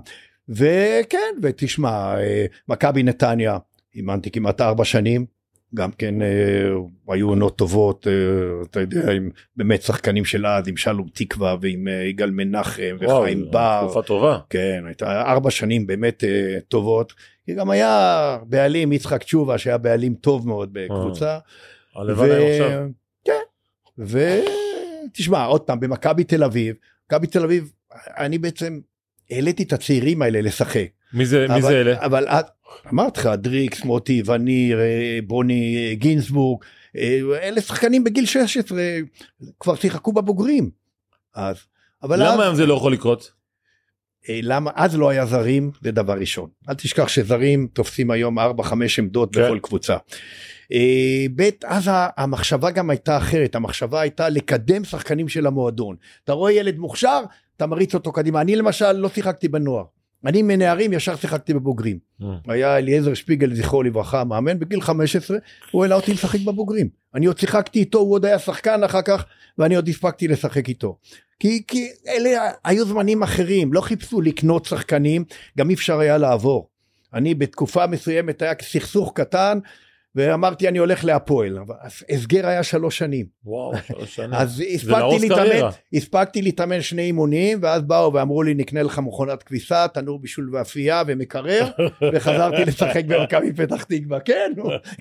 וכן, 0.49 1.35
ותשמע, 1.41 2.15
אה, 2.19 2.45
מכבי 2.67 3.03
נתניה, 3.03 3.57
אימנתי 3.95 4.31
כמעט 4.31 4.61
ארבע 4.61 4.85
שנים, 4.85 5.25
גם 5.75 5.91
כן 5.91 6.21
אה, 6.21 6.27
היו 7.07 7.29
עונות 7.29 7.57
טובות, 7.57 8.07
אה, 8.07 8.13
אתה 8.69 8.79
יודע, 8.79 9.11
עם 9.11 9.29
באמת 9.55 9.81
שחקנים 9.81 10.25
של 10.25 10.45
אז, 10.45 10.67
עם 10.67 10.77
שלום 10.77 11.07
תקווה 11.13 11.55
ועם 11.61 11.87
אה, 11.87 11.93
יגאל 11.93 12.31
מנחם 12.31 12.97
וואו, 13.01 13.21
וחיים 13.21 13.51
בר. 13.51 13.81
תקופה 13.83 14.01
טובה. 14.01 14.39
כן, 14.49 14.83
הייתה 14.85 15.21
ארבע 15.21 15.51
שנים 15.51 15.87
באמת 15.87 16.23
אה, 16.23 16.59
טובות. 16.67 17.13
גם 17.55 17.69
היה 17.69 18.37
בעלים, 18.43 18.91
יצחק 18.91 19.23
תשובה, 19.23 19.57
שהיה 19.57 19.77
בעלים 19.77 20.13
טוב 20.13 20.47
מאוד 20.47 20.69
בקבוצה. 20.73 21.37
הלבן 21.95 22.31
היום 22.31 22.49
עכשיו. 22.51 22.87
כן, 23.25 24.13
ותשמע, 25.09 25.45
עוד 25.45 25.61
פעם, 25.61 25.79
במכבי 25.79 26.23
תל 26.23 26.43
אביב, 26.43 26.75
מכבי 27.05 27.27
תל 27.27 27.43
אביב, 27.43 27.71
אני 28.17 28.37
בעצם 28.37 28.79
העליתי 29.31 29.63
את 29.63 29.73
הצעירים 29.73 30.21
האלה 30.21 30.41
לשחק. 30.41 30.87
מי 31.13 31.25
זה 31.25 31.45
מי 31.49 31.53
אבל- 31.53 31.61
זה 31.61 31.81
אלה? 31.81 32.05
אבל 32.05 32.27
את, 32.27 32.45
אמרתי 32.93 33.19
לך, 33.19 33.27
דריקס, 33.37 33.83
מוטי, 33.83 34.23
וניר, 34.25 34.79
אה, 34.79 35.19
בוני 35.27 35.87
אה, 35.89 35.95
גינזבורג, 35.95 36.63
אה, 36.97 37.19
אלה 37.41 37.61
שחקנים 37.61 38.03
בגיל 38.03 38.25
16, 38.25 38.81
כבר 39.59 39.75
שיחקו 39.75 40.13
בבוגרים. 40.13 40.69
אז, 41.35 41.57
אבל 42.03 42.23
למה 42.23 42.43
היום 42.43 42.55
זה 42.55 42.65
לא 42.65 42.73
יכול 42.73 42.93
לקרות? 42.93 43.31
למה, 44.29 44.71
אז 44.75 44.95
לא 44.95 45.09
היה 45.09 45.25
זרים, 45.25 45.71
זה 45.83 45.91
דבר 45.91 46.13
ראשון. 46.19 46.49
אל 46.69 46.73
תשכח 46.73 47.07
שזרים 47.07 47.67
תופסים 47.73 48.11
היום 48.11 48.39
4-5 48.39 48.41
עמדות 48.97 49.35
כן. 49.35 49.41
בכל 49.45 49.59
קבוצה. 49.61 49.97
אה, 50.73 51.25
ב', 51.35 51.49
אז 51.65 51.89
המחשבה 52.17 52.71
גם 52.71 52.89
הייתה 52.89 53.17
אחרת, 53.17 53.55
המחשבה 53.55 54.01
הייתה 54.01 54.29
לקדם 54.29 54.83
שחקנים 54.83 55.27
של 55.29 55.47
המועדון. 55.47 55.95
אתה 56.23 56.33
רואה 56.33 56.51
ילד 56.51 56.77
מוכשר, 56.77 57.21
אתה 57.57 57.67
מריץ 57.67 57.93
אותו 57.93 58.11
קדימה. 58.11 58.41
אני 58.41 58.55
למשל 58.55 58.91
לא 58.91 59.09
שיחקתי 59.09 59.47
בנוער. 59.47 59.83
אני 60.25 60.41
מנערים 60.41 60.93
ישר 60.93 61.15
שיחקתי 61.15 61.53
בבוגרים. 61.53 61.99
Mm. 62.21 62.25
היה 62.47 62.77
אליעזר 62.77 63.13
שפיגל 63.13 63.53
זכרו 63.53 63.83
לברכה 63.83 64.23
מאמן 64.23 64.59
בגיל 64.59 64.81
15 64.81 65.37
הוא 65.71 65.83
העלה 65.83 65.95
אותי 65.95 66.13
לשחק 66.13 66.39
בבוגרים 66.39 66.89
אני 67.15 67.25
עוד 67.25 67.37
שיחקתי 67.37 67.79
איתו 67.79 67.99
הוא 67.99 68.13
עוד 68.13 68.25
היה 68.25 68.39
שחקן 68.39 68.83
אחר 68.83 69.01
כך 69.01 69.25
ואני 69.57 69.75
עוד 69.75 69.87
הספקתי 69.87 70.27
לשחק 70.27 70.69
איתו. 70.69 70.97
כי, 71.39 71.63
כי 71.67 71.87
אלה 72.07 72.51
היו 72.63 72.85
זמנים 72.85 73.23
אחרים 73.23 73.73
לא 73.73 73.81
חיפשו 73.81 74.21
לקנות 74.21 74.65
שחקנים 74.65 75.23
גם 75.57 75.69
אי 75.69 75.75
אפשר 75.75 75.99
היה 75.99 76.17
לעבור. 76.17 76.69
אני 77.13 77.35
בתקופה 77.35 77.87
מסוימת 77.87 78.41
היה 78.41 78.53
סכסוך 78.61 79.11
קטן 79.15 79.59
ואמרתי 80.17 80.67
אני 80.67 80.77
הולך 80.77 81.05
להפועל 81.05 81.57
הסגר 82.09 82.47
היה 82.47 82.63
שלוש 82.63 82.97
שנים 82.97 83.25
וואו, 83.45 83.73
שלוש 83.87 84.15
שנים. 84.15 84.33
אז 84.33 84.63
הספקתי 84.73 85.19
להתאמן, 85.21 85.35
קריירה. 85.35 85.71
הספקתי 85.93 86.41
להתאמן 86.41 86.81
שני 86.81 87.01
אימונים 87.01 87.59
ואז 87.61 87.81
באו 87.81 88.13
ואמרו 88.13 88.43
לי 88.43 88.53
נקנה 88.53 88.83
לך 88.83 88.99
מכונת 88.99 89.43
כביסה, 89.43 89.87
תנור 89.87 90.19
בישול 90.19 90.55
ואפייה 90.55 91.03
ומקרר 91.07 91.67
וחזרתי 92.13 92.65
לשחק 92.65 93.05
במכבי 93.05 93.53
פתח 93.53 93.83
תקווה, 93.83 94.19
כן, 94.19 94.51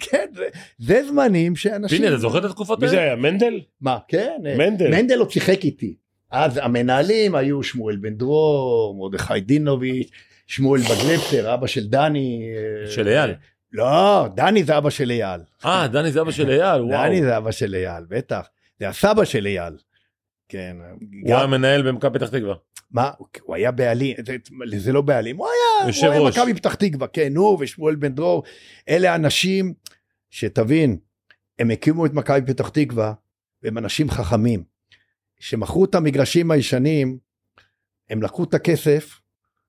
כן, 0.01 0.27
זה, 0.35 0.45
זה 0.79 1.03
זמנים 1.09 1.57
שאנשים, 1.57 1.99
פיני, 1.99 2.09
אתה 2.09 2.17
זוכר 2.17 2.39
את 2.39 2.45
התקופות 2.45 2.81
מי 2.81 2.89
זה 2.89 2.97
האלה? 2.97 3.07
היה 3.07 3.17
מנדל? 3.17 3.61
מה, 3.81 3.99
כן, 4.09 4.41
מנדל. 4.59 4.91
מנדל 4.91 5.19
עוד 5.19 5.31
שיחק 5.31 5.65
איתי, 5.65 5.95
אז 6.31 6.61
המנהלים 6.63 7.35
היו 7.35 7.63
שמואל 7.63 7.97
בן 7.97 8.15
דרור, 8.15 8.97
מרדכי 8.99 9.41
דינוביץ', 9.41 10.11
שמואל 10.47 10.81
בגלפטר, 10.81 11.55
אבא 11.55 11.67
של 11.67 11.87
דני, 11.87 12.43
אה, 12.57 12.91
של 12.91 13.09
אייל. 13.09 13.31
לא, 13.77 14.29
דני 14.35 14.65
זה 14.65 14.79
אבא 14.79 14.91
של 14.91 15.11
אייל, 15.11 15.41
אה, 15.65 15.89
דני 15.89 16.13
זה 16.13 16.21
אבא 16.21 16.31
של 16.31 16.51
אייל, 16.51 16.83
וואו. 16.83 17.07
דני 17.07 17.23
זה 17.23 17.37
אבא 17.37 17.51
של 17.51 17.75
אייל, 17.75 18.05
בטח, 18.09 18.47
זה 18.81 18.89
הסבא 18.89 19.25
של 19.25 19.47
אייל, 19.47 19.77
כן, 20.49 20.77
הוא 21.23 21.37
היה 21.37 21.47
מנהל 21.47 21.89
במכבי 21.89 22.19
פתח 22.19 22.29
תקווה. 22.29 22.55
מה, 22.91 23.11
הוא 23.43 23.55
היה 23.55 23.71
בעלים, 23.71 24.17
זה, 24.77 24.93
לא 24.93 25.01
בעלים, 25.01 25.37
הוא 25.37 25.47
היה, 25.47 25.89
יושב 25.89 26.07
הוא 26.07 26.13
היה. 26.15 26.29
מכבי 26.29 26.55
פתח 26.55 26.75
תקווה, 26.75 27.07
כן, 27.07 27.37
הוא 27.37 27.59
ושמואל 27.61 27.95
בן 27.95 28.15
דרור, 28.15 28.43
אלה 28.89 29.15
אנשים 29.15 29.75
שתבין, 30.31 30.97
הם 31.59 31.71
הקימו 31.71 32.07
את 32.07 32.13
מכבי 32.13 32.53
פתח 32.53 32.69
תקווה, 32.69 33.13
והם 33.63 33.79
אנשים 33.79 34.11
חכמים. 34.11 34.63
שמכרו 35.39 35.85
את 35.85 35.95
המגרשים 35.95 36.51
הישנים, 36.51 37.19
הם 38.11 38.23
לקחו 38.23 38.45
את 38.45 38.55
הכסף, 38.55 39.21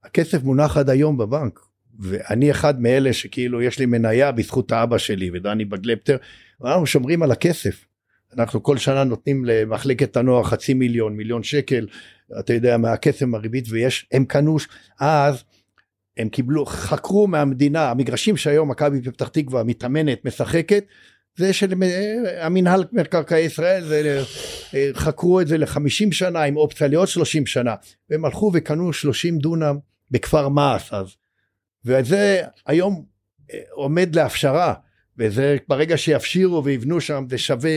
הכסף 0.03 0.43
מונח 0.43 0.77
עד 0.77 0.89
היום 0.89 1.17
בבנק. 1.17 1.66
ואני 1.99 2.51
אחד 2.51 2.81
מאלה 2.81 3.13
שכאילו 3.13 3.61
יש 3.61 3.79
לי 3.79 3.85
מניה 3.85 4.31
בזכות 4.31 4.71
האבא 4.71 4.97
שלי 4.97 5.31
ודני 5.33 5.65
בגלפטר, 5.65 6.17
ואנחנו 6.61 6.85
שומרים 6.85 7.23
על 7.23 7.31
הכסף. 7.31 7.85
אנחנו 8.37 8.63
כל 8.63 8.77
שנה 8.77 9.03
נותנים 9.03 9.45
למחלקת 9.45 10.17
הנוער 10.17 10.43
חצי 10.43 10.73
מיליון, 10.73 11.17
מיליון 11.17 11.43
שקל, 11.43 11.87
אתה 12.39 12.53
יודע, 12.53 12.77
מהכסף, 12.77 13.25
מהריבית, 13.25 13.65
ויש, 13.69 14.05
הם 14.11 14.25
קנו, 14.25 14.57
אז 14.99 15.43
הם 16.17 16.29
קיבלו, 16.29 16.65
חקרו 16.65 17.27
מהמדינה, 17.27 17.89
המגרשים 17.89 18.37
שהיום 18.37 18.71
מכבי 18.71 19.01
פתח 19.01 19.27
תקווה 19.27 19.63
מתאמנת, 19.63 20.25
משחקת, 20.25 20.85
זה 21.37 21.53
של 21.53 21.73
אה, 21.83 22.45
המינהל 22.45 22.83
מקרקעי 22.91 23.43
ישראל, 23.43 23.83
זה, 23.83 24.23
אה, 24.73 24.89
חקרו 24.93 25.41
את 25.41 25.47
זה 25.47 25.57
ל-50 25.57 26.11
שנה 26.11 26.43
עם 26.43 26.57
אופציה 26.57 26.87
לעוד 26.87 27.07
30 27.07 27.45
שנה, 27.45 27.75
והם 28.09 28.25
הלכו 28.25 28.51
וקנו 28.53 28.93
30 28.93 29.37
דונם 29.37 29.77
בכפר 30.11 30.49
מעש 30.49 30.93
אז, 30.93 31.07
וזה 31.87 32.41
היום 32.65 33.05
אה, 33.53 33.59
עומד 33.71 34.15
להפשרה, 34.15 34.73
וזה 35.17 35.57
ברגע 35.67 35.97
שיפשירו 35.97 36.63
ויבנו 36.63 37.01
שם 37.01 37.25
זה 37.29 37.37
שווה 37.37 37.71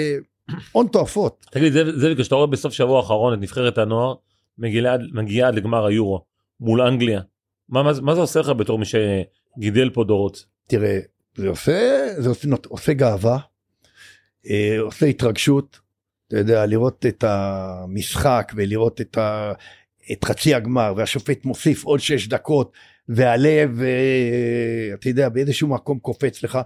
הון 0.73 0.87
תועפות. 0.89 1.47
תגיד, 1.51 1.73
זה- 1.73 1.99
זה 1.99 2.15
כשאתה 2.19 2.35
רואה 2.35 2.47
בסוף 2.47 2.73
שבוע 2.73 2.97
האחרון 3.01 3.35
את 3.35 3.39
נבחרת 3.39 3.79
הנוער 3.79 4.15
מגיעה 4.59 4.97
מגיעה 5.13 5.49
עד 5.49 5.55
לגמר 5.55 5.87
היורו 5.87 6.25
מול 6.61 6.81
אנגליה. 6.81 7.21
מה 7.69 7.83
מה 7.83 7.91
מה 8.03 8.15
זה 8.15 8.21
עושה 8.21 8.41
לך 8.41 8.49
בתור 8.49 8.79
מי 8.79 8.85
שגידל 8.87 9.91
פה 9.91 10.05
דורות? 10.05 10.45
תראה, 10.67 10.99
זה 11.37 11.49
עושה, 11.49 12.07
זה 12.19 12.29
עושה, 12.29 12.49
עושה 12.69 12.93
גאווה, 12.93 13.39
אה, 14.51 14.77
עושה 14.81 15.07
התרגשות, 15.07 15.81
אתה 16.29 16.39
יודע, 16.39 16.67
לראות 16.67 17.07
את 17.07 17.25
המשחק 17.27 18.53
ולראות 18.57 19.01
את, 19.01 19.19
ה, 19.19 19.53
את 20.13 20.25
חצי 20.25 20.55
הגמר 20.55 20.95
והשופט 20.97 21.45
מוסיף 21.45 21.85
עוד 21.85 22.01
שש 22.01 22.29
דקות 22.29 22.73
והלב, 23.09 23.81
אה, 23.83 24.95
אתה 24.95 25.09
יודע, 25.09 25.29
באיזשהו 25.29 25.69
מקום 25.69 25.99
קופץ 25.99 26.43
לך. 26.43 26.59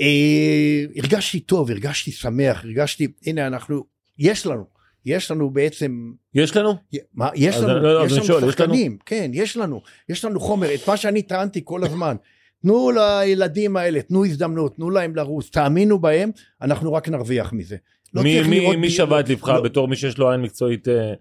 אה, 0.00 0.84
הרגשתי 0.96 1.40
טוב, 1.40 1.70
הרגשתי 1.70 2.12
שמח, 2.12 2.64
הרגשתי, 2.64 3.08
הנה 3.26 3.46
אנחנו, 3.46 3.84
יש 4.18 4.46
לנו, 4.46 4.64
יש 5.06 5.30
לנו 5.30 5.50
בעצם 5.50 6.12
יש 6.34 6.56
לנו? 6.56 6.74
מה, 7.14 7.28
יש 7.34 7.56
לנו, 7.56 7.66
לא, 7.82 7.94
לא, 8.00 8.06
יש 8.06 8.12
לנו 8.12 8.24
שואל, 8.24 8.48
יש 8.48 8.60
לנו? 8.60 8.74
כן, 9.06 9.30
יש 9.34 9.56
לנו, 9.56 9.82
יש 10.08 10.24
לנו 10.24 10.40
חומר, 10.40 10.74
את 10.74 10.88
מה 10.88 10.96
שאני 10.96 11.22
טענתי 11.22 11.60
כל 11.64 11.84
הזמן. 11.84 12.16
תנו 12.62 12.90
לילדים 12.90 13.76
האלה, 13.76 14.02
תנו 14.02 14.24
הזדמנות, 14.24 14.76
תנו 14.76 14.90
להם 14.90 15.16
לרוץ, 15.16 15.48
תאמינו 15.52 15.98
בהם, 15.98 16.30
אנחנו 16.62 16.92
רק 16.92 17.08
נרוויח 17.08 17.52
מזה. 17.52 17.76
לא 18.14 18.22
מי 18.22 18.40
מי- 18.42 18.76
מי 18.76 18.90
שווה 18.90 19.20
את 19.20 19.28
ליבך 19.28 19.48
לא, 19.48 19.60
בתור 19.60 19.88
מי 19.88 19.96
שיש 19.96 20.18
לו 20.18 20.30
עין 20.30 20.40
מקצועית 20.42 20.88
אה, 20.88 21.12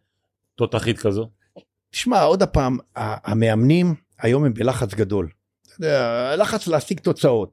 תותחית 0.56 1.00
כזו? 1.00 1.30
תשמע, 1.92 2.22
עוד 2.22 2.44
פעם, 2.44 2.78
ה- 2.96 3.32
המאמנים 3.32 3.94
היום 4.22 4.46
הם 4.46 4.54
בלחץ 4.54 4.94
גדול. 4.94 5.30
הלחץ 6.34 6.68
להשיג 6.68 7.00
תוצאות. 7.00 7.52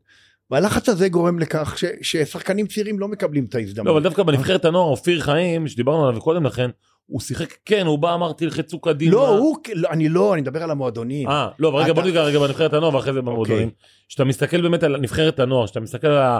והלחץ 0.51 0.89
הזה 0.89 1.09
גורם 1.09 1.39
לכך 1.39 1.79
ש, 1.79 1.85
ששחקנים 2.03 2.67
צעירים 2.67 2.99
לא 2.99 3.09
מקבלים 3.09 3.45
את 3.45 3.55
ההזדמנות. 3.55 3.87
לא 3.87 3.93
אבל 3.93 4.03
דווקא 4.03 4.23
בנבחרת 4.23 4.65
הנוער 4.65 4.85
אופיר 4.91 5.21
חיים 5.21 5.69
שדיברנו 5.69 6.09
עליו 6.09 6.21
קודם 6.21 6.45
לכן 6.45 6.71
הוא 7.07 7.21
שיחק 7.21 7.55
כן 7.65 7.87
הוא 7.87 7.99
בא 7.99 8.15
אמר 8.15 8.33
תלחצו 8.33 8.81
קדימה. 8.81 9.13
לא, 9.13 9.39
הוא, 9.39 9.57
לא, 9.75 9.89
אני 9.91 10.09
לא, 10.09 10.33
אני 10.35 10.43
מדבר 10.43 10.63
על 10.63 10.71
המועדונים. 10.71 11.29
אה 11.29 11.49
לא 11.59 11.69
אבל 11.69 11.79
רגע 11.79 11.93
בוא 11.93 12.01
אתה- 12.01 12.09
ניגע 12.09 12.23
רגע 12.23 12.39
בנבחרת 12.39 12.73
הנוער 12.73 12.95
ואחרי 12.95 13.13
זה 13.13 13.23
במועדונים. 13.23 13.71
כשאתה 14.09 14.25
מסתכל 14.25 14.61
באמת 14.63 14.83
על 14.83 14.97
נבחרת 14.97 15.41
הנוער 15.41 15.67
שאתה 15.67 15.81
מסתכל 15.81 16.07
על 16.07 16.19
ה... 16.23 16.39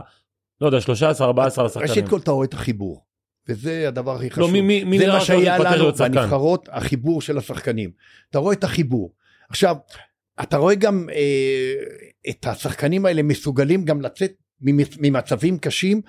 לא 0.61 0.67
יודע 0.67 0.81
13 0.81 1.27
14 1.27 1.69
שחקנים. 1.69 1.89
ראשית 1.91 2.09
כל 2.09 2.19
אתה 2.19 2.31
רואה 2.31 2.47
את 2.47 2.55
החיבור. 2.55 3.05
וזה 3.49 3.89
הדבר 3.89 4.17
הכי 4.17 4.31
חשוב. 4.31 4.45
לא 4.45 4.51
מי 4.51 4.61
מי 4.61 4.85
מי 4.85 4.99
זה 4.99 5.07
מה 5.07 5.21
שהיה 5.21 5.59
לנו? 5.59 5.93
בנבחרות, 5.93 6.69
החיבור 6.73 7.21
של 7.23 7.39
השחקנים. 7.39 7.91
אתה 8.31 8.39
רואה 8.39 8.55
את 8.55 8.65
החיבור. 8.65 9.13
עכשיו, 9.49 9.77
אתה 10.43 10.57
רואה 10.57 10.75
גם 10.75 11.09
אה, 11.13 11.75
את 12.31 12.47
השחקנים 12.47 13.07
האלה 13.07 13.23
מסוגלים 13.23 13.85
גם 13.85 14.01
לצאת 14.01 14.33
ממ- 14.61 14.85
ממצבים 15.01 15.59
קשים 15.59 16.01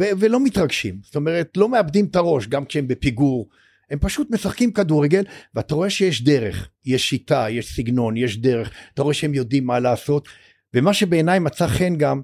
ו- 0.00 0.10
ולא 0.18 0.44
מתרגשים. 0.44 0.98
זאת 1.04 1.16
אומרת, 1.16 1.56
לא 1.56 1.68
מאבדים 1.68 2.06
את 2.06 2.16
הראש 2.16 2.46
גם 2.46 2.64
כשהם 2.64 2.88
בפיגור. 2.88 3.48
הם 3.90 3.98
פשוט 3.98 4.30
משחקים 4.30 4.72
כדורגל 4.72 5.24
ואתה 5.54 5.74
רואה 5.74 5.90
שיש 5.90 6.22
דרך, 6.22 6.68
יש 6.86 7.08
שיטה, 7.08 7.46
יש 7.50 7.76
סגנון, 7.76 8.16
יש 8.16 8.38
דרך, 8.38 8.70
אתה 8.94 9.02
רואה 9.02 9.14
שהם 9.14 9.34
יודעים 9.34 9.66
מה 9.66 9.80
לעשות. 9.80 10.28
ומה 10.74 10.94
שבעיניי 10.94 11.38
מצא 11.38 11.66
חן 11.66 11.96
גם, 11.96 12.20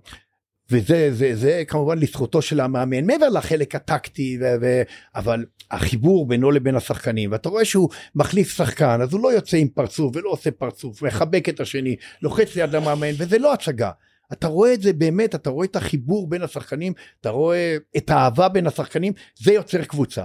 וזה 0.70 1.08
זה, 1.12 1.36
זה 1.36 1.62
כמובן 1.68 1.98
לזכותו 1.98 2.42
של 2.42 2.60
המאמן, 2.60 3.06
מעבר 3.06 3.28
לחלק 3.28 3.74
הטקטי, 3.74 4.38
ו, 4.40 4.44
ו, 4.60 4.82
אבל 5.14 5.44
החיבור 5.70 6.28
בינו 6.28 6.50
לבין 6.50 6.76
השחקנים, 6.76 7.32
ואתה 7.32 7.48
רואה 7.48 7.64
שהוא 7.64 7.88
מחליף 8.14 8.56
שחקן, 8.56 9.00
אז 9.02 9.12
הוא 9.12 9.22
לא 9.22 9.32
יוצא 9.32 9.56
עם 9.56 9.68
פרצוף 9.68 10.16
ולא 10.16 10.30
עושה 10.30 10.50
פרצוף, 10.50 11.02
מחבק 11.02 11.48
את 11.48 11.60
השני, 11.60 11.96
לוחץ 12.22 12.56
ליד 12.56 12.74
המאמן, 12.74 13.10
וזה 13.18 13.38
לא 13.38 13.52
הצגה. 13.52 13.90
אתה 14.32 14.46
רואה 14.46 14.74
את 14.74 14.82
זה 14.82 14.92
באמת, 14.92 15.34
אתה 15.34 15.50
רואה 15.50 15.66
את 15.66 15.76
החיבור 15.76 16.28
בין 16.28 16.42
השחקנים, 16.42 16.92
אתה 17.20 17.30
רואה 17.30 17.76
את 17.96 18.10
האהבה 18.10 18.48
בין 18.48 18.66
השחקנים, 18.66 19.12
זה 19.38 19.52
יוצר 19.52 19.84
קבוצה. 19.84 20.24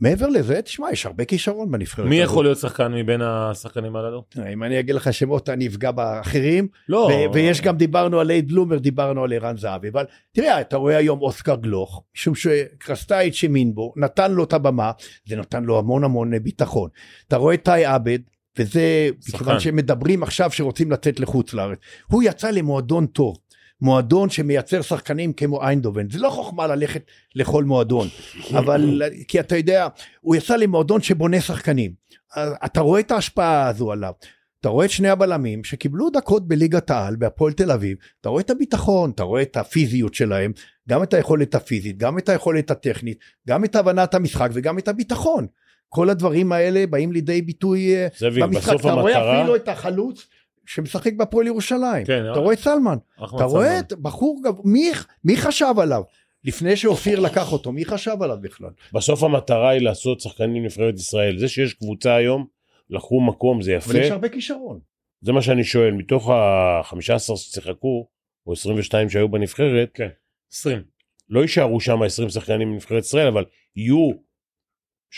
מעבר 0.00 0.26
לזה, 0.26 0.62
תשמע, 0.62 0.86
יש 0.92 1.06
הרבה 1.06 1.24
כישרון 1.24 1.70
בנבחרת. 1.70 2.06
מי. 2.06 2.16
יכול 2.16 2.44
להיות 2.44 2.58
שחקן 2.58 2.94
מבין 2.94 3.20
השחקנים 3.22 3.96
הללו? 3.96 4.24
אם 4.52 4.64
אני 4.64 4.80
אגיד 4.80 4.94
לך 4.94 5.12
שמות 5.12 5.48
אני 5.48 5.66
אפגע 5.66 5.90
באחרים, 5.90 6.68
לא. 6.88 7.10
ויש 7.32 7.60
גם, 7.60 7.76
דיברנו 7.76 8.20
על 8.20 8.30
אייד 8.30 8.48
בלומר, 8.48 8.78
דיברנו 8.78 9.24
על 9.24 9.32
ערן 9.32 9.56
זהבי, 9.56 9.88
אבל 9.88 10.04
תראה, 10.32 10.60
אתה 10.60 10.76
רואה 10.76 10.96
היום 10.96 11.22
אוסקר 11.22 11.54
גלוך, 11.54 12.02
משום 12.16 12.34
שקרסטייץ' 12.34 13.44
האמין 13.44 13.74
בו, 13.74 13.92
נתן 13.96 14.32
לו 14.32 14.44
את 14.44 14.52
הבמה, 14.52 14.92
זה 15.28 15.36
נתן 15.36 15.64
לו 15.64 15.78
המון 15.78 16.04
המון 16.04 16.38
ביטחון. 16.38 16.90
אתה 17.28 17.36
רואה 17.36 17.54
את 17.54 17.64
טי 17.64 17.84
עבד, 17.84 18.18
וזה 18.58 19.08
שחקן. 19.20 19.36
מכיוון 19.36 19.60
שמדברים 19.60 20.22
עכשיו 20.22 20.50
שרוצים 20.50 20.90
לצאת 20.90 21.20
לחוץ 21.20 21.54
לארץ, 21.54 21.78
הוא 22.06 22.22
יצא 22.22 22.50
למועדון 22.50 23.06
טוב. 23.06 23.36
מועדון 23.80 24.30
שמייצר 24.30 24.82
שחקנים 24.82 25.32
כמו 25.32 25.62
איינדובן. 25.62 26.10
זה 26.10 26.18
לא 26.18 26.30
חוכמה 26.30 26.66
ללכת 26.66 27.02
לכל 27.34 27.64
מועדון 27.64 28.08
אבל 28.58 29.02
כי 29.28 29.40
אתה 29.40 29.56
יודע 29.56 29.88
הוא 30.20 30.36
יצא 30.36 30.56
למועדון 30.56 31.02
שבונה 31.02 31.40
שחקנים. 31.40 31.92
אתה 32.38 32.80
רואה 32.80 33.00
את 33.00 33.10
ההשפעה 33.10 33.68
הזו 33.68 33.92
עליו. 33.92 34.12
אתה 34.60 34.68
רואה 34.68 34.84
את 34.84 34.90
שני 34.90 35.08
הבלמים 35.08 35.64
שקיבלו 35.64 36.10
דקות 36.10 36.48
בליגת 36.48 36.90
העל 36.90 37.16
בהפועל 37.16 37.52
תל 37.52 37.70
אביב 37.70 37.98
אתה 38.20 38.28
רואה 38.28 38.40
את 38.40 38.50
הביטחון 38.50 39.10
אתה 39.10 39.22
רואה 39.22 39.42
את 39.42 39.56
הפיזיות 39.56 40.14
שלהם 40.14 40.52
גם 40.88 41.02
את 41.02 41.14
היכולת 41.14 41.54
הפיזית 41.54 41.98
גם 41.98 42.18
את 42.18 42.28
היכולת 42.28 42.70
הטכנית 42.70 43.18
גם 43.48 43.64
את 43.64 43.76
הבנת 43.76 44.14
המשחק 44.14 44.50
וגם 44.52 44.78
את 44.78 44.88
הביטחון. 44.88 45.46
כל 45.88 46.10
הדברים 46.10 46.52
האלה 46.52 46.86
באים 46.86 47.12
לידי 47.12 47.42
ביטוי 47.42 47.96
אה, 47.96 48.08
זאביק, 48.18 48.44
במשחק. 48.44 48.68
בסוף 48.68 48.80
אתה 48.80 48.92
רואה 48.92 49.16
המטרה, 49.16 49.40
אפילו 49.40 49.56
את 49.56 49.68
החלוץ 49.68 50.26
שמשחק 50.66 51.12
בהפועל 51.12 51.46
ירושלים 51.46 52.04
כן, 52.06 52.22
אתה 52.32 52.40
רואה 52.40 52.54
את 52.54 52.58
סלמן 52.58 52.96
אתה 53.36 53.44
רואה. 53.44 53.78
את 53.78 53.92
בחור 53.92 54.40
מי 54.64 54.90
מי 55.24 55.36
חשב 55.36 55.74
עליו 55.78 56.02
לפני 56.44 56.76
שאופיר 56.76 57.20
לקח 57.20 57.52
אותו 57.52 57.72
מי 57.72 57.84
חשב 57.84 58.16
עליו 58.20 58.36
בכלל 58.40 58.70
בסוף 58.92 59.22
המטרה 59.22 59.70
היא 59.70 59.80
לעשות 59.80 60.20
שחקנים 60.20 60.64
נבחרת 60.64 60.94
ישראל. 60.94 61.38
זה 61.38 61.48
שיש 61.48 61.74
קבוצה 61.74 62.14
היום, 62.14 62.46
לקחו 62.90 63.20
מקום, 63.20 63.62
זה 63.62 63.76
אבל 63.76 63.96
יש 63.96 64.06
יפה. 64.06 64.14
הרבה 64.14 64.28
כישרון 64.28 64.80
זה 65.20 65.32
מה 65.32 65.42
שאני 65.42 65.64
שואל, 65.64 65.92
מתוך 65.92 66.30
ה-15 66.30 67.36
ששיחקו, 67.36 68.08
או 68.46 68.52
22 68.52 69.10
שהיו 69.10 69.28
בנבחרת, 69.28 69.90
כן. 69.94 70.08
20. 70.52 70.82
לא 71.28 71.40
יישארו 71.40 71.80
שם 71.80 72.02
20 72.02 72.28
שחקנים 72.28 72.70
מנבחרת 72.70 73.04
ישראל, 73.04 73.26
אבל 73.26 73.44
יהיו 73.76 74.10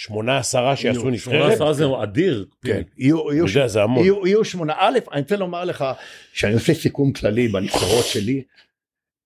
8-10 0.06 0.10
שיעשו 0.76 1.00
יהיו, 1.00 1.10
נבחרת. 1.10 1.32
18 1.32 1.72
זה 1.72 1.84
אדיר. 2.02 2.46
כן 2.64 2.82
יהיו 2.98 3.32
יהיו 3.32 3.46
יודע, 3.46 3.66
זה 3.68 3.82
המון. 3.82 4.04
יהיו, 4.26 4.44
שמונה 4.44 4.74
א' 4.78 4.98
אני 5.12 5.20
רוצה 5.20 5.36
לומר 5.36 5.64
לך 5.64 5.84
שאני 6.32 6.54
עושה 6.54 6.74
סיכום 6.74 7.12
כללי 7.12 7.48
בנבחרות 7.48 8.04
שלי 8.04 8.42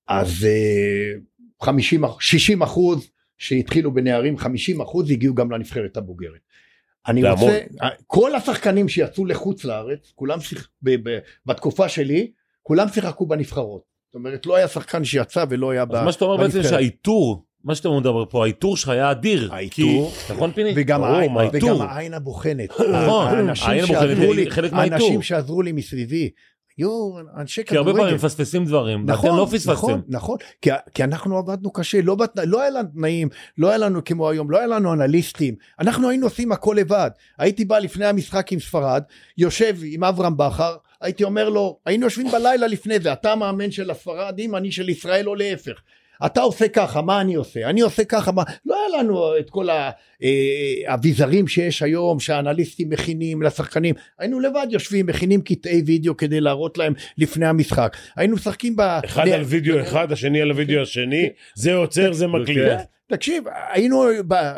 אז 0.08 0.44
אה, 0.48 1.12
50 1.62 2.04
אח- 2.04 2.20
60 2.20 2.62
אחוז 2.62 3.10
שהתחילו 3.38 3.94
בנערים 3.94 4.38
50 4.38 4.80
אחוז 4.80 5.10
הגיעו 5.10 5.34
גם 5.34 5.50
לנבחרת 5.50 5.96
הבוגרת. 5.96 6.40
אני 7.06 7.30
רוצה 7.30 7.58
כל 8.06 8.34
השחקנים 8.34 8.88
שיצאו 8.88 9.24
לחוץ 9.24 9.64
לארץ 9.64 10.12
כולם 10.14 10.40
שיח, 10.40 10.68
ב, 10.82 11.08
ב, 11.08 11.18
בתקופה 11.46 11.88
שלי 11.88 12.30
כולם 12.62 12.88
שיחקו 12.88 13.26
בנבחרות. 13.26 13.82
זאת 14.06 14.14
אומרת 14.14 14.46
לא 14.46 14.56
היה 14.56 14.68
שחקן 14.68 15.04
שיצא 15.04 15.44
ולא 15.48 15.70
היה 15.70 15.82
אז 15.82 16.04
מה 16.04 16.12
שאתה 16.12 16.24
אומר 16.24 16.36
בעצם 16.36 16.52
בנבחרת. 16.54 16.70
שהאיתור, 16.72 17.44
מה 17.64 17.74
שאתה 17.74 17.88
מדבר 17.88 18.24
פה, 18.24 18.44
האיתור 18.44 18.76
שלך 18.76 18.88
היה 18.88 19.10
אדיר. 19.10 19.54
האיתור. 19.54 20.12
נכון 20.30 20.52
פיני? 20.52 20.72
וגם, 20.76 21.04
העין, 21.04 22.14
הבוחנת. 22.14 22.70
נכון, 22.80 23.26
העין 23.62 23.84
הבוחנת 23.84 24.18
היא 24.18 24.34
לי, 24.34 24.50
חלק 24.50 24.72
מהאיתור. 24.72 24.98
האנשים 24.98 25.22
שעזרו 25.22 25.62
לי 25.62 25.72
מסביבי. 25.72 26.30
היו 26.78 27.12
אנשי 27.36 27.64
כי 27.64 27.76
הרבה 27.76 27.90
כדורגל. 27.90 28.02
פעמים 28.02 28.16
מפספסים 28.16 28.64
דברים, 28.64 29.00
ואתם 29.00 29.12
נכון, 29.12 29.36
לא 29.36 29.46
פספסתם. 29.46 29.72
נכון, 29.72 30.02
נכון, 30.08 30.36
כי, 30.62 30.70
כי 30.94 31.04
אנחנו 31.04 31.38
עבדנו 31.38 31.72
קשה, 31.72 32.00
לא, 32.02 32.14
בת, 32.14 32.38
לא 32.46 32.60
היה 32.60 32.70
לנו 32.70 32.88
תנאים, 32.94 33.28
לא 33.58 33.68
היה 33.68 33.78
לנו 33.78 34.04
כמו 34.04 34.30
היום, 34.30 34.50
לא 34.50 34.58
היה 34.58 34.66
לנו 34.66 34.92
אנליסטים, 34.92 35.54
אנחנו 35.78 36.08
היינו 36.08 36.26
עושים 36.26 36.52
הכל 36.52 36.76
לבד. 36.78 37.10
הייתי 37.38 37.64
בא 37.64 37.78
לפני 37.78 38.06
המשחק 38.06 38.52
עם 38.52 38.60
ספרד, 38.60 39.02
יושב 39.38 39.76
עם 39.84 40.04
אברהם 40.04 40.36
בכר, 40.36 40.76
הייתי 41.00 41.24
אומר 41.24 41.48
לו, 41.48 41.78
היינו 41.86 42.06
יושבים 42.06 42.30
בלילה 42.30 42.66
לפני 42.66 43.00
זה, 43.00 43.12
אתה 43.12 43.34
מאמן 43.34 43.70
של 43.70 43.90
הספרדים, 43.90 44.56
אני 44.56 44.72
של 44.72 44.88
ישראל 44.88 45.28
או 45.28 45.34
להפך. 45.34 45.80
אתה 46.26 46.40
עושה 46.40 46.68
ככה, 46.68 47.02
מה 47.02 47.20
אני 47.20 47.34
עושה? 47.34 47.70
אני 47.70 47.80
עושה 47.80 48.04
ככה, 48.04 48.32
מה... 48.32 48.42
לא 48.66 48.76
היה 48.76 49.02
לנו 49.02 49.38
את 49.38 49.50
כל 49.50 49.70
אה, 49.70 49.90
האביזרים 50.86 51.48
שיש 51.48 51.82
היום, 51.82 52.20
שהאנליסטים 52.20 52.90
מכינים 52.90 53.42
לשחקנים. 53.42 53.94
היינו 54.18 54.40
לבד 54.40 54.66
יושבים, 54.70 55.06
מכינים 55.06 55.40
קטעי 55.40 55.82
וידאו 55.86 56.16
כדי 56.16 56.40
להראות 56.40 56.78
להם 56.78 56.92
לפני 57.18 57.46
המשחק. 57.46 57.96
היינו 58.16 58.36
משחקים 58.36 58.76
ב... 58.76 58.80
אחד 58.80 59.28
על 59.28 59.42
וידאו 59.42 59.80
אחד, 59.80 60.12
השני 60.12 60.40
על 60.42 60.50
הוידאו 60.50 60.82
השני, 60.82 61.28
זה 61.54 61.74
עוצר, 61.74 62.12
זה 62.12 62.26
מקליט. 62.26 62.78
תקשיב, 63.12 63.44
היינו, 63.72 64.04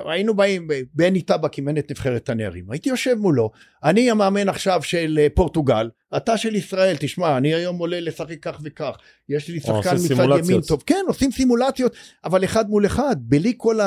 היינו 0.07 0.35
באים, 0.35 0.69
בני 0.95 1.23
טבק 1.23 1.57
אימן 1.57 1.79
את 1.79 1.91
נבחרת 1.91 2.29
הנערים, 2.29 2.71
הייתי 2.71 2.89
יושב 2.89 3.15
מולו, 3.19 3.51
אני 3.85 4.11
המאמן 4.11 4.49
עכשיו 4.49 4.83
של 4.83 5.19
אה, 5.23 5.27
פורטוגל, 5.35 5.91
אתה 6.17 6.37
של 6.37 6.55
ישראל, 6.55 6.97
תשמע, 6.99 7.37
אני 7.37 7.55
היום 7.55 7.79
עולה 7.79 8.01
לשחק 8.01 8.37
כך 8.43 8.61
וכך, 8.65 8.97
יש 9.29 9.49
לי 9.49 9.61
שחקן 9.61 9.95
מצד. 10.05 10.49
ימין 10.49 10.61
טוב, 10.61 10.83
כן, 10.87 11.05
עושים 11.07 11.31
סימולציות, 11.31 11.97
אבל 12.25 12.45
אחד 12.45 12.69
מול 12.71 12.87
אחד, 12.87 13.17
בלי 13.19 13.55
כל 13.57 13.79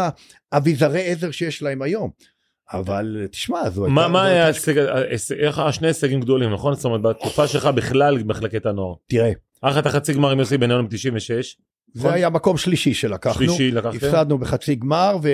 האביזרי 0.51 1.11
עזר 1.11 1.32
שיש 1.32 1.61
להם 1.61 1.82
היום. 1.82 2.09
אבל 2.74 3.28
תשמע, 3.32 3.70
זו 3.70 3.86
הייתה... 3.86 4.07
מה 4.07 4.26
היה 4.26 4.43
ההישג, 4.43 4.78
איך 5.39 5.61
שני 5.72 5.88
הישגים 5.88 6.22
גדולים, 6.22 6.53
נכון? 6.53 6.76
זאת 6.76 6.86
אומרת, 6.86 7.01
בתקופה 7.01 7.47
שלך 7.47 7.65
בכלל 7.65 8.18
במחלקת 8.18 8.65
הנוער. 8.65 8.93
תראה, 9.07 9.32
את 9.80 9.86
החצי 9.86 10.13
גמר 10.13 10.32
עם 10.32 10.39
יוסי 10.39 10.57
בניון 10.57 10.89
ב-96, 10.89 11.61
זה 11.93 12.13
היה 12.13 12.29
מקום 12.29 12.57
שלישי 12.57 12.93
שלקחנו, 12.93 13.33
שלישי 13.33 13.71
לקחתם? 13.71 13.97
הפסדנו 13.97 14.38
בחצי 14.38 14.75
גמר, 14.75 15.17
ו... 15.23 15.29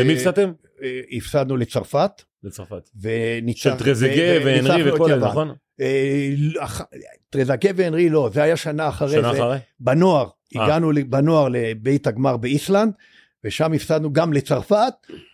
למי 0.00 0.12
הפסדתם? 0.12 0.52
אה, 0.82 1.00
הפסדנו 1.12 1.56
לצרפת, 1.56 2.22
לצרפת. 2.42 2.90
וניצח... 3.00 3.62
של 3.62 3.84
טרזגה 3.84 4.44
והנרי 4.44 4.92
וכל 4.92 5.04
אלה, 5.04 5.16
יוון. 5.16 5.28
נכון? 5.28 5.54
אה, 5.80 6.30
טרזקה 7.30 7.68
והנרי 7.76 8.08
לא, 8.08 8.30
זה 8.32 8.42
היה 8.42 8.56
שנה 8.56 8.88
אחרי 8.88 9.10
שנה 9.10 9.32
זה. 9.32 9.38
אחרי? 9.38 9.58
בנוער, 9.80 10.28
אה. 10.56 10.64
הגענו 10.64 10.90
בנוער 11.08 11.48
לבית 11.48 12.06
הגמר 12.06 12.36
באיסלנד, 12.36 12.92
ושם 13.44 13.72
הפסדנו 13.72 14.12
גם 14.12 14.32
לצרפת, 14.32 14.92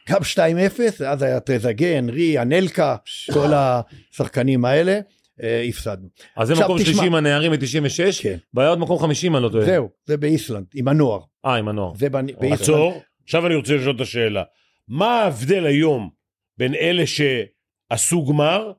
גם 0.09 0.21
2-0, 0.21 1.05
אז 1.07 1.23
היה 1.23 1.41
טרזגה, 1.41 1.87
הנרי, 1.87 2.39
אנלקה, 2.39 2.97
כל 3.33 3.53
השחקנים 3.55 4.65
האלה, 4.65 5.01
אה, 5.43 5.63
הפסדנו. 5.69 6.09
אז 6.37 6.49
זה 6.49 6.55
מקום. 6.55 6.79
שלישי 6.79 7.07
עם 7.07 7.15
הנערים 7.15 7.53
ב-96, 7.53 8.23
כן. 8.23 8.37
והיה 8.55 8.69
עוד 8.69 8.79
מקום 8.79 8.99
חמישי 8.99 9.27
אם 9.27 9.37
אני 9.37 9.45
לא 9.45 9.49
טועה. 9.49 9.65
זהו, 9.65 9.89
זה 10.05 10.17
באיסלנד, 10.17 10.67
עם 10.75 10.89
הנוער. 10.89 11.21
אה, 11.45 11.55
עם 11.57 11.69
הנוער. 11.69 11.95
זה 11.95 12.07
בנ- 12.07 12.11
באיסלנד. 12.41 12.53
עצור, 12.53 13.03
עכשיו 13.25 13.47
אני 13.47 13.55
רוצה 13.55 13.77
לשאול 13.77 13.97
את 13.97 14.01
השאלה. 14.01 14.43
מה 14.89 15.07
ההבדל 15.23 15.67
היום 15.67 16.11
בין 16.59 16.75
אלה 16.75 17.03
שעשו 17.07 18.25
גמר 18.27 18.73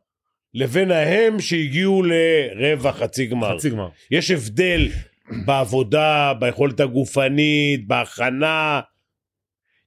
לבין 0.53 0.91
ההם 0.91 1.39
שהגיעו 1.39 2.03
לרבע, 2.03 2.91
חצי 2.91 3.25
גמר? 3.25 3.57
חצי 3.57 3.69
גמר. 3.69 3.89
יש 4.11 4.31
הבדל 4.31 4.87
בעבודה, 5.45 6.33
ביכולת 6.39 6.79
הגופנית, 6.79 7.87
בהכנה. 7.87 8.81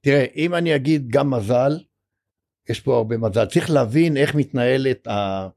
תראה, 0.00 0.24
אם 0.36 0.54
אני 0.54 0.74
אגיד 0.76 1.08
גם 1.08 1.30
מזל, 1.30 1.72
יש 2.70 2.80
פה 2.80 2.96
הרבה 2.96 3.16
מזל. 3.16 3.44
צריך 3.44 3.70
להבין 3.70 4.16
איך 4.16 4.34
מתנהלת, 4.34 5.06
ה, 5.06 5.48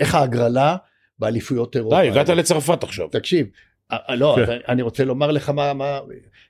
איך 0.00 0.14
ההגרלה 0.14 0.76
באליפויות 1.18 1.76
אירופה. 1.76 2.00
די, 2.02 2.08
הגעת 2.08 2.28
לצרפת 2.28 2.82
עכשיו. 2.82 3.08
תקשיב, 3.08 3.46
אה, 3.92 4.16
לא, 4.16 4.36
כן. 4.46 4.58
אני 4.68 4.82
רוצה 4.82 5.04
לומר 5.04 5.30
לך 5.30 5.48
מה, 5.48 5.74
מה, 5.74 6.00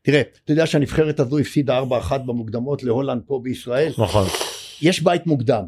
תראה, 0.03 0.20
אתה 0.45 0.53
יודע 0.53 0.66
שהנבחרת 0.66 1.20
הזו 1.20 1.39
הפסידה 1.39 1.81
4-1 1.81 2.18
במוקדמות 2.18 2.83
להולנד 2.83 3.23
פה 3.27 3.41
בישראל, 3.43 3.93
נכון. 3.99 4.27
יש 4.83 5.03
בית 5.03 5.27
מוקדם, 5.27 5.64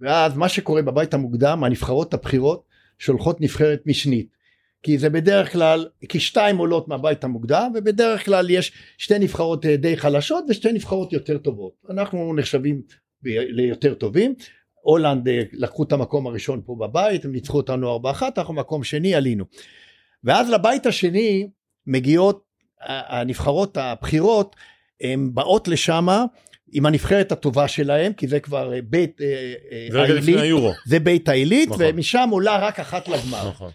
ואז 0.00 0.36
מה 0.36 0.48
שקורה 0.48 0.82
בבית 0.82 1.14
המוקדם, 1.14 1.64
הנבחרות 1.64 2.14
הבכירות 2.14 2.64
שולחות 2.98 3.40
נבחרת 3.40 3.82
משנית. 3.86 4.42
כי 4.82 4.98
זה 4.98 5.10
בדרך 5.10 5.52
כלל, 5.52 5.86
כי 6.08 6.20
שתיים 6.20 6.56
עולות 6.56 6.88
מהבית 6.88 7.24
המוקדם, 7.24 7.72
ובדרך 7.74 8.24
כלל 8.24 8.50
יש 8.50 8.72
שתי 8.98 9.18
נבחרות 9.18 9.66
אה, 9.66 9.76
די 9.76 9.96
חלשות 9.96 10.44
ושתי 10.48 10.72
נבחרות 10.72 11.12
יותר 11.12 11.38
טובות. 11.38 11.72
אנחנו 11.90 12.34
נחשבים 12.34 12.82
ליותר 13.24 13.94
טובים. 13.94 14.34
הולנד 14.82 15.28
אה, 15.28 15.42
לקחו 15.52 15.82
את 15.82 15.92
המקום 15.92 16.26
הראשון 16.26 16.60
פה 16.64 16.76
בבית, 16.80 17.24
הם 17.24 17.32
ניצחו 17.32 17.56
אותנו 17.56 18.00
4-1, 18.20 18.22
אנחנו 18.36 18.54
מקום 18.54 18.84
שני 18.84 19.14
עלינו. 19.14 19.44
ואז 20.24 20.50
לבית 20.50 20.86
השני 20.86 21.48
מגיעות 21.86 22.44
הנבחרות 22.86 23.76
הבכירות, 23.76 24.56
הן 25.00 25.30
באות 25.34 25.68
לשמה 25.68 26.24
עם 26.72 26.86
הנבחרת 26.86 27.32
הטובה 27.32 27.68
שלהם, 27.68 28.12
כי 28.12 28.28
זה 28.28 28.40
כבר 28.40 28.74
אה, 28.74 28.78
בית 28.84 29.20
אה, 29.20 30.02
העילית. 30.02 30.40
זה 30.86 31.00
בית 31.00 31.28
העילית, 31.28 31.68
נכון. 31.68 31.84
ומשם 31.88 32.28
עולה 32.32 32.58
רק 32.58 32.80
אחת 32.80 33.08
לגמר. 33.08 33.48
נכון. 33.48 33.70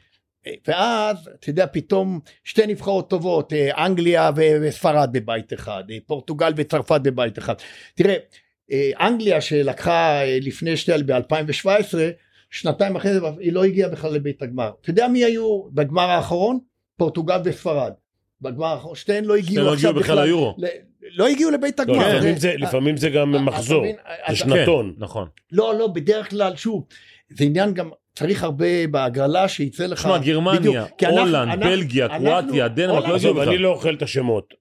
ואז, 0.68 1.30
אתה 1.40 1.50
יודע, 1.50 1.66
פתאום 1.72 2.20
שתי 2.44 2.68
נבחרות 2.68 3.10
טובות, 3.10 3.54
אנגליה 3.54 4.32
וספרד 4.36 5.10
בבית 5.12 5.54
אחד, 5.54 5.84
פורטוגל 6.08 6.54
וצרפת 6.56 7.02
בבית 7.04 7.40
אחד. 7.40 7.54
תראה, 7.96 8.14
אה, 8.14 8.18
אנגליה 9.00 9.42
שלקחה 9.42 10.22
אה, 10.24 10.38
לפני 10.42 10.78
שתי, 10.78 10.92
ב-2017, 11.06 11.98
שנתיים 12.52 12.96
אחרי 12.96 13.14
זה 13.14 13.20
היא 13.40 13.54
לא 13.54 13.64
הגיעה 13.64 13.90
בכלל 13.90 14.14
לבית 14.14 14.42
הגמר. 14.42 14.72
אתה 14.82 14.90
יודע 14.90 15.08
מי 15.08 15.24
היו 15.26 15.64
בגמר 15.72 16.10
האחרון? 16.10 16.60
פורטוגל 16.98 17.40
וספרד. 17.46 17.92
בגמר 18.42 18.66
האחרון, 18.66 18.96
שתיהן 18.96 19.26
לא 19.26 19.36
הגיעו 19.36 19.66
לא 19.66 19.74
עכשיו 19.74 19.90
הגיעו 19.90 20.04
בכלל 20.04 20.24
ליורו. 20.26 20.56
ל- 20.58 20.66
לא 21.16 21.28
הגיעו 21.28 21.52
לבית 21.52 21.80
לא, 21.80 21.84
הגמר. 21.84 22.08
לפעמים 22.16 22.34
זה- 22.34 22.40
זה- 22.40 22.54
לפעמים 22.58 22.98
זה 22.98 23.10
גם 23.10 23.46
מחזור, 23.46 23.86
זה 24.30 24.36
שנתון. 24.36 24.94
כן, 24.98 25.04
נכון. 25.04 25.28
לא, 25.52 25.76
לא, 25.80 25.88
בדרך 25.88 26.30
כלל, 26.30 26.56
שוב, 26.56 26.84
זה 27.30 27.44
עניין 27.44 27.74
גם, 27.74 27.90
צריך 28.16 28.44
הרבה 28.44 28.88
בהגרלה 28.92 29.48
שיצא 29.48 29.86
לך. 29.86 30.00
תשמע, 30.00 30.18
גרמניה, 30.18 30.60
בדיוק, 30.60 30.76
כי 30.98 31.06
אנחנו- 31.06 31.20
הולנד, 31.20 31.60
בלגיה, 31.64 32.08
קרואטיה, 32.08 32.68
דנמרק, 32.68 32.94
לא 32.94 33.00
הגיעו 33.00 33.16
עזוב, 33.16 33.38
אני 33.38 33.46
בכלל. 33.48 33.58
לא 33.62 33.70
אוכל 33.70 33.94
את 33.94 34.02
השמות. 34.02 34.54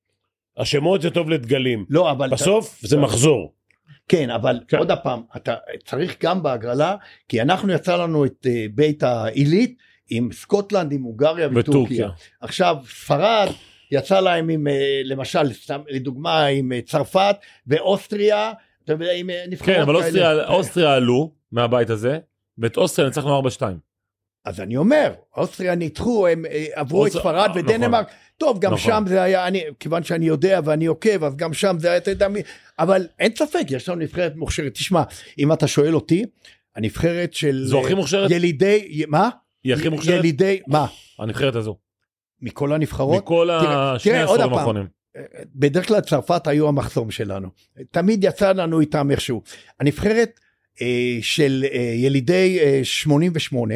השמות 0.57 1.03
זה 1.03 1.11
טוב 1.11 1.31
לדגלים. 1.31 1.85
לא, 1.91 2.11
אבל... 2.11 2.29
בסוף 2.31 2.79
זה 2.83 2.97
מחזור. 2.97 3.53
כן, 4.09 4.31
אבל 4.31 4.61
כן. 4.69 4.77
עוד 4.79 4.91
פעם, 5.03 5.23
אתה 5.37 5.55
צריך 5.85 6.17
גם 6.23 6.43
בהגרלה, 6.43 6.97
כי 7.29 7.43
אנחנו 7.43 7.73
יצא 7.73 7.97
לנו 7.97 8.25
את 8.25 8.47
אה, 8.47 8.67
בית 8.75 9.03
העילית 9.03 9.77
עם 10.11 10.29
סקוטלנד, 10.33 10.93
עם 10.93 11.03
הונגריה 11.03 11.49
וטורקיה. 11.55 12.09
עכשיו, 12.41 12.77
ספרד 12.89 13.49
יצא 13.91 14.21
להם 14.21 14.49
עם, 14.49 14.67
אה, 14.69 15.01
למשל, 15.05 15.43
לדוגמה, 15.89 16.45
עם 16.47 16.73
אה, 16.73 16.81
צרפת 16.83 17.37
ואוסטריה, 17.67 18.53
אתה 18.85 18.93
יודע, 18.93 19.13
עם 19.13 19.31
נבחרות 19.49 19.77
כן, 19.77 19.83
אבל. 19.83 19.97
אוסטריה- 19.97 20.47
אוסטריה 20.49 20.95
עלו 20.95 21.33
מהבית 21.53 21.91
הזה, 21.91 22.19
ואת 22.59 22.77
אוסטריה 22.77 23.09
ניצחנו 23.09 23.43
4-2. 23.43 23.63
אז 24.45 24.61
אני 24.61 24.77
אומר, 24.77 25.13
אוסטריה 25.37 25.75
ניצחו, 25.75 26.27
הם 26.29 26.45
עברו 26.75 27.07
את 27.07 27.11
אוסטריה- 27.15 27.21
ספרד 27.21 27.51
נכון. 27.51 28.05
טוב, 28.39 28.61
גם 28.61 28.72
נכון. 28.72 28.93
שם 28.93 29.05
זה 29.07 29.22
היה, 29.22 29.47
אני, 29.47 29.62
כיוון 29.80 30.03
שאני 30.03 30.26
יודע 30.26 30.61
ואני 30.64 30.87
עוקב, 30.87 31.24
אז 31.24 31.37
גם 31.37 31.55
שם 31.55 31.76
זה 31.78 31.89
היה, 31.89 31.97
אתה 31.97 32.11
יודע, 32.11 32.28
אבל 32.78 33.07
אין 33.18 33.32
ספק, 33.37 33.64
יש 33.70 33.89
לנו 33.89 34.01
נבחרת 34.01 34.37
מוכשרת. 34.37 34.74
תשמע, 34.74 35.03
אם 35.39 35.53
אתה 35.53 35.66
שואל 35.66 35.95
אותי, 35.95 36.24
הנבחרת 36.76 37.34
של... 37.34 37.64
זו 37.64 37.84
הכי 37.84 37.95
מוכשרת? 37.95 38.30
ילידי, 38.30 39.05
מה? 39.09 39.28
היא 39.64 39.74
הכי 39.74 39.89
מוכשרת? 39.89 40.18
ילידי, 40.18 40.61
מה? 40.66 40.87
הנבחרת 41.18 41.57
הזו. 41.57 41.76
מכל 42.43 42.72
הנבחרות? 42.72 43.22
מכל 43.22 43.51
השני 43.51 44.12
העשורים. 44.12 44.53
האחרונים. 44.53 44.87
בדרך 45.55 45.89
כלל 45.89 46.01
צרפת 46.01 46.47
היו 46.47 46.68
המחסום 46.68 47.11
שלנו. 47.11 47.49
תמיד 47.91 48.24
יצא 48.24 48.53
לנו 48.53 48.80
איתם 48.80 49.11
איכשהו. 49.11 49.43
הנבחרת 49.80 50.41
אה, 50.82 51.18
של 51.20 51.64
אה, 51.72 51.93
ילידי 51.97 52.59
אה, 52.61 52.80
88, 52.82 53.74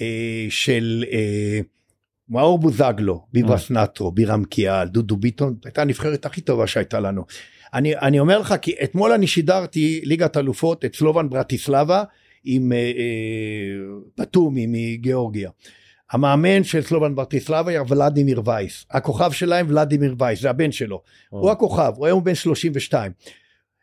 אה, 0.00 0.46
של 0.50 1.04
אה, 1.12 1.60
מאור 2.30 2.58
בוזגלו, 2.58 3.26
ביברס 3.32 3.70
נטרו, 3.70 4.12
בירם 4.12 4.44
קיאל, 4.44 4.88
דודו 4.88 5.16
ביטון, 5.16 5.54
הייתה 5.64 5.82
הנבחרת 5.82 6.26
הכי 6.26 6.40
טובה 6.40 6.66
שהייתה 6.66 7.00
לנו. 7.00 7.24
אני, 7.74 7.96
אני 7.96 8.20
אומר 8.20 8.38
לך 8.38 8.54
כי 8.62 8.74
אתמול 8.84 9.12
אני 9.12 9.26
שידרתי 9.26 10.00
ליגת 10.04 10.36
אלופות 10.36 10.84
את 10.84 10.96
סלובן 10.96 11.28
ברטיסלבה 11.28 12.04
עם 12.44 12.72
אה, 12.72 12.78
אה, 12.78 12.82
בטומי 14.18 14.66
מגיאורגיה. 14.68 15.50
המאמן 16.12 16.64
של 16.64 16.82
סלובן 16.82 17.14
ברטיסלבה 17.14 17.70
היה 17.70 17.82
ולדימיר 17.88 18.42
וייס. 18.44 18.86
הכוכב 18.90 19.32
שלהם 19.32 19.66
ולדימיר 19.68 20.14
וייס, 20.18 20.40
זה 20.40 20.50
הבן 20.50 20.72
שלו. 20.72 21.02
הוא 21.28 21.50
הכוכב, 21.50 21.92
הוא 21.96 22.06
היום 22.06 22.24
בן 22.24 22.34
32. 22.34 23.12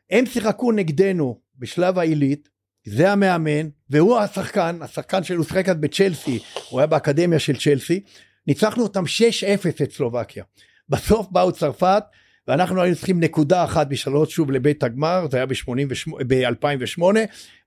הם 0.09 0.25
שיחקו 0.25 0.71
נגדנו 0.71 1.39
בשלב 1.59 1.99
העילית, 1.99 2.49
זה 2.85 3.11
המאמן, 3.11 3.69
והוא 3.89 4.17
השחקן, 4.17 4.79
השחקן 4.81 5.23
שלו 5.23 5.43
שיחק 5.43 5.69
בצ'לסי, 5.69 6.39
הוא 6.69 6.79
היה 6.79 6.87
באקדמיה 6.87 7.39
של 7.39 7.55
צ'לסי, 7.55 8.03
ניצחנו 8.47 8.83
אותם 8.83 9.03
6-0 9.03 9.83
את 9.83 9.91
סלובקיה. 9.91 10.43
בסוף 10.89 11.27
באו 11.31 11.51
צרפת, 11.51 12.03
ואנחנו 12.47 12.81
היינו 12.81 12.95
צריכים 12.95 13.19
נקודה 13.19 13.63
אחת 13.63 13.87
בשלוש 13.87 14.33
שוב 14.33 14.51
לבית 14.51 14.83
הגמר, 14.83 15.27
זה 15.31 15.37
היה 15.37 15.45
ב-2008, 15.45 17.01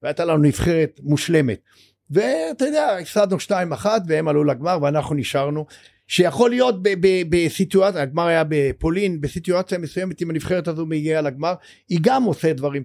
והייתה 0.03 0.25
לנו 0.25 0.43
נבחרת 0.43 1.01
מושלמת. 1.03 1.61
ואתה 2.11 2.65
יודע, 2.65 2.97
הפסדנו 2.97 3.37
2-1 3.83 3.87
והם 4.09 4.29
עלו 4.29 4.45
לגמר 4.45 4.79
ואנחנו 4.83 5.15
נשארנו. 5.15 5.67
שיכול 6.09 6.51
להיות 6.51 6.75
בסיטואציה, 7.31 8.03
הגמר 8.03 8.27
היה 8.27 8.45
בפולין, 8.49 9.21
בסיטואציה 9.21 9.79
מסוימת 9.79 10.23
אם 10.23 10.31
הנבחרת 10.31 10.69
הזו 10.69 10.87
מגיעה 10.87 11.23
לגמר, 11.23 11.55
היא 11.89 11.99
גם 12.03 12.23
עושה 12.23 12.53
דברים. 12.53 12.83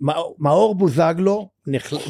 מאור- 0.00 0.74
בוזגלו 0.74 1.48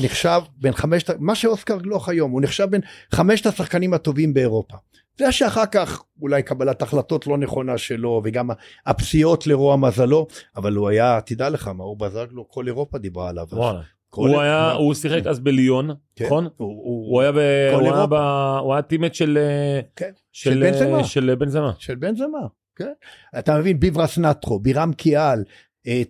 נחשב 0.02 0.40
בין 0.56 0.72
חמשת, 0.72 1.10
מה 1.18 1.34
שאוסקר 1.34 1.78
גלוך 1.78 2.08
היום, 2.08 2.30
הוא 2.30 2.40
נחשב 2.42 2.64
בין 2.70 2.80
חמשת 3.12 3.46
השחקנים 3.46 3.94
הטובים 3.94 4.34
באירופה. 4.34 4.76
זה 5.18 5.32
שאחר 5.32 5.66
כך 5.66 6.02
אולי 6.22 6.42
קבלת 6.42 6.82
החלטות 6.82 7.26
לא 7.26 7.38
נכונה 7.38 7.78
שלו 7.78 8.20
וגם 8.24 8.50
הפציעות 8.86 9.46
לרוע 9.46 9.76
מזלו, 9.76 10.26
אבל 10.56 10.74
הוא 10.74 10.88
היה, 10.88 11.18
תדע 11.26 11.48
לך, 11.50 11.68
מאור 11.74 11.96
בוזגלו, 11.96 12.48
כל 12.48 12.66
אירופה 12.66 12.98
דיברה 12.98 13.28
עליו. 13.28 13.46
וואלה. 13.52 13.80
הוא 14.14 14.40
היה, 14.40 14.72
הוא 14.72 14.94
שיחק 14.94 15.26
אז 15.26 15.40
בליון, 15.40 15.90
כן. 16.16 16.24
נכון? 16.24 16.44
הוא- 16.44 16.52
הוא- 16.68 17.10
הוא 17.12 17.20
היה 17.20 17.32
ב... 17.32 17.38
הוא 17.72 17.94
היה. 17.94 18.06
ב- 18.06 18.58
הוא 18.62 18.72
היה 18.72 18.82
טימט 18.82 19.14
של... 19.14 19.38
אה, 19.40 19.80
כן, 19.96 20.10
של 20.32 20.50
של 20.52 20.60
בן 20.60 20.74
אה, 20.74 20.78
זמה. 20.78 21.04
של 21.04 21.34
בן 21.34 21.48
זמה. 21.48 21.72
של 21.78 21.94
בן 21.94 22.16
זמה, 22.16 22.38
כן. 22.76 22.92
אתה 23.38 23.58
מבין, 23.58 23.80
ביברס 23.80 24.18
נטרו, 24.18 24.58
בירם 24.60 24.92
קיאל, 24.92 25.44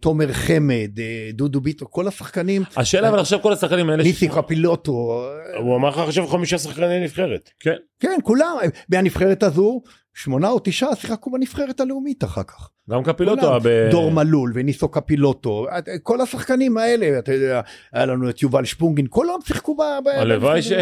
תומר 0.01 0.33
חמד, 0.33 0.99
אה, 0.99 1.31
דודו 1.33 1.61
ביטו, 1.61 1.91
כל 1.91 2.09
השחקנים, 2.09 2.62
השאלה 2.76 3.09
אבל 3.09 3.18
עכשיו 3.18 3.43
כל 3.43 3.53
השחקנים 3.53 3.91
האלה... 3.91 4.03
ניסי 4.03 4.29
קפילוטו, 4.29 5.24
אה, 5.55 5.59
הוא 5.59 5.76
אמר 5.76 5.89
לך 5.89 5.99
עכשיו 5.99 6.26
חמישה 6.26 6.59
שחקני 6.59 7.01
נבחרת. 7.05 7.51
כן. 7.61 7.76
כן, 8.01 8.18
כולם, 8.22 8.57
אה, 8.62 8.68
מהנבחרת 8.89 9.43
הזו, 9.43 9.83
שמונה 10.14 10.51
או 10.51 10.61
תשעה 10.64 10.97
שיחקו 10.97 11.31
בנבחרת 11.31 11.81
הלאומית 11.81 12.24
אחר 12.24 12.43
כך. 12.43 12.68
גם 12.91 13.03
קפילוטו 13.03 13.53
ב... 13.62 13.89
דור 13.91 14.11
מלול 14.11 14.53
וניסו 14.55 14.89
קפילוטו, 14.89 15.66
אה, 15.68 15.99
כל 16.03 16.20
השחקנים 16.20 16.76
האלה, 16.76 17.18
אתה 17.18 17.33
יודע, 17.33 17.61
היה 17.93 18.07
לנו 18.07 18.31
את 18.31 18.43
יובל 18.43 18.64
שפונגין, 18.64 19.07
כולם 19.11 19.39
שיחקו 19.47 19.76
ב... 19.76 19.81
הלוואי 20.09 20.62
ש... 20.62 20.72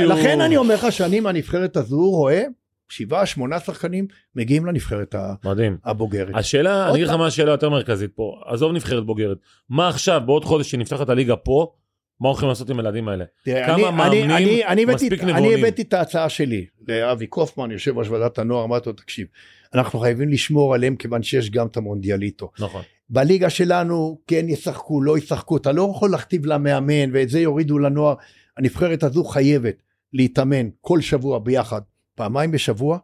לכן 0.00 0.40
אני 0.40 0.56
אומר 0.56 0.74
לך 0.74 0.92
שאני 0.92 1.20
מהנבחרת 1.20 1.76
הזו 1.76 2.10
רואה 2.10 2.44
שבעה, 2.88 3.26
שמונה 3.26 3.60
שחקנים 3.60 4.06
מגיעים 4.36 4.66
לנבחרת 4.66 5.14
מדהים. 5.44 5.76
הבוגרת. 5.84 6.34
השאלה, 6.34 6.86
אני 6.88 6.94
אגיד 6.94 7.06
לך. 7.06 7.12
מה 7.14 7.26
השאלה 7.26 7.50
יותר 7.50 7.70
מרכזית 7.70 8.10
פה, 8.14 8.40
עזוב 8.46 8.72
נבחרת 8.72 9.06
בוגרת, 9.06 9.38
מה 9.68 9.88
עכשיו 9.88 10.20
בעוד 10.26 10.44
חודש 10.44 10.70
שנפתחת 10.70 11.08
הליגה 11.08 11.36
פה, 11.36 11.72
מה 12.20 12.28
הולכים 12.28 12.48
לעשות 12.48 12.70
עם 12.70 12.78
הילדים 12.78 13.08
האלה? 13.08 13.24
תראה, 13.44 13.66
כמה 13.66 13.74
אני- 13.74 13.82
מאמנים 13.82 14.24
אני- 14.30 14.36
אני- 14.36 14.66
אני 14.66 14.84
מספיק 14.84 15.22
אני 15.22 15.32
נבונים? 15.32 15.58
הבאתי 15.58 15.82
את 15.82 15.92
ההצעה 15.94 16.28
שלי 16.28 16.66
לאבי 16.88 17.26
קופמן, 17.26 17.70
יושב 17.70 17.98
ראש 17.98 18.08
ועדת 18.08 18.38
הנוער, 18.38 18.64
אמרתי 18.64 18.88
לו, 18.88 18.92
תקשיב, 18.94 19.26
אנחנו 19.74 19.98
חייבים 19.98 20.28
לשמור 20.28 20.74
עליהם 20.74 20.96
כיוון 20.96 21.22
שיש 21.22 21.50
גם 21.50 21.66
את 21.66 21.76
המונדיאליטו. 21.76 22.50
נכון. 22.58 22.82
בליגה 23.10 23.50
שלנו 23.50 24.18
כן 24.26 24.46
ישחקו, 24.48 25.02
לא 25.02 25.18
ישחקו, 25.18 25.56
אתה 25.56 25.72
לא 25.72 25.92
יכול 25.96 26.10
להכתיב 26.10 26.46
למאמן 26.46 27.10
ואת 27.12 27.28
זה 27.28 27.40
יורידו 27.40 27.78
לנוער. 27.78 28.14
הנבחרת 28.56 29.02
הזו 29.02 29.24
חייבת 29.24 29.82
להתאמן 30.12 30.68
כל 30.80 31.00
שבוע 31.00 31.38
ביחד, 31.38 31.80
פעמיים 32.16 32.50
בשבוע, 32.50 32.98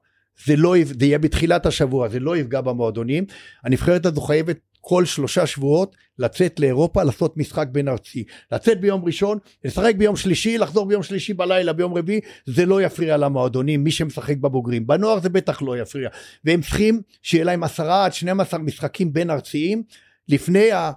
זה 0.44 0.56
לא, 0.56 0.74
זה 0.84 1.06
יהיה 1.06 1.18
בתחילת 1.18 1.66
השבוע, 1.66 2.08
זה 2.08 2.20
לא 2.20 2.36
יפגע 2.36 2.60
במועדונים. 2.60 3.24
הנבחרת 3.64 4.06
הזו 4.06 4.20
חייבת 4.20 4.58
כל 4.80 5.04
שלושה 5.04 5.46
שבועות 5.46 5.96
לצאת 6.18 6.60
לאירופה, 6.60 7.02
לעשות 7.02 7.36
משחק 7.36 7.66
בין 7.72 7.88
ארצי. 7.88 8.24
לצאת 8.52 8.80
ביום 8.80 9.04
ראשון, 9.04 9.38
לשחק 9.64 9.94
ביום 9.96 10.16
שלישי, 10.16 10.58
לחזור 10.58 10.86
ביום 10.86 11.02
שלישי 11.02 11.34
בלילה, 11.34 11.72
ביום 11.72 11.94
רביעי, 11.94 12.20
זה 12.46 12.66
לא 12.66 12.82
יפריע 12.82 13.16
למועדונים, 13.16 13.84
מי 13.84 13.90
שמשחק 13.90 14.36
בבוגרים. 14.36 14.86
בנוער 14.86 15.20
זה 15.20 15.28
בטח 15.28 15.62
לא 15.62 15.78
יפריע. 15.78 16.08
והם 16.44 16.60
צריכים 16.60 17.00
שיהיה 17.22 17.44
להם 17.44 17.64
עשרה 17.64 18.04
עד 18.04 18.12
12 18.12 18.60
משחקים 18.60 19.12
בין 19.12 19.30
ארציים, 19.30 19.82
לפני 20.28 20.72
ה- 20.72 20.92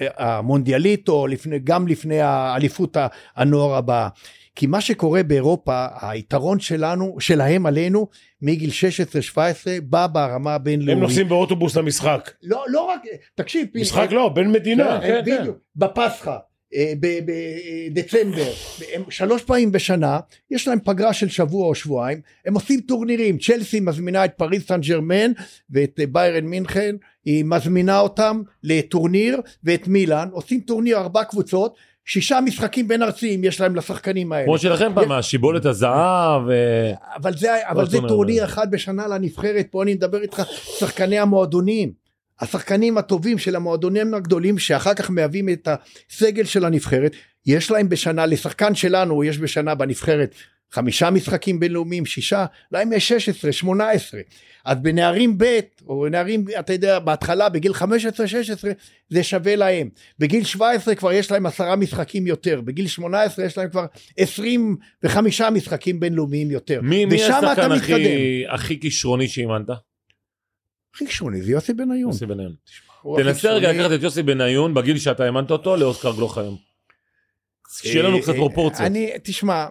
המונדיאליטו, 0.00 1.26
לפני, 1.26 1.58
גם 1.58 1.88
לפני 1.88 2.20
האליפות 2.20 2.96
הנוער 3.36 3.74
הבאה. 3.74 4.08
כי 4.56 4.66
מה 4.66 4.80
שקורה 4.80 5.22
באירופה, 5.22 5.86
היתרון 6.00 6.60
שלנו, 6.60 7.16
שלהם 7.20 7.66
עלינו, 7.66 8.08
מגיל 8.42 8.70
16-17, 9.34 9.40
בא 9.82 10.06
ברמה 10.06 10.34
הם 10.34 10.48
הבינלאומית. 10.48 11.02
נוסעים 11.02 11.28
באוטובוס 11.28 11.76
למשחק. 11.76 12.30
לא, 12.42 12.64
לא 12.68 12.80
רק, 12.80 13.00
תקשיב, 13.34 13.66
משחק 13.74 14.08
לא, 14.10 14.28
בין 14.28 14.52
מדינה. 14.52 15.00
כן, 15.00 15.22
כן. 15.26 15.40
בדיוק, 15.40 15.56
בפסחא, 15.76 16.36
אה, 16.74 16.92
בדצמבר, 17.90 18.52
הם 18.94 19.02
שלוש 19.10 19.42
פעמים 19.42 19.72
בשנה, 19.72 20.20
יש 20.50 20.68
להם 20.68 20.78
פגרה 20.84 21.12
של 21.12 21.28
שבוע 21.28 21.66
או 21.66 21.74
שבועיים, 21.74 22.20
הם 22.46 22.54
עושים 22.54 22.80
טורנירים, 22.80 23.38
צ'לסי 23.38 23.80
מזמינה 23.80 24.24
את 24.24 24.32
פריס 24.36 24.68
סן 24.68 24.80
ג'רמן 24.80 25.32
ואת 25.70 26.00
אה, 26.00 26.06
ביירן 26.06 26.44
מינכן, 26.44 26.96
היא 27.24 27.44
מזמינה 27.44 28.00
אותם 28.00 28.42
לטורניר, 28.62 29.40
ואת 29.64 29.88
מילאן, 29.88 30.28
עושים 30.32 30.60
טורניר 30.60 30.98
ארבע 30.98 31.24
קבוצות, 31.24 31.76
שישה 32.04 32.40
משחקים 32.40 32.88
בין 32.88 33.02
ארציים 33.02 33.44
יש 33.44 33.60
להם 33.60 33.76
לשחקנים 33.76 34.32
האלה. 34.32 34.44
כמו 34.44 34.58
שלכם 34.58 34.92
פעם, 34.94 35.12
השיבולת 35.12 35.66
הזהב, 35.66 36.48
אה, 36.50 36.92
אבל 37.16 37.36
זה, 37.36 37.68
אבל 37.68 37.88
זה 37.88 37.98
טורניר. 38.08 38.44
אחד 38.44 38.70
בשנה 38.70 39.06
לנבחרת, 39.06 39.66
פה 39.70 39.82
אני 39.82 39.94
מדבר 39.94 40.22
איתך, 40.22 40.42
שחקני 40.78 41.18
המועדונים. 41.18 42.04
השחקנים 42.40 42.98
הטובים 42.98 43.38
של 43.38 43.56
המועדונים 43.56 44.14
הגדולים 44.14 44.58
שאחר 44.58 44.94
כך 44.94 45.10
מהווים 45.10 45.48
את 45.48 45.68
הסגל 46.10 46.44
של 46.44 46.64
הנבחרת, 46.64 47.12
יש 47.46 47.70
להם 47.70 47.88
בשנה, 47.88 48.26
לשחקן 48.26 48.74
שלנו 48.74 49.24
יש 49.24 49.38
בשנה 49.38 49.74
בנבחרת 49.74 50.34
חמישה 50.74 51.10
משחקים 51.10 51.60
בינלאומיים, 51.60 52.06
שישה, 52.06 52.46
להם 52.72 52.92
יש 52.92 53.08
16, 53.08 53.52
18. 53.52 54.20
אז 54.64 54.78
בנערים 54.82 55.38
ב' 55.38 55.60
או 55.88 56.08
נערים, 56.08 56.44
אתה 56.58 56.72
יודע, 56.72 56.98
בהתחלה 56.98 57.48
בגיל 57.48 57.72
15-16 57.72 57.84
זה 59.08 59.22
שווה 59.22 59.56
להם. 59.56 59.88
בגיל 60.18 60.44
17 60.44 60.94
כבר 60.94 61.12
יש 61.12 61.30
להם 61.30 61.46
עשרה 61.46 61.76
משחקים 61.76 62.26
יותר, 62.26 62.60
בגיל 62.60 62.86
18 62.86 63.44
יש 63.44 63.58
להם 63.58 63.70
כבר 63.70 63.86
25 64.16 65.40
משחקים 65.40 66.00
בינלאומיים 66.00 66.50
יותר. 66.50 66.80
מי 66.82 67.04
מי 67.04 67.24
השחקן. 67.24 67.72
הכי- 67.72 68.44
הכי 68.48 68.80
כישרוני 68.80 69.28
שאימנת? 69.28 69.66
הכי 70.94 71.06
שוני 71.06 71.42
זה 71.42 71.52
יוסי 71.52 71.72
בניון. 71.74 72.10
יוסי 72.10 72.26
בניון. 72.26 72.54
תנסה 73.16 73.50
רגע. 73.52 73.72
לקחת 73.72 73.92
את 73.94 74.02
יוסי 74.02 74.22
בניון 74.22 74.74
בגיל 74.74 74.98
שאתה 74.98 75.24
האמנת 75.24 75.50
אותו 75.50 75.76
לאוסקר 75.76 76.12
גלוך 76.16 76.38
היום. 76.38 76.56
שיהיה 77.82 78.02
לנו 78.02 78.16
אה, 78.16 78.22
קצת 78.22 78.32
אה, 78.32 78.36
פרופורציות. 78.36 78.86
אני, 78.86 79.10
תשמע, 79.22 79.66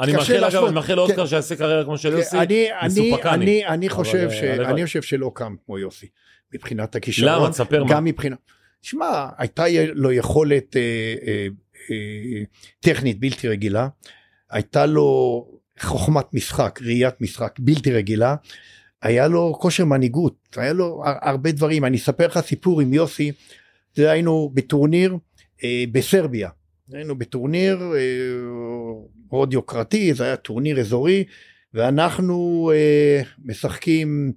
אני 0.00 0.12
מאחל 0.12 0.44
אגב. 0.44 0.64
אני 0.64 0.74
מאחל 0.74 0.94
לאוסקר 0.94 1.26
שיעשה 1.26 1.56
קריירה 1.56 1.84
כמו 1.84 1.98
של 1.98 2.12
יוסי. 2.12 2.38
אני, 2.38 2.66
אני, 2.80 3.10
מסופקני. 3.10 3.66
אני, 3.66 3.88
חושב 3.88 4.28
אה. 4.32 4.70
אני 4.70 4.86
חושב 4.86 5.02
שלא 5.02 5.30
קם 5.34 5.54
כמו 5.66 5.78
יוסי, 5.78 6.06
מבחינת 6.54 6.94
הכישרון. 6.96 7.32
למה? 7.32 7.50
תספר 7.50 7.84
מה. 7.84 7.90
גם 7.90 8.04
מבחינת... 8.04 8.38
תשמע, 8.80 9.28
הייתה 9.38 9.64
לו 9.94 10.12
יכולת 10.12 10.76
אה, 10.76 11.14
אה, 11.90 12.42
טכנית 12.80 13.20
בלתי 13.20 13.48
רגילה, 13.48 13.88
הייתה 14.50 14.86
לו 14.86 15.48
חוכמת 15.80 16.34
משחק, 16.34 16.78
ראיית 16.82 17.20
משחק 17.20 17.54
בלתי 17.58 17.92
רגילה, 17.92 18.34
היה 19.02 19.28
לו 19.28 19.54
כושר 19.60 19.84
מנהיגות, 19.84 20.56
היה 20.56 20.72
לו 20.72 21.02
הר- 21.04 21.18
הרבה 21.22 21.52
דברים. 21.52 21.84
אני 21.84 21.96
אספר 21.96 22.26
לך 22.26 22.40
סיפור 22.40 22.80
עם 22.80 22.94
יוסי, 22.94 23.32
זה 23.94 24.10
היינו 24.10 24.50
בטורניר 24.54 25.16
בסרביה. 25.92 26.48
היינו 26.92 27.18
בטורניר 27.18 27.92
אה, 27.94 28.00
מאוד 29.32 29.52
יוקרתי, 29.52 30.14
זה 30.14 30.24
היה 30.24 30.36
טורניר 30.36 30.80
אזורי, 30.80 31.24
ואנחנו 31.74 32.70
אה, 32.74 33.22
משחקים, 33.44 34.32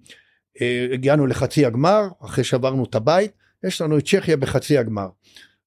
אה, 0.61 0.87
הגענו 0.93 1.27
לחצי 1.27 1.65
הגמר, 1.65 2.07
אחרי 2.25 2.43
שעברנו 2.43 2.83
את 2.83 2.95
הבית, 2.95 3.31
יש 3.63 3.81
לנו 3.81 3.97
את 3.97 4.05
צ'כיה 4.05 4.37
בחצי 4.37 4.77
הגמר. 4.77 5.07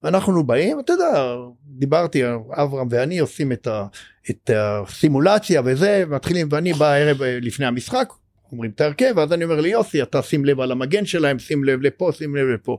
אנחנו 0.05 0.45
באים, 0.45 0.81
אתה 0.81 0.93
יודע, 0.93 1.37
דיברתי, 1.65 2.23
אברהם 2.51 2.87
ואני 2.91 3.19
עושים 3.19 3.53
את, 3.53 3.67
ה, 3.67 3.87
את 4.31 4.51
הסימולציה 4.55 5.63
וזה, 5.65 6.05
מתחילים, 6.09 6.49
ואני 6.51 6.73
בא 6.73 6.87
הערב 6.87 7.23
אה, 7.23 7.39
לפני 7.43 7.67
המשחק, 7.67 8.13
אומרים 8.53 8.71
את 8.71 8.81
ההרכב, 8.81 9.13
ואז 9.17 9.33
אני 9.33 9.45
אומר 9.45 9.61
ליוסי, 9.61 10.03
אתה 10.03 10.23
שים 10.23 10.45
לב 10.45 10.61
על 10.61 10.73
המגן 10.73 11.05
שלהם, 11.07 11.39
שים 11.39 11.65
לב 11.65 11.81
לפה, 11.83 12.11
שים 12.13 12.37
לב 12.37 12.47
לפה. 12.47 12.79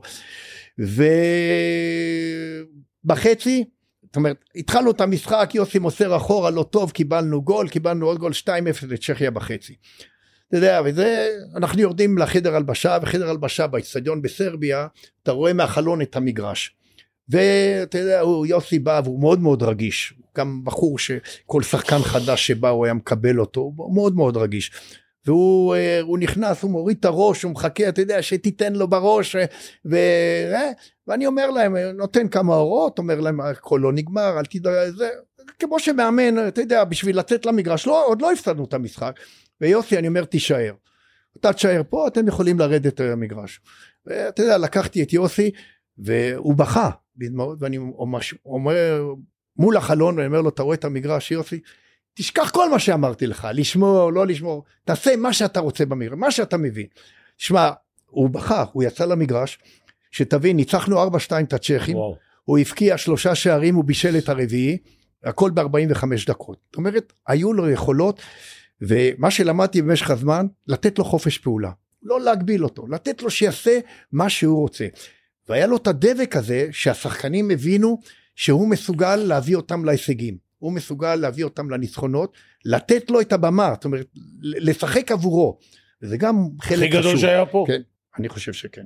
ובחצי, 3.06 3.64
זאת 4.10 4.16
אומרת, 4.16 4.36
התחלנו 4.56 4.90
את 4.90 5.00
המשחק, 5.00 5.50
יוסי 5.54 5.78
מוסר 5.78 6.16
אחורה, 6.16 6.50
לא 6.50 6.62
טוב, 6.62 6.90
קיבלנו 6.90 7.42
גול, 7.42 7.68
קיבלנו 7.68 8.06
עוד 8.06 8.18
גול 8.18 8.32
2-0 8.32 8.46
לצ'כיה 8.88 9.30
בחצי. 9.30 9.74
אתה 10.48 10.56
יודע, 10.56 10.80
וזה, 10.84 11.28
אנחנו 11.56 11.80
יורדים 11.80 12.18
לחדר 12.18 12.56
הלבשה, 12.56 12.98
וחדר 13.02 13.30
הלבשה 13.30 13.66
באצטדיון 13.66 14.22
בסרביה, 14.22 14.86
אתה 15.22 15.32
רואה 15.32 15.52
מהחלון 15.52 16.02
את 16.02 16.16
המגרש. 16.16 16.76
ואתה 17.28 17.98
יודע, 17.98 18.20
הוא, 18.20 18.46
יוסי 18.46 18.78
בא 18.78 19.00
והוא 19.04 19.20
מאוד 19.20 19.40
מאוד 19.40 19.62
רגיש, 19.62 20.14
גם 20.36 20.60
בחור 20.64 20.98
שכל 20.98 21.62
שחקן 21.62 21.98
חדש 21.98 22.46
שבא 22.46 22.68
הוא 22.68 22.84
היה 22.84 22.94
מקבל 22.94 23.40
אותו, 23.40 23.60
הוא 23.76 23.94
מאוד 23.94 24.14
מאוד 24.14 24.36
רגיש. 24.36 24.72
והוא 25.26 25.74
אה, 25.74 26.00
הוא 26.00 26.18
נכנס, 26.18 26.62
הוא 26.62 26.70
מוריד 26.70 26.96
את 27.00 27.04
הראש, 27.04 27.42
הוא 27.42 27.52
מחכה, 27.52 27.88
אתה 27.88 28.00
יודע, 28.00 28.22
שתיתן 28.22 28.72
לו 28.72 28.88
בראש, 28.88 29.36
אה, 29.36 29.44
ו... 29.84 29.96
אה, 30.54 30.70
ואני 31.06 31.26
אומר 31.26 31.50
להם, 31.50 31.76
נותן 31.76 32.28
כמה 32.28 32.54
הוראות, 32.54 32.98
אומר 32.98 33.20
להם, 33.20 33.40
הכל 33.40 33.80
לא 33.82 33.92
נגמר, 33.92 34.38
אל 34.38 34.44
תדאג, 34.44 34.90
זה, 34.90 35.08
כמו 35.58 35.78
שמאמן, 35.78 36.48
אתה 36.48 36.60
יודע, 36.60 36.84
בשביל 36.84 37.18
לצאת 37.18 37.46
למגרש, 37.46 37.86
לא, 37.86 38.06
עוד 38.06 38.22
לא 38.22 38.32
הפסדנו 38.32 38.64
את 38.64 38.74
המשחק. 38.74 39.20
ויוסי, 39.60 39.98
אני 39.98 40.08
אומר, 40.08 40.24
תישאר. 40.24 40.72
אתה 41.40 41.52
תישאר 41.52 41.82
פה, 41.90 42.06
אתם 42.06 42.28
יכולים 42.28 42.58
לרדת 42.58 43.00
למגרש. 43.00 43.60
ואתה 44.06 44.42
יודע, 44.42 44.58
לקחתי 44.58 45.02
את 45.02 45.12
יוסי, 45.12 45.50
והוא 45.98 46.54
בכה 46.54 46.90
ואני 47.60 47.78
אומר, 48.44 49.14
מול 49.56 49.76
החלון, 49.76 50.14
ואני 50.16 50.26
אומר 50.26 50.40
לו, 50.40 50.48
אתה 50.48 50.62
רואה 50.62 50.74
את 50.74 50.84
המגרש, 50.84 51.30
יוסי? 51.30 51.60
תשכח 52.20 52.50
כל 52.50 52.70
מה 52.70 52.78
שאמרתי 52.78 53.26
לך, 53.26 53.48
לשמור, 53.54 54.12
לא 54.12 54.26
לשמור, 54.26 54.64
תעשה 54.84 55.16
מה 55.16 55.32
שאתה 55.32 55.60
רוצה 55.60 55.86
במגרש, 55.86 56.14
מה 56.16 56.30
שאתה 56.30 56.56
מבין. 56.56 56.86
שמע, 57.38 57.70
הוא 58.06 58.30
בכה, 58.30 58.64
הוא 58.72 58.82
יצא 58.82 59.04
למגרש, 59.04 59.58
שתבין, 60.10 60.56
ניצחנו 60.56 61.08
4-2 61.08 61.10
את 61.42 61.52
הצ'כים, 61.52 61.96
וואו. 61.96 62.16
הוא 62.44 62.58
הבקיע 62.58 62.98
שלושה 62.98 63.34
שערים, 63.34 63.74
הוא 63.74 63.84
בישל 63.84 64.18
את 64.18 64.28
הרביעי, 64.28 64.78
הכל 65.24 65.50
ב-45 65.50 66.04
דקות. 66.26 66.58
זאת 66.66 66.76
אומרת, 66.76 67.12
היו 67.26 67.52
לו 67.52 67.70
יכולות, 67.70 68.20
ומה 68.80 69.30
שלמדתי 69.30 69.82
במשך 69.82 70.10
הזמן, 70.10 70.46
לתת 70.66 70.98
לו 70.98 71.04
חופש 71.04 71.38
פעולה. 71.38 71.70
לא 72.02 72.20
להגביל 72.20 72.64
אותו, 72.64 72.86
לתת 72.86 73.22
לו 73.22 73.30
שיעשה 73.30 73.78
מה 74.12 74.28
שהוא 74.28 74.60
רוצה. 74.60 74.86
והיה 75.48 75.66
לו 75.66 75.76
את 75.76 75.86
הדבק 75.86 76.36
הזה, 76.36 76.68
שהשחקנים 76.72 77.50
הבינו 77.50 78.00
שהוא 78.34 78.68
מסוגל 78.68 79.16
להביא 79.16 79.56
אותם 79.56 79.84
להישגים. 79.84 80.49
הוא 80.60 80.72
מסוגל 80.72 81.14
להביא 81.14 81.44
אותם 81.44 81.70
לניצחונות, 81.70 82.32
לתת 82.64 83.10
לו 83.10 83.20
את 83.20 83.32
הבמה, 83.32 83.70
זאת 83.74 83.84
אומרת, 83.84 84.06
לשחק 84.42 85.12
עבורו. 85.12 85.58
וזה 86.02 86.16
גם 86.16 86.48
חלק 86.62 86.78
הכי 86.78 86.88
חשוב. 86.90 87.00
גדול 87.00 87.16
שהיה 87.16 87.46
פה. 87.46 87.64
כן, 87.68 87.80
אני 88.18 88.28
חושב 88.28 88.52
שכן. 88.52 88.82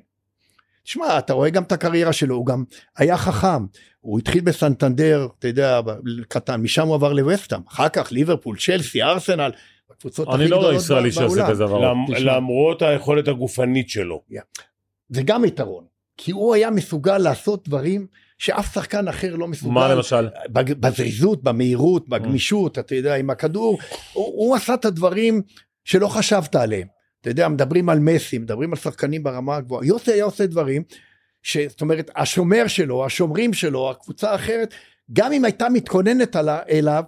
תשמע, 0.85 1.19
אתה 1.19 1.33
רואה 1.33 1.51
גם 1.51 1.63
את 1.63 1.73
הקריירה 1.73 2.13
שלו, 2.13 2.35
הוא 2.37 2.47
גם 2.47 2.65
היה 2.97 3.17
חכם. 3.17 3.67
הוא 4.01 4.19
התחיל 4.19 4.41
בסנטנדר, 4.41 5.29
אתה 5.39 5.49
יודע, 5.49 5.81
קטן, 6.29 6.61
משם 6.61 6.87
הוא 6.87 6.95
עבר 6.95 7.13
לווסטהאם, 7.13 7.61
אחר 7.69 7.89
כך 7.89 8.13
ליברפול, 8.13 8.57
צ'לסי, 8.59 9.03
ארסנל, 9.03 9.51
הקבוצות 9.91 10.29
הכי 10.29 10.37
אני 10.37 10.49
לא 10.49 10.57
רואה 10.57 10.67
גדולות 10.69 10.83
ישראלי 10.85 11.09
ב- 11.09 11.13
שעושה 11.13 11.37
בעולם. 11.37 11.51
כזה 11.51 11.65
דבר. 11.65 11.79
למ- 11.79 12.15
תשמע. 12.15 12.37
למרות 12.37 12.83
היכולת 12.83 13.29
הגופנית 13.29 13.89
שלו. 13.89 14.23
זה 15.09 15.23
גם 15.23 15.45
יתרון, 15.45 15.85
כי 16.17 16.33
הוא 16.33 16.55
היה 16.55 16.71
מסוגל 16.71 17.19
לעשות 17.19 17.69
דברים 17.69 18.07
שאף 18.39 18.75
שחקן 18.75 19.09
אחר 19.09 19.37
לא 19.37 19.49
מסוגל. 19.49 19.73
מה 19.73 19.95
למשל? 19.95 20.29
בזריזות, 20.53 21.43
במהירות, 21.43 22.09
בגמישות, 22.09 22.79
אתה 22.79 22.95
יודע, 22.95 23.15
עם 23.15 23.31
הכדור, 23.31 23.79
הוא, 24.13 24.25
הוא 24.27 24.57
עשה 24.57 24.75
את 24.75 24.85
הדברים 24.85 25.43
שלא 25.85 26.09
חשבת 26.09 26.55
עליהם. 26.57 26.87
אתה 27.21 27.31
יודע, 27.31 27.49
מדברים 27.49 27.89
על 27.89 27.99
מסי, 27.99 28.39
מדברים 28.39 28.73
על 28.73 28.79
שחקנים 28.79 29.23
ברמה 29.23 29.57
הגבוהה. 29.57 29.87
יוסי 29.87 30.13
היה 30.13 30.25
עושה 30.25 30.47
דברים, 30.47 30.83
ש, 31.43 31.57
זאת 31.57 31.81
אומרת, 31.81 32.11
השומר 32.17 32.67
שלו, 32.67 33.07
השומרים 33.07 33.53
שלו, 33.53 33.91
הקבוצה 33.91 34.31
האחרת, 34.31 34.75
גם 35.13 35.33
אם 35.33 35.45
הייתה 35.45 35.69
מתכוננת 35.69 36.37
אליו, 36.71 37.05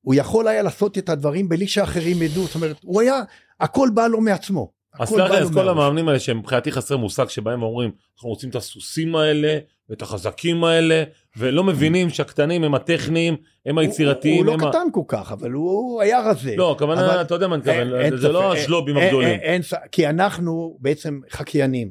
הוא 0.00 0.14
יכול 0.14 0.48
היה 0.48 0.62
לעשות 0.62 0.98
את 0.98 1.08
הדברים 1.08 1.48
בלי 1.48 1.68
שאחרים 1.68 2.22
ידעו, 2.22 2.46
זאת 2.46 2.54
אומרת, 2.54 2.76
הוא 2.82 3.00
היה, 3.00 3.22
הכל 3.60 3.88
בא 3.94 4.06
לו 4.06 4.20
מעצמו. 4.20 4.72
אז 4.98 5.12
תראה, 5.12 5.28
בא 5.28 5.38
אז 5.38 5.50
כל. 5.54 5.68
המאמנים 5.68 6.08
האלה 6.08 6.20
שהם 6.20 6.38
מבחינתי 6.38 6.72
חסרי 6.72 6.98
מושג 6.98 7.28
שבהם 7.28 7.62
אומרים 7.62 7.90
אנחנו 8.14 8.28
רוצים 8.28 8.50
את 8.50 8.54
הסוסים 8.54 9.16
האלה 9.16 9.58
ואת 9.90 10.02
החזקים 10.02 10.64
האלה 10.64 11.02
ולא 11.36 11.64
מבינים 11.64 12.10
שהקטנים 12.10 12.64
הם 12.64 12.74
הטכניים 12.74 13.36
הם 13.66 13.78
היצירתיים. 13.78 14.44
הוא, 14.46 14.54
הוא 14.54 14.62
ה- 14.62 14.64
לא 14.66 14.70
קטן 14.70 14.86
כל 14.92 15.02
כך, 15.08 15.32
אבל 15.32 15.50
הוא 15.50 16.02
היה 16.02 16.20
רזה. 16.30 16.56
לא, 16.56 16.72
הכוונה, 16.72 17.06
אבל- 17.06 17.20
אתה 17.20 17.34
יודע 17.34 17.48
מה 17.48 17.54
אני 17.54 17.62
אין- 17.66 17.78
מתכוון, 17.88 18.00
אין 18.00 18.16
זה 18.16 18.28
לא 18.28 18.50
ספק, 18.52 18.58
השלובים 18.62 18.96
אין- 18.96 19.06
הגדולים. 19.06 19.28
אין- 19.28 19.40
אין 19.40 19.62
ספק, 19.62 19.78
כי 19.92 20.06
אנחנו 20.08 20.76
בעצם 20.80 21.20
חקיינים. 21.30 21.90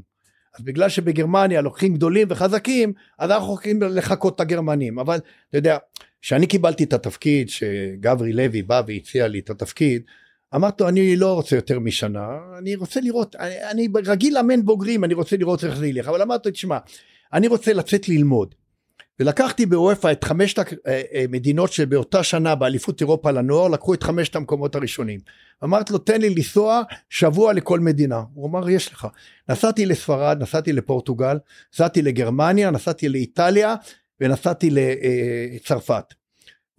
אז 0.60 0.64
בגלל 0.66 0.90
שבגרמניה 0.90 1.62
לוקחים 1.62 1.94
גדולים 1.94 2.28
וחזקים, 2.32 2.94
אז 3.20 3.32
אנחנו 3.32 3.48
הולכים 3.48 3.82
לחקות 3.82 4.36
את 4.36 4.40
הגרמנים. 4.40 5.00
אבל 5.00 5.18
אתה 5.50 5.58
יודע, 5.58 5.78
כשאני 6.22 6.48
קיבלתי 6.48 6.84
את 6.84 6.94
התפקיד, 6.94 7.50
שגברי 7.50 8.34
לוי 8.34 8.62
בא 8.62 8.82
והציע 8.88 9.28
לי 9.28 9.40
את 9.40 9.50
התפקיד, 9.50 10.02
אמרתי 10.56 10.84
לו, 10.84 10.90
אני 10.90 11.16
לא 11.16 11.34
רוצה 11.34 11.56
יותר 11.56 11.80
משנה, 11.80 12.28
אני 12.60 12.76
רוצה 12.76 13.00
לראות, 13.02 13.36
אני, 13.36 13.56
אני 13.72 13.88
רגיל 14.06 14.34
לאמן 14.36 14.66
בוגרים, 14.66 15.04
אני 15.04 15.14
רוצה 15.14 15.38
לראות 15.38 15.64
איך 15.64 15.76
זה 15.76 15.88
ילך, 15.88 16.08
אבל 16.08 16.22
אמרתי 16.22 16.50
לו, 16.50 16.54
תשמע, 16.54 16.78
אני 17.34 17.48
רוצה 17.48 17.74
לצאת 17.74 18.10
ללמוד. 18.10 18.56
ולקחתי 19.20 19.66
בוופא 19.66 20.12
את 20.12 20.24
חמשת 20.24 20.60
המדינות 21.14 21.74
שבאותה 21.74 22.24
שנה 22.24 22.56
באליפות 22.56 23.02
אירופה 23.02 23.32
לנוער 23.32 23.68
לקחו 23.68 23.94
את 23.94 24.04
חמשת 24.04 24.36
המקומות 24.36 24.76
הראשונים. 24.76 25.20
אמרתי 25.64 25.94
לו 25.94 26.00
תן 26.00 26.22
לי 26.22 26.30
לנסוע 26.30 26.82
שבוע 27.10 27.54
לכל 27.54 27.80
מדינה. 27.80 28.24
הוא 28.34 28.48
אמר 28.50 28.70
יש 28.70 28.94
לך. 28.94 29.08
נסעתי 29.50 29.86
לספרד, 29.86 30.38
נסעתי 30.42 30.74
לפורטוגל, 30.74 31.38
נסעתי 31.74 32.02
לגרמניה, 32.02 32.72
נסעתי 32.72 33.10
לאיטליה 33.10 33.76
ונסעתי 34.22 34.70
לצרפת. 34.72 36.14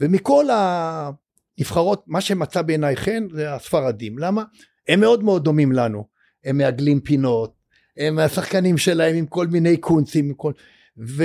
ומכל 0.00 0.44
הנבחרות 0.50 2.04
מה 2.06 2.20
שמצא 2.20 2.62
בעיניי 2.62 2.96
חן 2.96 3.26
זה 3.32 3.54
הספרדים. 3.54 4.18
למה? 4.18 4.44
הם 4.88 5.00
מאוד 5.00 5.24
מאוד 5.24 5.44
דומים 5.44 5.72
לנו. 5.72 6.04
הם 6.44 6.58
מעגלים 6.58 7.00
פינות, 7.00 7.57
הם 7.98 8.18
השחקנים 8.18 8.78
שלהם 8.78 9.16
עם 9.16 9.26
כל 9.26 9.46
מיני 9.46 9.76
קונצים. 9.76 10.24
עם 10.24 10.34
כל... 10.34 10.52
ו... 10.98 11.24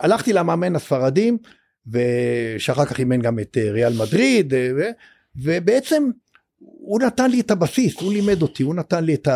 הלכתי 0.00 0.32
למאמן 0.32 0.76
הספרדים 0.76 1.38
ושאחר 1.86 2.84
כך 2.84 2.98
אימן 2.98 3.20
גם 3.20 3.38
את 3.38 3.56
אה, 3.60 3.70
ריאל 3.70 3.92
מדריד 3.98 4.54
אה, 4.54 4.70
ו- 4.76 4.90
ובעצם 5.36 6.10
הוא 6.58 7.00
נתן 7.00 7.30
לי 7.30 7.40
את 7.40 7.50
הבסיס 7.50 8.00
הוא 8.00 8.12
לימד 8.12 8.42
אותי 8.42 8.62
הוא 8.62 8.74
נתן 8.74 9.04
לי 9.04 9.14
את 9.14 9.28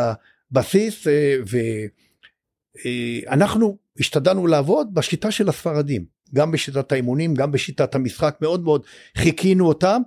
הבסיס 0.53 1.07
אה, 1.07 1.37
ואנחנו 3.27 3.77
השתדלנו 4.01 4.47
לעבוד 4.47 4.95
בשיטה 4.95 5.31
של 5.31 5.49
הספרדים 5.49 6.05
גם 6.35 6.53
בשיטת 6.53 6.93
האימונים 6.93 7.35
גם 7.35 7.53
בשיטת 7.53 7.95
המשחק 7.95 8.37
מאוד 8.41 8.65
מאוד 8.65 8.83
חיכינו 9.17 9.69
אותם 9.69 10.03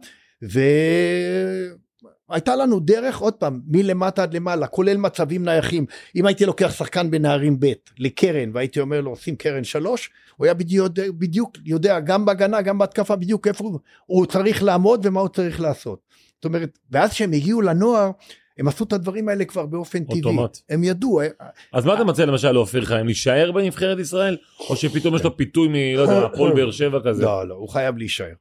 והייתה 2.30 2.56
לנו 2.56 2.80
דרך 2.80 3.18
עוד 3.18 3.34
פעם 3.34 3.62
מלמטה 3.68 4.24
עד 4.24 4.34
למעלה 4.34 4.68
כולל 4.68 4.98
מצבים 4.98 5.46
נייחים 5.46 5.86
אם 6.16 6.26
הייתי 6.26 6.46
לוקח 6.46 6.72
שחקן 6.78 7.12
בנערים 7.12 7.60
ב' 7.60 7.74
לקרן 8.00 8.52
והייתי 8.54 8.80
אומר 8.80 9.02
לו 9.02 9.16
שים 9.16 9.36
קרן 9.36 9.64
שלוש 9.64 10.10
הוא 10.36 10.46
היה 10.46 10.54
בדיוק, 10.54 10.92
בדיוק 10.98 11.58
יודע 11.66 12.00
גם 12.00 12.26
בהגנה 12.26 12.62
גם 12.62 12.78
בהתקפה 12.78 13.16
בדיוק 13.16 13.48
איפה 13.48 13.64
הוא, 13.64 13.80
הוא 14.06 14.26
צריך 14.26 14.64
לעמוד 14.64 15.06
ומה 15.06 15.20
הוא 15.20 15.30
צריך 15.30 15.62
לעשות. 15.62 16.00
זאת 16.36 16.46
אומרת 16.46 16.80
ואז 16.92 17.12
כשהם 17.12 17.34
הגיעו 17.34 17.62
לנוער 17.62 18.12
הם 18.60 18.68
עשו 18.68 18.84
את 18.84 18.94
הדברים 18.94 19.30
האלה 19.30 19.46
כבר 19.46 19.66
באופן 19.66 20.04
טבעי. 20.04 20.18
אוטומט. 20.18 20.58
הם 20.70 20.84
ידעו. 20.84 21.22
אה, 21.22 21.28
אז 21.74 21.86
מה 21.86 21.94
אתה 21.94 22.04
מציע 22.04 22.26
למשל 22.26 22.52
לאופיר 22.52 22.86
חיים, 22.86 23.06
להישאר 23.06 23.52
בנבחרת 23.52 24.00
ישראל? 24.00 24.38
או 24.70 24.76
שפתאום 24.76 25.16
יש 25.16 25.24
לו 25.24 25.38
פיתוי 25.38 25.68
מ... 25.68 25.98
לא 25.98 26.02
יודע, 26.02 26.26
הפועל 26.26 26.54
באר 26.54 26.72
שבע 26.72 27.00
כזה? 27.06 27.24
לא, 27.24 27.48
לא, 27.48 27.56
הוא 27.56 27.70
חייב 27.70 27.98
להישאר. 27.98 28.34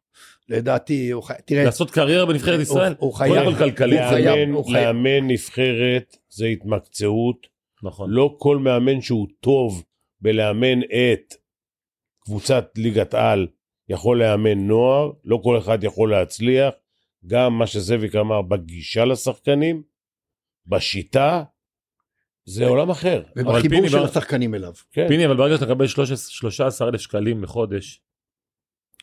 לדעתי, 0.48 1.10
הוא 1.10 1.22
חייב, 1.22 1.40
תראה, 1.44 1.64
לעשות 1.64 1.90
קריירה 1.90 2.26
בנבחרת 2.26 2.60
ישראל? 2.60 2.94
הוא 2.98 3.14
קודם 3.16 3.30
חייב, 3.32 3.52
כל 3.52 3.58
כלכלית. 3.58 4.00
הוא 4.00 4.08
חייב, 4.08 4.24
לאמן, 4.26 4.52
הוא 4.52 4.64
חייב. 4.64 4.86
לאמן 4.86 5.26
נבחרת 5.30 6.16
זה 6.28 6.46
התמקצעות. 6.46 7.46
נכון. 7.82 8.10
לא 8.10 8.36
כל 8.38 8.58
מאמן 8.58 9.00
שהוא 9.00 9.26
טוב 9.40 9.84
בלאמן 10.20 10.82
את 10.82 11.34
קבוצת 12.20 12.70
ליגת 12.76 13.14
על 13.14 13.46
יכול 13.88 14.22
לאמן 14.22 14.58
נוער, 14.66 15.10
לא 15.24 15.40
כל 15.44 15.58
אחד 15.58 15.84
יכול 15.84 16.10
להצליח. 16.10 16.74
גם 17.26 17.58
מה 17.58 17.66
שזאביק 17.66 18.14
אמר 18.14 18.42
בגישה 18.42 19.04
לשחקנים, 19.04 19.82
בשיטה, 20.66 21.42
זה 22.44 22.66
עולם 22.66 22.90
אחר. 22.90 23.22
ובחיבור 23.36 23.88
של 23.88 23.98
בר- 23.98 24.04
השחקנים 24.04 24.54
אליו. 24.54 24.72
כן. 24.92 25.08
פיני, 25.08 25.26
אבל 25.26 25.36
ברגע 25.36 25.54
שאתה 25.54 25.66
מקבל 25.66 25.86
13,000 25.86 27.00
שקלים 27.00 27.42
לחודש, 27.42 28.00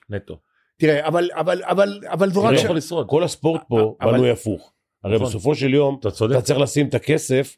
נטו. 0.09 0.39
תראה, 0.78 1.07
אבל, 1.07 1.30
אבל, 1.34 1.61
אבל, 1.63 1.99
אבל 2.11 2.30
זו 2.30 2.43
רק... 2.43 2.51
לא 2.51 2.57
ש... 2.57 2.63
יכול 2.63 2.78
לשרוד. 2.78 3.07
כל 3.09 3.24
הספורט 3.24 3.61
פה 3.67 3.95
אבל- 4.01 4.11
בנוי 4.11 4.30
הפוך. 4.30 4.74
הרי 5.03 5.15
נכון. 5.15 5.28
בסופו 5.28 5.55
של 5.55 5.74
יום, 5.74 5.97
אתה 5.99 6.11
צודק. 6.11 6.36
אתה 6.36 6.41
צריך 6.41 6.59
לשים 6.59 6.88
את 6.88 6.93
הכסף 6.93 7.55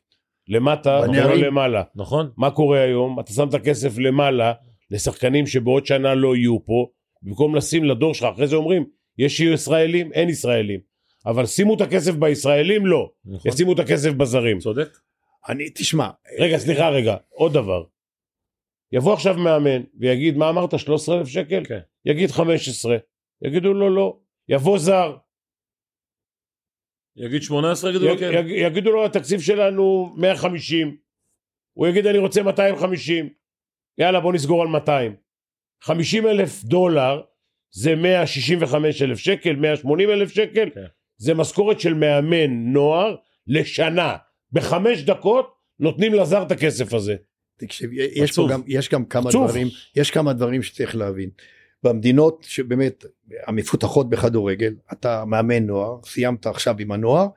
למטה 0.47 1.01
ולא. 1.09 1.33
למעלה. 1.35 1.83
נכון? 1.95 2.29
מה 2.37 2.51
קורה 2.51 2.79
היום? 2.81 3.19
אתה 3.19 3.33
שם 3.33 3.49
את 3.49 3.53
הכסף 3.53 3.97
למעלה 3.97 4.53
לשחקנים 4.91 5.47
שבעוד 5.47 5.85
שנה 5.85 6.15
לא 6.15 6.35
יהיו 6.35 6.65
פה, 6.65 6.87
במקום 7.21 7.55
לשים 7.55 7.83
לדור 7.83 8.13
שלך, 8.13 8.27
אחרי 8.33 8.47
זה 8.47 8.55
אומרים, 8.55 8.85
יש 9.17 9.37
שיהיו 9.37 9.53
ישראלים, 9.53 10.13
אין 10.13 10.29
ישראלים. 10.29 10.79
אבל 11.25 11.45
שימו 11.45 11.75
את 11.75 11.81
הכסף 11.81 12.13
בישראלים, 12.13 12.85
לא. 12.85 13.09
נכון. 13.25 13.51
ישימו 13.51 13.73
את 13.73 13.79
הכסף 13.79 14.11
בזרים. 14.11 14.59
צודק. 14.59 14.89
אני, 15.49 15.69
תשמע, 15.75 16.09
רגע, 16.39 16.57
סליחה 16.57 16.89
רגע, 16.89 17.15
עוד 17.29 17.53
דבר. 17.53 17.83
יבוא 18.91 19.13
עכשיו 19.13 19.33
מאמן 19.37 19.81
ויגיד, 19.99 20.37
מה 20.37 20.49
אמרת, 20.49 20.79
13,000 20.79 21.27
שקל? 21.27 21.63
כן. 21.65 21.79
יגיד 22.05 22.31
15. 22.31 22.97
יגידו 23.45 23.73
לו, 23.73 23.95
לא. 23.95 24.17
יבוא 24.49 24.77
זר, 24.79 25.17
יגיד 27.17 27.41
18, 27.43 27.89
יגידו 27.89 28.05
לו 28.05 28.13
יג- 28.13 28.19
כן. 28.19 28.31
יג- 28.33 28.51
יגידו 28.71 28.91
לו, 28.91 29.05
התקציב 29.05 29.39
שלנו 29.41 30.13
150. 30.17 30.97
הוא 31.73 31.87
יגיד, 31.87 32.07
אני 32.07 32.17
רוצה 32.17 32.43
250. 32.43 33.29
יאללה, 33.97 34.19
בוא 34.19 34.33
נסגור 34.33 34.61
על 34.61 34.67
200. 34.67 35.15
50 35.83 36.27
אלף 36.27 36.63
דולר 36.63 37.21
זה 37.71 37.95
165 37.95 39.01
אלף 39.01 39.17
שקל, 39.17 39.55
180 39.55 40.09
אלף 40.09 40.29
שקל. 40.33 40.69
כן. 40.69 40.85
זה 41.17 41.33
משכורת 41.33 41.79
של 41.79 41.93
מאמן 41.93 42.73
נוער 42.73 43.15
לשנה. 43.47 44.15
בחמש 44.51 45.01
דקות 45.01 45.55
נותנים 45.79 46.13
לזר 46.13 46.43
את 46.43 46.51
הכסף 46.51 46.93
הזה. 46.93 47.15
תקשיב, 47.57 47.89
יש 47.93 48.39
גם, 48.49 48.61
יש 48.67 48.89
גם 48.89 49.05
כמה 49.05 49.29
עצוב. 49.29 49.47
דברים, 49.47 49.67
יש 49.95 50.11
כמה 50.11 50.33
דברים 50.33 50.63
שצריך 50.63 50.95
להבין. 50.95 51.29
במדינות 51.83 52.45
שבאמת 52.47 53.05
המפותחות 53.47 54.09
בכדורגל, 54.09 54.73
אתה 54.93 55.25
מאמן 55.25 55.65
נוער, 55.65 55.97
סיימת 56.05 56.45
עכשיו 56.45 56.75
עם 56.79 56.91
הנוער, 56.91 57.27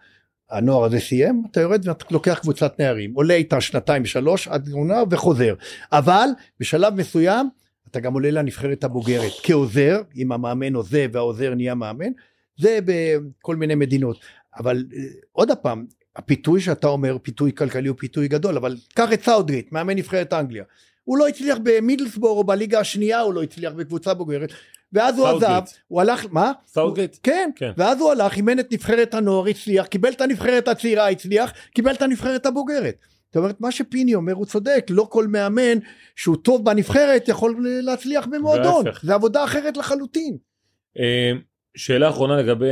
הנוער 0.50 0.84
הזה 0.84 1.00
סיים, 1.00 1.42
אתה 1.50 1.60
יורד 1.60 1.88
ואתה 1.88 2.04
לוקח 2.10 2.38
קבוצת 2.42 2.80
נערים, 2.80 3.14
עולה 3.14 3.34
איתה 3.34 3.60
שנתיים 3.60 4.06
שלוש 4.06 4.48
עד 4.48 4.68
עונה 4.72 5.02
וחוזר. 5.10 5.54
אבל 5.92 6.28
בשלב 6.60 6.94
מסוים 6.94 7.48
אתה 7.90 8.00
גם 8.00 8.12
עולה 8.12 8.30
לנבחרת 8.30 8.84
הבוגרת 8.84 9.32
כעוזר, 9.42 10.02
אם 10.16 10.32
המאמן 10.32 10.74
עוזב 10.74 11.08
והעוזר 11.12 11.54
נהיה 11.54 11.74
מאמן, 11.74 12.10
זה 12.58 12.78
בכל 12.84 13.56
מיני 13.56 13.74
מדינות. 13.74 14.18
אבל 14.58 14.84
אה, 14.96 15.02
עוד 15.32 15.50
פעם, 15.62 15.86
הפיתוי 16.18 16.60
שאתה 16.60 16.86
אומר, 16.86 17.16
פיתוי 17.22 17.52
כלכלי 17.52 17.88
הוא 17.88 17.96
פיתוי 17.98 18.28
גדול, 18.28 18.56
אבל 18.56 18.76
קח 18.94 19.12
את 19.12 19.24
סאודריט, 19.24 19.72
מאמן 19.72 19.96
נבחרת 19.96 20.32
אנגליה. 20.32 20.64
הוא 21.04 21.18
לא 21.18 21.28
הצליח 21.28 21.58
במידלסבורו 21.62 22.44
בליגה 22.44 22.80
השנייה, 22.80 23.20
הוא 23.20 23.34
לא 23.34 23.42
הצליח 23.42 23.72
בקבוצה 23.72 24.14
בוגרת, 24.14 24.52
ואז 24.92 25.18
הוא. 25.18 25.28
עזב, 25.28 25.60
הוא 25.88 26.00
הלך, 26.00 26.26
מה? 26.30 26.52
סאוטגייט? 26.66 27.16
כן, 27.22 27.50
כן. 27.56 27.72
ואז 27.76 28.00
הוא 28.00 28.10
הלך, 28.10 28.36
אימן 28.36 28.58
את 28.58 28.72
נבחרת 28.72 29.14
הנוער, 29.14 29.46
הצליח, 29.46 29.86
קיבל 29.86 30.12
את 30.12 30.20
הנבחרת 30.20 30.68
הצעירה, 30.68 31.08
הצליח, 31.08 31.52
קיבל 31.74 31.92
את 31.92 32.02
הנבחרת 32.02 32.46
הבוגרת. 32.46 32.96
זאת 33.28 33.36
אומרת, 33.36 33.60
מה 33.60 33.72
שפיני 33.72 34.14
אומר 34.14 34.32
הוא 34.32 34.46
צודק, 34.46 34.86
לא 34.90 35.06
כל 35.10 35.26
מאמן 35.26 35.78
שהוא 36.16 36.36
טוב 36.36 36.64
בנבחרת 36.64 37.28
יכול 37.28 37.66
להצליח 37.82 38.26
במועדון. 38.26 38.84
זה 39.02 39.14
עבודה 39.14 39.44
אחרת 39.44 39.76
לחלוטין. 39.76 40.36
אה, 40.98 41.32
שאלה 41.76 42.08
אחרונה 42.08 42.36
לגבי, 42.36 42.66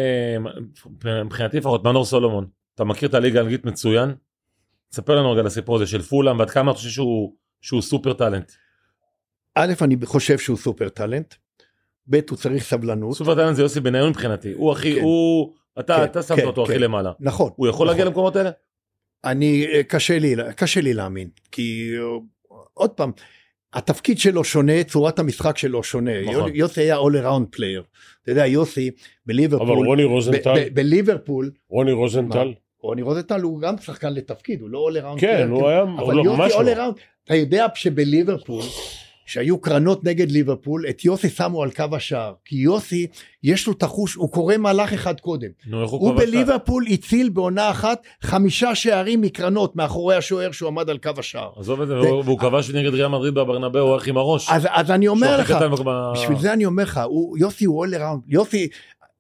מבחינתי 1.25 1.57
לפחות, 1.57 1.85
מנור 1.85 2.05
סולומון. 2.05 2.56
אתה 2.77 2.85
מכיר 2.85 3.09
את 3.09 3.15
הליגה 3.15 3.41
האנגלית 3.41 3.65
מצוין? 3.65 4.15
תספר 4.91 5.17
לנו 5.17 5.31
רגע 5.33 5.41
על 5.41 5.47
הסיפור 5.47 5.77
הזה 5.77 5.87
של 5.87 6.03
פולאם 6.03 6.39
ועד 6.39 6.51
כמה 6.51 6.71
אתה 6.71 6.79
חושב 6.79 6.91
שהוא, 6.91 7.33
שהוא 7.61 7.83
super 7.83 8.13
talent. 8.13 8.53
א', 9.55 9.73
אני 9.81 9.97
חושב 10.05 10.39
שהוא 10.39 10.57
סופר 10.57 10.89
טאלנט, 10.89 11.35
ב', 12.11 12.21
הוא 12.31 12.39
צריך 12.39 12.65
סבלנות, 12.65 13.17
סופר 13.17 13.35
טאלנט 13.35 13.57
זה 13.57 13.63
יוסי 13.63 13.81
בניון 13.81 14.09
מבחינתי. 14.09 14.53
הוא 14.53 14.73
הכי, 14.73 14.95
כן. 14.95 15.01
הוא, 15.01 15.55
אתה, 15.81 15.97
כן, 15.97 16.05
אתה 16.05 16.23
שמת 16.23 16.39
כן, 16.39 16.47
אותו 16.47 16.65
הכי 16.65 16.73
כן. 16.73 16.81
למעלה. 16.81 17.13
נכון. 17.21 17.51
הוא 17.57 17.67
יכול 17.67 17.87
נכון. 17.87 17.87
להגיע 17.87 18.05
למקומות 18.05 18.37
האלה? 18.37 18.51
אני, 19.25 19.67
אה, 19.67 19.83
קשה 19.83 20.19
לי, 20.19 20.35
קשה 20.57 20.81
לי 20.81 20.95
להאמין, 20.95 21.29
כי 21.53 21.91
אה, 21.99 22.57
עוד 22.75 22.91
פעם, 22.91 23.13
התפקיד 23.73 24.19
שלו 24.19 24.45
שונה, 24.45 24.85
צורת 24.85 25.19
המשחק 25.19 25.59
שלו 25.59 25.83
שונה. 25.83 26.23
נכון. 26.23 26.51
יוסי 26.55 26.81
היה 26.81 26.97
all 26.97 27.25
around 27.25 27.57
player. 27.57 27.83
אתה 28.23 28.31
יודע, 28.31 28.47
יוסי 28.47 28.91
בליברפול, 29.27 29.67
אבל 29.67 29.87
רוני 29.87 30.05
רוזנטל, 30.05 30.69
בליברפול, 30.75 31.51
רוני 31.69 31.93
רוזנטל, 31.93 32.53
רוני 32.87 33.03
רוזנטל 33.03 33.41
הוא 33.41 33.61
גם 33.61 33.75
שחקן 33.79 34.13
לתפקיד, 34.13 34.61
הוא 34.61 34.71
לא 34.71 34.89
all 34.91 35.03
around 35.03 35.21
כן. 35.21 35.49
הוא 35.51 35.69
היה, 35.69 35.83
אבל 35.83 36.15
לא, 36.15 36.23
יוסי 36.25 36.55
all 36.59 36.63
לא. 36.63 36.73
around, 36.73 36.99
אתה 37.25 37.35
יודע 37.35 37.67
שבליברפול, 37.75 38.63
שהיו 39.27 39.59
קרנות 39.61 40.05
נגד 40.05 40.31
ליברפול, 40.31 40.85
את 40.89 41.05
יוסי 41.05 41.29
שמו 41.29 41.63
על 41.63 41.71
קו 41.71 41.85
השער, 41.93 42.33
כי 42.45 42.57
יוסי, 42.57 43.07
יש 43.43 43.67
לו 43.67 43.73
את 43.73 43.83
החוש, 43.83 44.15
הוא 44.15 44.33
קורא 44.33 44.57
מהלך 44.57 44.93
אחד 44.93 45.21
קודם. 45.21 45.49
נו, 45.67 45.83
איך 45.83 45.91
הוא 45.91 46.01
הוא 46.01 46.11
כובש 46.11 46.23
את 46.23 46.29
ה- 46.29 46.31
בליברפול 46.31 46.85
הציל 46.91 47.29
בעונה 47.29 47.71
אחת 47.71 48.03
חמישה 48.23 48.75
שערים 48.75 49.21
מקרנות 49.21 49.77
מאחורי 49.77 50.17
השוער 50.17 50.53
שהוא 50.53 50.67
עמד 50.69 50.91
על 50.91 50.99
קו 50.99 51.11
השער. 51.19 51.51
עזוב 51.57 51.81
את 51.83 51.89
זה, 51.89 51.95
והוא 52.01 52.39
כבש 52.39 52.71
נגד 52.71 52.95
ריאל 52.95 53.09
מדריד 53.09 53.35
בברנבאו, 53.35 53.81
הוא 53.83 53.91
הולך 53.91 54.07
עם 54.07 54.17
הראש. 54.17 54.49
אז, 54.51 54.91
אני 54.91 55.09
אומר 55.09 55.41
לך, 55.41 55.55
בשביל 56.15 56.39
זה 56.39 56.53
אני 56.53 56.67
אומר 56.67 56.83
לך, 56.83 57.01
הוא, 57.05 57.39
יוסי 57.39 57.65
הוא 57.65 57.87
all 57.87 57.99
around, 57.99 58.21
יוסי 58.29 58.69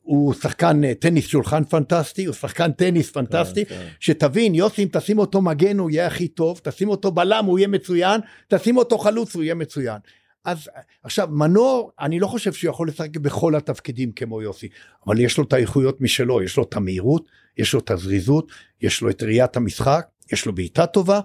הוא 0.06 0.34
שחקן 0.34 0.84
אה, 0.84 0.94
טניס 0.94 1.26
שולחן 1.26 1.64
פנטסטי, 1.64 2.24
הוא 2.24 2.34
שחקן 2.34 2.72
טניס 2.72 3.10
פנטסטי, 3.10 3.64
כן, 3.64 3.74
כן. 3.74 3.88
שתבין, 4.00 4.54
יוסי 4.54 4.82
אם 4.82 4.88
תשים 4.92 5.18
אותו 5.18 5.42
מגן 5.42 5.78
הוא 5.78 5.90
יהיה 5.90 6.06
הכי 6.06 6.28
טוב, 6.28 6.60
תשים 6.62 6.88
אותו 6.88 7.10
בלם 7.10 7.44
הוא 7.44 7.58
יהיה 7.58 7.68
מצוין, 7.68 8.20
תשים 8.48 8.76
אותו 8.76 8.98
חלוץ 8.98 9.34
הוא 9.34 9.42
יהיה 9.42 9.54
מצוין. 9.54 9.98
אז 10.44 10.70
עכשיו 11.02 11.28
מנור 11.30 11.92
אני 12.00 12.20
לא 12.20 12.26
חושב 12.26 12.52
שהוא 12.52 12.70
יכול 12.70 12.88
לשחק 12.88 13.16
בכל 13.16 13.54
התפקידים 13.54 14.12
כמו 14.12 14.42
יוסי 14.42 14.68
אבל 15.06 15.20
יש 15.20 15.38
לו 15.38 15.44
את 15.44 15.52
האיכויות 15.52 16.00
משלו 16.00 16.42
יש 16.42 16.56
לו 16.56 16.62
את 16.62 16.76
המהירות 16.76 17.28
יש 17.58 17.72
לו 17.72 17.80
את 17.80 17.90
הזריזות 17.90 18.52
יש 18.82 19.00
לו 19.00 19.10
את 19.10 19.22
ראיית 19.22 19.56
המשחק 19.56 20.06
יש 20.32 20.46
לו 20.46 20.54
בעיטה 20.54 20.86
טובה. 20.86 21.20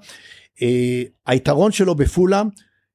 אה, 0.61 1.03
היתרון 1.27 1.71
שלו 1.71 1.95
בפולאם 1.95 2.47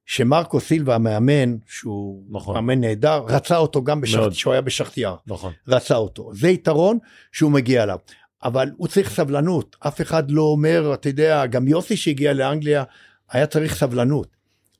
שמרקו 0.06 0.60
סילבה 0.60 0.94
המאמן 0.94 1.56
שהוא 1.66 2.22
נכון. 2.30 2.54
מאמן 2.54 2.80
נהדר 2.80 3.22
רצה 3.28 3.56
אותו 3.56 3.84
גם 3.84 4.00
בשחט. 4.00 4.30
כשהוא 4.30 4.52
היה 4.52 4.60
בשחטיאר 4.60 5.16
נכון. 5.26 5.52
רצה 5.68 5.96
אותו 5.96 6.30
זה 6.34 6.48
יתרון 6.48 6.98
שהוא 7.32 7.52
מגיע 7.52 7.82
אליו 7.82 7.98
אבל 8.42 8.70
הוא 8.76 8.88
צריך 8.88 9.10
סבלנות 9.10 9.76
אף 9.80 10.00
אחד 10.00 10.30
לא 10.30 10.42
אומר 10.42 10.94
אתה 10.94 11.08
יודע 11.08 11.46
גם 11.46 11.68
יוסי 11.68 11.96
שהגיע 11.96 12.32
לאנגליה 12.32 12.84
היה 13.30 13.46
צריך 13.46 13.74
סבלנות 13.74 14.28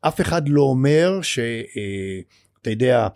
אף 0.00 0.20
אחד 0.20 0.48
לא 0.48 0.62
אומר 0.62 1.22
שאתה 1.22 2.70
יודע 2.70 3.08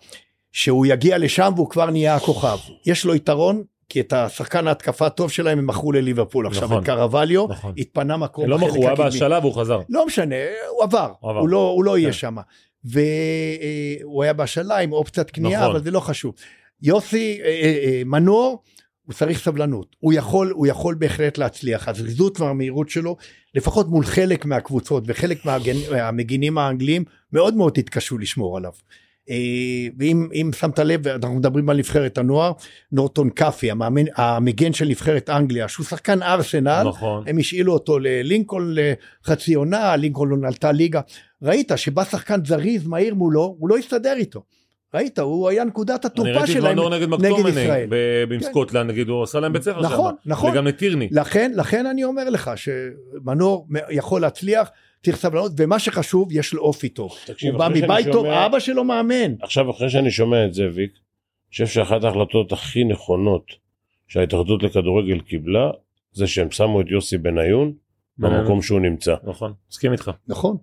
שהוא 0.51 0.85
יגיע 0.85 1.17
לשם 1.17 1.51
והוא 1.55 1.69
כבר 1.69 1.89
נהיה 1.89 2.15
הכוכב 2.15 2.57
יש 2.85 3.05
לו 3.05 3.15
יתרון 3.15 3.63
כי 3.91 3.99
את 3.99 4.13
השחקן 4.13 4.67
ההתקפה 4.67 5.05
הטוב 5.05 5.31
שלהם 5.31 5.57
הם 5.59 5.67
מכרו 5.67 5.91
לליברפול 5.91 6.47
עכשיו 6.47 6.63
נכון. 6.63 6.77
את 6.81 6.85
קרווליו 6.85 7.47
נכון. 7.47 7.73
התפנה 7.77 8.17
מקום 8.17 8.49
לא 8.49 8.57
מכרו, 8.57 8.75
הוא 8.75 8.85
היה. 8.85 8.95
בהשאלה 8.95 9.39
והוא 9.39 9.55
חזר. 9.55 9.79
לא 9.89 10.05
משנה 10.05 10.35
הוא 10.69 10.83
עבר 10.83 11.11
הוא 11.19 11.29
עבר. 11.31 11.39
הוא 11.39 11.49
לא 11.49 11.57
הוא 11.75 11.83
לא 11.83 11.97
יהיה 11.97 12.09
כן. 12.09 12.13
שם 12.13 12.35
והוא 12.83 14.23
היה 14.23 14.33
בהשאלה 14.33 14.77
עם 14.77 14.91
אופציית 14.91 15.31
קנייה 15.31 15.59
נכון. 15.59 15.71
אבל 15.71 15.83
זה 15.83 15.91
לא 15.91 15.99
חשוב. 15.99 16.33
יוסי 16.81 17.39
אה, 17.41 17.45
אה, 17.45 17.79
אה, 17.83 18.01
מנור 18.05 18.63
הוא 19.05 19.13
צריך 19.13 19.39
סבלנות 19.43 19.95
הוא 19.99 20.13
יכול 20.13 20.51
הוא 20.55 20.67
יכול 20.67 20.95
בהחלט 20.95 21.37
להצליח 21.37 21.87
הזריזות 21.87 22.39
והמהירות 22.39 22.89
שלו 22.89 23.17
לפחות 23.55 23.87
מול 23.87 24.05
חלק 24.05 24.45
מהקבוצות 24.45 25.03
וחלק 25.07 25.45
מהגנ- 25.45 25.91
מהמגינים 25.91 26.57
האנגלים 26.57 27.03
מאוד 27.33 27.55
מאוד 27.55 27.77
התקשו 27.77 28.17
לשמור 28.17 28.57
עליו. 28.57 28.71
אה, 29.29 29.35
ואם 29.99 30.29
אם 30.33 30.51
שמת 30.59 30.79
לב 30.79 31.07
אנחנו 31.07 31.35
מדברים 31.35 31.69
על 31.69 31.77
נבחרת 31.77 32.17
הנוער 32.17 32.51
נורטון 32.91 33.29
קאפי 33.29 33.71
המאמן 33.71 34.03
המגן 34.15 34.73
של 34.73 34.85
נבחרת 34.85 35.29
אנגליה 35.29 35.67
שהוא 35.67 35.85
שחקן 35.85 36.23
ארסנל 36.23 36.83
נכון. 36.87 37.23
הם 37.27 37.37
השאילו 37.37 37.73
אותו 37.73 37.99
ללינקולן 37.99 38.73
לחצי 39.23 39.53
עונה, 39.53 39.95
לינקולן 39.95 40.45
עלתה 40.45 40.71
ליגה. 40.71 41.01
ראית 41.43 41.71
שבא 41.75 42.03
שחקן 42.03 42.45
זריז 42.45 42.87
מהיר 42.87 43.15
מולו, 43.15 43.55
הוא 43.59 43.69
לא 43.69 43.77
הסתדר 43.77 44.13
איתו. 44.17 44.43
ראית, 44.93 45.19
הוא 45.19 45.49
היה 45.49 45.63
נקודת 45.63 46.05
התורפה 46.05 46.47
שלהם 46.47 46.93
נגד 46.93 47.09
נגד 47.09 47.47
ישראל. 47.47 47.87
ב- 47.89 48.31
עם 48.33 48.39
כן. 48.39 48.45
סקוטלנד, 48.45 48.89
נגיד, 48.89 49.09
הוא 49.09 49.23
עשה 49.23 49.39
להם 49.39 49.53
בית 49.53 49.63
ספר 49.63 49.81
שם. 49.81 49.85
נכון, 49.93 50.15
נכון. 50.25 50.51
וגם 50.51 50.67
לטירני. 50.67 51.07
לכן, 51.11 51.51
לכן 51.55 51.85
אני 51.85 52.03
אומר 52.03 52.29
לך 52.29 52.51
שמנור 52.55 53.67
יכול 53.89 54.21
להצליח, 54.21 54.69
צריך 55.03 55.17
סבלנות, 55.17 55.51
ומה 55.57 55.79
שחשוב, 55.79 56.27
יש 56.31 56.53
לו 56.53 56.61
אופי 56.61 56.89
טוב. 56.89 57.11
תקשיב, 57.25 57.51
הוא 57.51 57.59
בא 57.59 57.67
מבית 57.69 58.05
טוב, 58.11 58.25
שומע- 58.25 58.45
אבא 58.45 58.59
שלו 58.59 58.83
מאמן. 58.83 59.33
עכשיו, 59.41 59.71
אחרי 59.71 59.89
שאני 59.89 60.11
שומע 60.11 60.45
את 60.45 60.53
זה, 60.53 60.63
ויק, 60.73 60.91
אני 60.91 61.51
חושב 61.51 61.67
שאחת 61.67 62.03
ההחלטות 62.03 62.51
הכי 62.51 62.83
נכונות 62.83 63.45
שההתאחדות 64.07 64.63
לכדורגל 64.63 65.19
קיבלה, 65.19 65.69
זה 66.11 66.27
שהם 66.27 66.51
שמו 66.51 66.81
את 66.81 66.85
יוסי 66.89 67.17
בניון 67.17 67.73
במקום 68.17 68.61
שהוא 68.61 68.79
נמצא. 68.79 69.15
נכון, 69.23 69.53
מסכים 69.71 69.91
איתך. 69.91 70.11
נכון. 70.27 70.57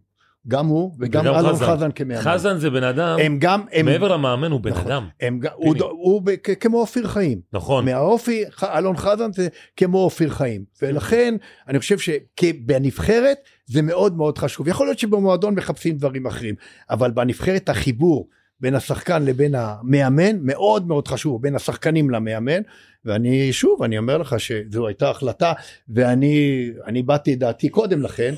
גם 0.49 0.67
הוא 0.67 0.95
וגם 1.01 1.27
אלון 1.27 1.53
חזן. 1.57 1.67
חזן 1.67 1.91
כמאמן. 1.93 2.21
חזן 2.21 2.59
זה 2.59 2.71
בן 2.71 2.83
אדם, 2.83 3.19
הם 3.23 3.39
גם, 3.39 3.63
הם, 3.73 3.87
מעבר 3.87 4.09
למאמן 4.09 4.51
הוא 4.51 4.61
בן 4.61 4.71
נכון. 4.71 4.87
אדם. 4.93 5.09
הם, 5.21 5.41
הוא. 5.55 5.75
הוא 5.91 6.23
כ- 6.45 6.51
כמו 6.61 6.81
אופיר 6.81 7.07
חיים. 7.09 7.41
נכון. 7.53 7.85
מהאופי, 7.85 8.45
אלון 8.63 8.97
חזן 8.97 9.33
זה 9.33 9.49
כמו 9.77 9.99
אופיר 9.99 10.31
חיים. 10.31 10.65
ולכן 10.83 11.35
אני 11.69 11.79
חושב 11.79 11.97
שבנבחרת 11.99 13.37
זה 13.67 13.83
מאוד 13.83 14.17
מאוד 14.17 14.39
חשוב. 14.39 14.69
יכול 14.69 14.87
להיות 14.87 14.99
שבמועדון 14.99 15.55
מחפשים 15.55 15.97
דברים 15.97 16.27
אחרים, 16.27 16.55
אבל 16.91 17.11
בנבחרת 17.11 17.69
החיבור 17.69 18.29
בין 18.61 18.75
השחקן 18.75 19.25
לבין 19.25 19.55
המאמן 19.55 20.37
מאוד 20.43 20.87
מאוד 20.87 21.09
חשוב, 21.09 21.43
בין 21.43 21.55
השחקנים 21.55 22.11
למאמן. 22.11 22.61
ואני 23.05 23.53
שוב, 23.53 23.83
אני 23.83 23.99
אומר 23.99 24.19
לך 24.19 24.41
שזו 24.41 24.87
הייתה 24.87 25.11
החלטה, 25.11 25.53
ואני 25.89 26.69
אני 26.87 27.03
באתי 27.03 27.33
את 27.35 27.39
דעתי 27.39 27.69
קודם 27.69 28.03
לכן, 28.03 28.35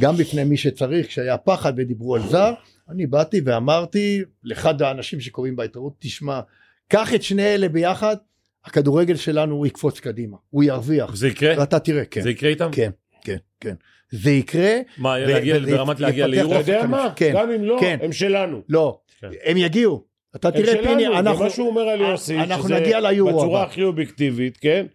גם 0.00 0.16
בפני 0.16 0.44
מי 0.44 0.56
שצריך, 0.56 1.06
כשהיה 1.06 1.36
פחד 1.36 1.72
ודיברו 1.76 2.14
על 2.14 2.22
זר, 2.22 2.52
אני 2.88 3.06
באתי 3.06 3.40
ואמרתי 3.44 4.22
לאחד 4.44 4.82
האנשים 4.82 5.20
שקוראים 5.20 5.56
בהתערות, 5.56 5.92
תשמע, 5.98 6.40
קח 6.88 7.14
את 7.14 7.22
שני 7.22 7.54
אלה 7.54 7.68
ביחד, 7.68 8.16
הכדורגל 8.64 9.16
שלנו 9.16 9.54
הוא 9.54 9.66
יקפוץ 9.66 10.00
קדימה, 10.00 10.36
הוא 10.50 10.64
ירוויח, 10.64 11.14
זה 11.14 11.28
יקרה? 11.28 11.54
ואתה 11.58 11.78
תראה, 11.78 12.04
כן, 12.04 12.20
זה 12.20 12.30
יקרה 12.30 12.50
איתם? 12.50 12.70
כן, 12.72 12.90
כן, 13.24 13.36
כן, 13.60 13.74
זה 14.10 14.30
יקרה, 14.30 14.74
מה, 14.98 15.08
ו- 15.08 15.30
להגיע 15.30 15.56
וזה 15.56 15.76
ברמת 15.76 16.00
להגיע 16.00 16.26
ליורו? 16.26 16.60
אתה 16.60 16.60
יודע. 16.60 16.86
מה? 16.86 17.12
כן, 17.16 17.32
גם 17.34 17.50
אם 17.50 17.64
לא, 17.64 17.76
כן. 17.80 17.98
הם 18.02 18.12
שלנו. 18.12 18.62
לא, 18.68 19.00
כן. 19.20 19.28
הם 19.44 19.56
יגיעו, 19.56 20.04
אתה 20.36 20.50
תראה 20.50 20.82
פיני, 20.82 21.02
שלנו, 21.02 21.18
אנחנו, 21.18 21.40
ומה 21.40 21.50
שהוא 21.50 21.68
אומר 21.68 21.82
על 21.82 22.00
יוסי, 22.00 22.38
אנחנו 22.38 22.68
נגיע 22.68 23.00
ליורו 23.00 23.30
בצורה 23.30 23.60
הבא. 23.62 23.70
הכי 23.70 23.82
אובייקטיבית, 23.82 24.56
כן? 24.56 24.86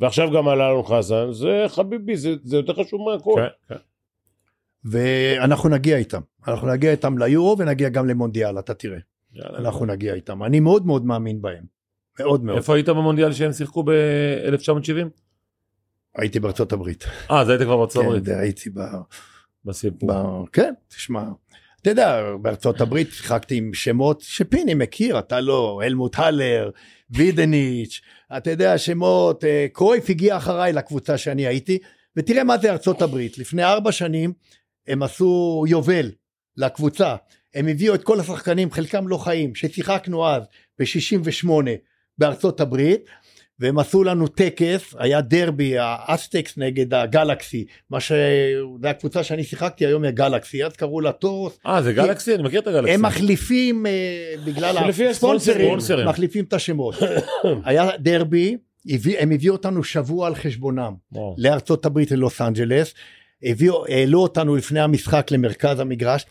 ועכשיו 0.00 0.30
גם 0.30 0.48
על 0.48 0.62
אלון 0.62 0.84
חזן, 0.84 1.32
זה 1.32 1.64
חביבי, 1.68 2.16
זה 2.16 2.34
זה 2.42 2.56
יותר 2.56 2.74
חשוב 2.84 3.00
מהכל. 3.10 3.34
כן, 3.36 3.74
כן. 3.74 3.80
ואנחנו 4.84 5.68
נגיע 5.68 5.96
איתם, 5.96 6.20
אנחנו 6.48 6.68
נגיע 6.68 6.90
איתם 6.90 7.18
ליורו 7.18 7.56
ונגיע 7.58 7.88
גם 7.88 8.06
למונדיאל, 8.08 8.58
אתה 8.58 8.74
תראה, 8.74 8.98
יאללה. 9.32 9.58
אנחנו 9.58 9.86
נגיע 9.86 10.14
איתם, 10.14 10.42
אני 10.42 10.60
מאוד 10.60 10.86
מאוד 10.86 11.04
מאמין 11.04 11.42
בהם, 11.42 11.64
מאוד 12.20 12.44
מאוד, 12.44 12.56
איפה 12.56 12.74
היית 12.74 12.88
במונדיאל 12.88 13.32
שהם 13.32 13.52
שיחקו 13.52 13.82
ב-1970? 13.82 15.08
הייתי 16.14 16.40
בארצות 16.40 16.72
הברית, 16.72 17.04
אה, 17.30 17.40
אז 17.40 17.48
היית 17.48 17.62
כבר 17.62 17.76
בארצות 17.76 18.02
כן, 18.02 18.08
הברית. 18.08 18.28
הייתי 18.28 18.70
ב... 18.70 18.80
בסיפור. 19.64 20.10
ב- 20.12 20.48
כן, 20.52 20.74
תשמע, 20.88 21.24
אתה 21.82 21.90
יודע, 21.90 22.22
בארצות 22.42 22.80
הברית 22.80 23.08
שיחקתי 23.12 23.56
עם 23.56 23.74
שמות 23.74 24.20
שפיני 24.20 24.74
מכיר, 24.74 25.18
אתה 25.18 25.40
לא, 25.40 25.80
אלמוט 25.84 26.18
הלר, 26.18 26.70
וידניץ', 27.10 28.00
אתה 28.36 28.50
יודע, 28.50 28.78
שמות, 28.78 29.44
אה, 29.44 29.66
קרויף 29.72 30.10
הגיע 30.10 30.36
אחריי 30.36 30.72
לקבוצה 30.72 31.18
שאני 31.18 31.46
הייתי, 31.46 31.78
ותראה 32.16 32.44
מה 32.44 32.58
זה 32.58 32.72
ארצות 32.72 33.02
הברית, 33.02 33.38
לפני 33.38 33.64
ארבע 33.64 33.92
שנים 33.92 34.32
הם 34.88 35.02
עשו 35.02 35.64
יובל 35.68 36.10
לקבוצה, 36.56 37.16
הם 37.54 37.68
הביאו 37.68 37.94
את 37.94 38.04
כל 38.04 38.20
השחקנים, 38.20 38.70
חלקם 38.70 39.08
לא 39.08 39.16
חיים, 39.16 39.54
ששיחקנו 39.54 40.28
אז 40.28 40.42
ב-68 40.78 41.48
בארצות 42.18 42.60
הברית, 42.60 43.04
והם 43.58 43.78
עשו 43.78 44.04
לנו 44.04 44.28
טקס, 44.28 44.94
היה 44.98 45.20
דרבי, 45.20 45.74
האסטקס 45.78 46.58
נגד 46.58 46.94
הגלקסי, 46.94 47.64
מה 47.90 48.00
ש... 48.00 48.12
זה 48.82 48.90
הקבוצה 48.90 49.22
שאני 49.22 49.44
שיחקתי 49.44 49.86
היום 49.86 50.04
הגלקסי, 50.04 50.64
אז 50.64 50.72
קראו 50.72 51.00
לה 51.00 51.12
טורוס, 51.12 51.58
אה, 51.66 51.82
זה 51.82 51.92
גלקסי? 51.92 52.34
אני 52.34 52.42
מכיר 52.42 52.60
את 52.60 52.66
הגלקסי. 52.66 52.94
הם 52.94 53.02
מחליפים 53.02 53.86
אה, 53.86 54.34
בגלל 54.44 54.76
הספונסרים. 55.10 55.78
מחליפים 56.06 56.44
את 56.44 56.52
השמות. 56.52 56.94
היה 57.64 57.90
דרבי, 57.98 58.56
הם 59.18 59.30
הביאו 59.32 59.54
אותנו 59.54 59.84
שבוע 59.84 60.26
על 60.26 60.34
חשבונם 60.34 60.94
וואו. 61.12 61.34
לארצות 61.38 61.86
הברית 61.86 62.10
ללוס 62.10 62.40
אנג'לס, 62.40 62.94
הביאו, 63.44 63.86
העלו 63.86 64.22
אותנו 64.22 64.56
לפני 64.56 64.80
המשחק 64.80 65.30
למרכז 65.30 65.80
המגרש. 65.80 66.26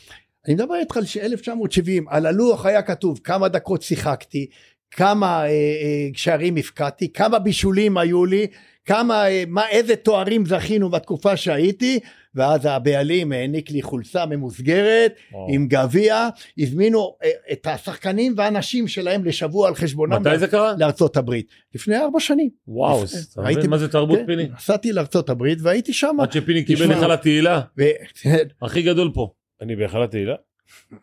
אני 0.48 0.56
מדבר 0.56 0.76
איתך 0.76 0.98
על 0.98 1.04
1970, 1.22 2.08
על 2.10 2.26
הלוח 2.26 2.66
היה 2.66 2.82
כתוב 2.82 3.20
כמה 3.24 3.48
דקות 3.48 3.82
שיחקתי, 3.82 4.48
כמה 4.92 5.44
אה, 5.44 5.48
אה, 5.48 6.08
שערים 6.14 6.56
הפקדתי, 6.58 7.14
כמה 7.14 7.40
בישולים 7.40 7.98
היו 7.98 8.26
לי, 8.26 8.48
כמה, 8.86 9.28
אה, 9.30 9.44
מה, 9.48 9.70
איזה 9.70 9.96
תוארים 9.96 10.46
זכינו 10.46 10.90
בתקופה 10.90 11.38
שהייתי, 11.38 12.00
ואז 12.36 12.66
הבעלים 12.66 13.32
העניק 13.32 13.72
לי 13.72 13.82
חולצה 13.82 14.26
ממוסגרת 14.26 15.14
וואו. 15.32 15.48
עם 15.50 15.68
גביע, 15.68 16.28
הזמינו 16.58 17.16
אה, 17.24 17.30
את 17.52 17.68
השחקנים 17.68 18.34
והאנשים 18.38 18.88
שלהם 18.88 19.26
לשבוע 19.26 19.68
על 19.68 19.76
חשבונם 19.76 20.22
מתי 20.22 20.38
זה 20.38 20.48
קרה? 20.48 20.74
לארצות 20.80 21.18
הברית. 21.18 21.48
לפני 21.76 21.98
ארבע 21.98 22.20
שנים. 22.20 22.50
וואו, 22.68 23.04
לפני- 23.04 23.20
אתה 23.34 23.42
הייתי- 23.48 23.60
מבין 23.60 23.70
מה 23.72 23.78
זה 23.78 23.88
תרבות 23.92 24.20
כן, 24.20 24.26
פיני? 24.26 24.48
נסעתי 24.56 24.92
לארצות 24.94 25.30
הברית 25.30 25.58
והייתי 25.62 25.94
שם. 25.94 26.16
עד 26.22 26.32
שפיני 26.32 26.64
קיבל 26.66 26.86
תשמע. 26.86 26.96
לך 26.98 27.04
לתהילה, 27.04 27.62
ו... 27.78 27.84
הכי 28.66 28.82
גדול 28.82 29.12
פה. 29.14 29.32
אני 29.62 29.76
בהיכל 29.76 30.04
התהילה? 30.04 30.36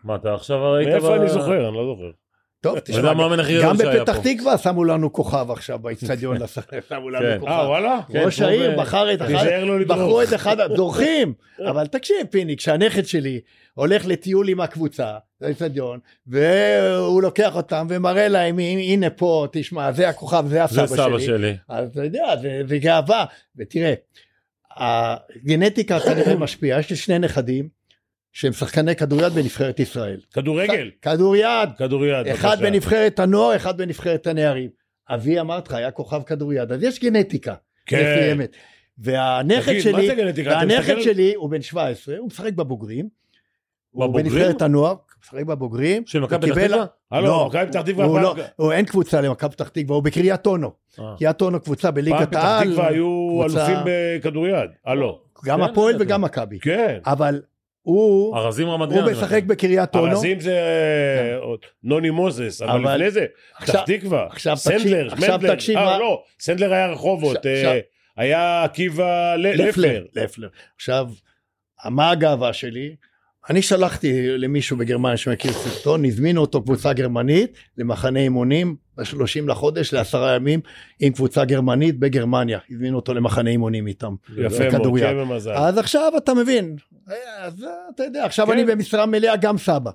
מה, 0.04 0.14
אתה 0.16 0.34
עכשיו 0.34 0.72
ראית... 0.72 0.88
מאיפה 0.88 1.08
ב- 1.08 1.20
אני 1.20 1.30
זוכר? 1.30 1.68
אני 1.68 1.76
לא 1.76 1.94
זוכר. 1.94 2.10
טוב, 2.60 2.78
תשמע, 2.78 3.12
גם 3.62 3.76
בפתח. 3.76 4.16
תקווה 4.22 4.58
שמו 4.58 4.84
לנו 4.84 5.12
כוכב 5.12 5.50
עכשיו 5.50 5.78
באיצטדיון, 5.78 6.36
שמו 6.46 6.62
כן. 6.70 7.12
לנו 7.12 7.26
אה, 7.26 7.38
כוכב. 7.38 7.64
וואלה? 7.66 8.00
כן, 8.12 8.22
ראש 8.24 8.40
העיר 8.40 8.80
בחר 8.80 9.14
את 9.14 9.22
אחד, 9.22 9.46
לדרוך. 9.80 9.98
בחרו 9.98 10.22
את 10.22 10.34
אחד, 10.34 10.56
דורכים, 10.74 11.34
אבל 11.70 11.86
תקשיב 11.86 12.16
פיני, 12.30 12.56
כשהנכד 12.56 13.06
שלי 13.06 13.40
הולך 13.74 14.06
לטיול 14.06 14.48
עם 14.48 14.60
הקבוצה, 14.60 15.12
לאיצטדיון, 15.40 15.98
והוא 16.26 17.22
לוקח 17.22 17.56
אותם 17.56 17.86
ומראה 17.90 18.28
להם, 18.28 18.58
הנה 18.58 19.10
פה, 19.10 19.46
תשמע, 19.52 19.92
זה 19.92 20.08
הכוכב, 20.08 20.44
זה 20.48 20.48
זה 20.48 20.64
הסבא 20.64 20.86
סבא 20.86 21.18
שלי. 21.18 21.56
אז 21.68 21.88
אתה 21.88 22.04
יודע, 22.04 22.36
זה, 22.42 22.62
זה 22.68 22.78
גאווה. 22.78 23.24
ותראה, 23.56 23.94
הגנטיקה 24.76 26.00
כנראה 26.00 26.36
משפיעה, 26.36 26.80
יש 26.80 26.90
לי 26.90 26.96
שני 26.96 27.18
נכדים 27.18 27.79
שהם 28.32 28.52
שחקני 28.52 28.96
כדוריד 28.96 29.32
בנבחרת 29.32 29.80
ישראל. 29.80 30.20
כדורגל. 30.32 30.90
כדוריד, 31.02 31.68
כדוריד. 31.78 32.26
אחד 32.26 32.48
בבקשה. 32.48 32.62
בנבחרת 32.70 33.18
הנוער, 33.18 33.56
אחד 33.56 33.76
בנבחרת 33.76 34.26
הנערים. 34.26 34.70
אבי 35.10 35.40
אמרתי 35.40 35.68
לך, 35.68 35.74
היה 35.74 35.90
כוכב 35.90 36.22
כדוריד, 36.22 36.72
אז 36.72 36.82
יש 36.82 37.00
גנטיקה 37.00 37.54
כן. 37.86 37.96
מסוימת. 38.16 38.56
והנכד 38.98 39.66
תגיד, 39.66 39.82
שלי, 39.82 40.08
והנכד 40.44 40.94
מסתכל- 40.94 41.02
שלי 41.02 41.34
הוא 41.34 41.50
בן 41.50 41.62
17, 41.62 42.16
הוא 42.18 42.26
משחק 42.26 42.52
בבוגרים. 42.52 43.08
הוא 43.90 44.04
בבוגרים? 44.04 44.26
בנבחרת 44.26 44.62
הנוער, 44.62 44.94
משחק 45.24 45.44
בבוגרים. 45.44 46.02
של 46.06 46.20
מכבי 46.20 46.46
פתח 46.52 46.64
תקווה? 46.64 47.20
לא, 47.20 47.46
מכבי 47.46 47.66
פתח 47.66 47.80
תקווה 47.82 48.04
הוא 48.04 48.14
פעם- 48.14 48.22
לא, 48.22 48.34
הוא 48.56 48.72
אין 48.72 48.84
קבוצה 48.84 49.20
למכבי 49.20 49.50
פתח 49.50 49.68
תקווה, 49.68 49.94
הוא 49.96 50.02
בקריית 50.02 50.46
אונו. 50.46 50.70
אה. 50.98 51.14
קריית 51.18 51.40
אונו 51.42 51.60
קבוצה 51.60 51.82
פעם 51.82 51.94
בליגת 51.94 52.28
פתח 52.28 52.38
העל. 52.44 52.70
תקווה 52.72 52.88
היו 52.88 53.40
אלופים 53.42 53.76
בכדוריד. 53.84 54.70
הלו. 54.86 55.20
גם 55.44 55.58
כן, 55.58 55.64
הפועל 55.64 55.94
בטח. 55.94 56.04
וגם 56.04 56.22
מכבי. 56.22 56.58
כן. 56.60 56.98
אבל 57.06 57.42
הוא, 57.82 58.36
ארזים 58.36 58.68
רמת 58.68 58.88
גן. 58.88 58.98
הוא 59.02 59.10
משחק. 59.10 59.42
בקריית 59.44 59.94
אונו. 59.96 60.06
ארזים 60.06 60.40
זה 60.40 60.60
עוד 61.40 61.60
נוני 61.82 62.10
מוזס, 62.10 62.62
אבל 62.62 62.70
אבל- 62.80 62.94
לפני 62.94 63.10
זה, 63.10 63.26
פתח 63.60 63.82
תקווה, 63.86 64.28
סנדלר, 64.54 65.08
מנדלר, 65.20 65.54
אה 65.76 65.84
מה- 65.84 65.98
לא, 65.98 66.22
סנדלר 66.40 66.72
היה 66.72 66.86
רחובות, 66.86 67.46
אה, 67.46 67.78
היה 68.16 68.64
עקיבא 68.64 69.34
ל- 69.36 69.46
לפלר. 69.48 69.68
לפלר. 69.68 70.04
לפלר. 70.24 70.48
עכשיו, 70.76 71.08
מה 71.84 72.10
הגאווה 72.10 72.52
שלי? 72.52 72.96
אני 73.50 73.62
שלחתי 73.62 74.28
למישהו 74.38 74.76
בגרמניה 74.76 75.16
שמכיר 75.16 75.52
סרטון, 75.52 76.04
הזמינו 76.04 76.40
אותו 76.40 76.62
קבוצה 76.62 76.92
גרמנית 76.92 77.52
למחנה 77.78 78.20
אימונים 78.20 78.76
ב-30 78.96 79.46
לחודש 79.46 79.92
לעשרה 79.92 80.34
ימים 80.34 80.60
עם 81.00 81.12
קבוצה 81.12 81.44
גרמנית 81.44 81.98
בגרמניה, 81.98 82.58
הזמינו 82.70 82.96
אותו 82.96 83.14
למחנה 83.14 83.50
אימונים 83.50 83.86
איתם. 83.86 84.14
יפה 84.36 84.68
מאוד, 84.68 84.80
כדוריד. 84.80 85.04
כן 85.04 85.18
במזל. 85.18 85.52
אז 85.52 85.78
עכשיו 85.78 86.12
אתה 86.16 86.34
מבין, 86.34 86.76
אז 87.38 87.66
אתה 87.94 88.04
יודע, 88.04 88.24
עכשיו 88.24 88.46
כן. 88.46 88.52
אני 88.52 88.64
במשרה 88.64 89.06
מלאה 89.06 89.36
גם 89.36 89.58
סבא. 89.58 89.90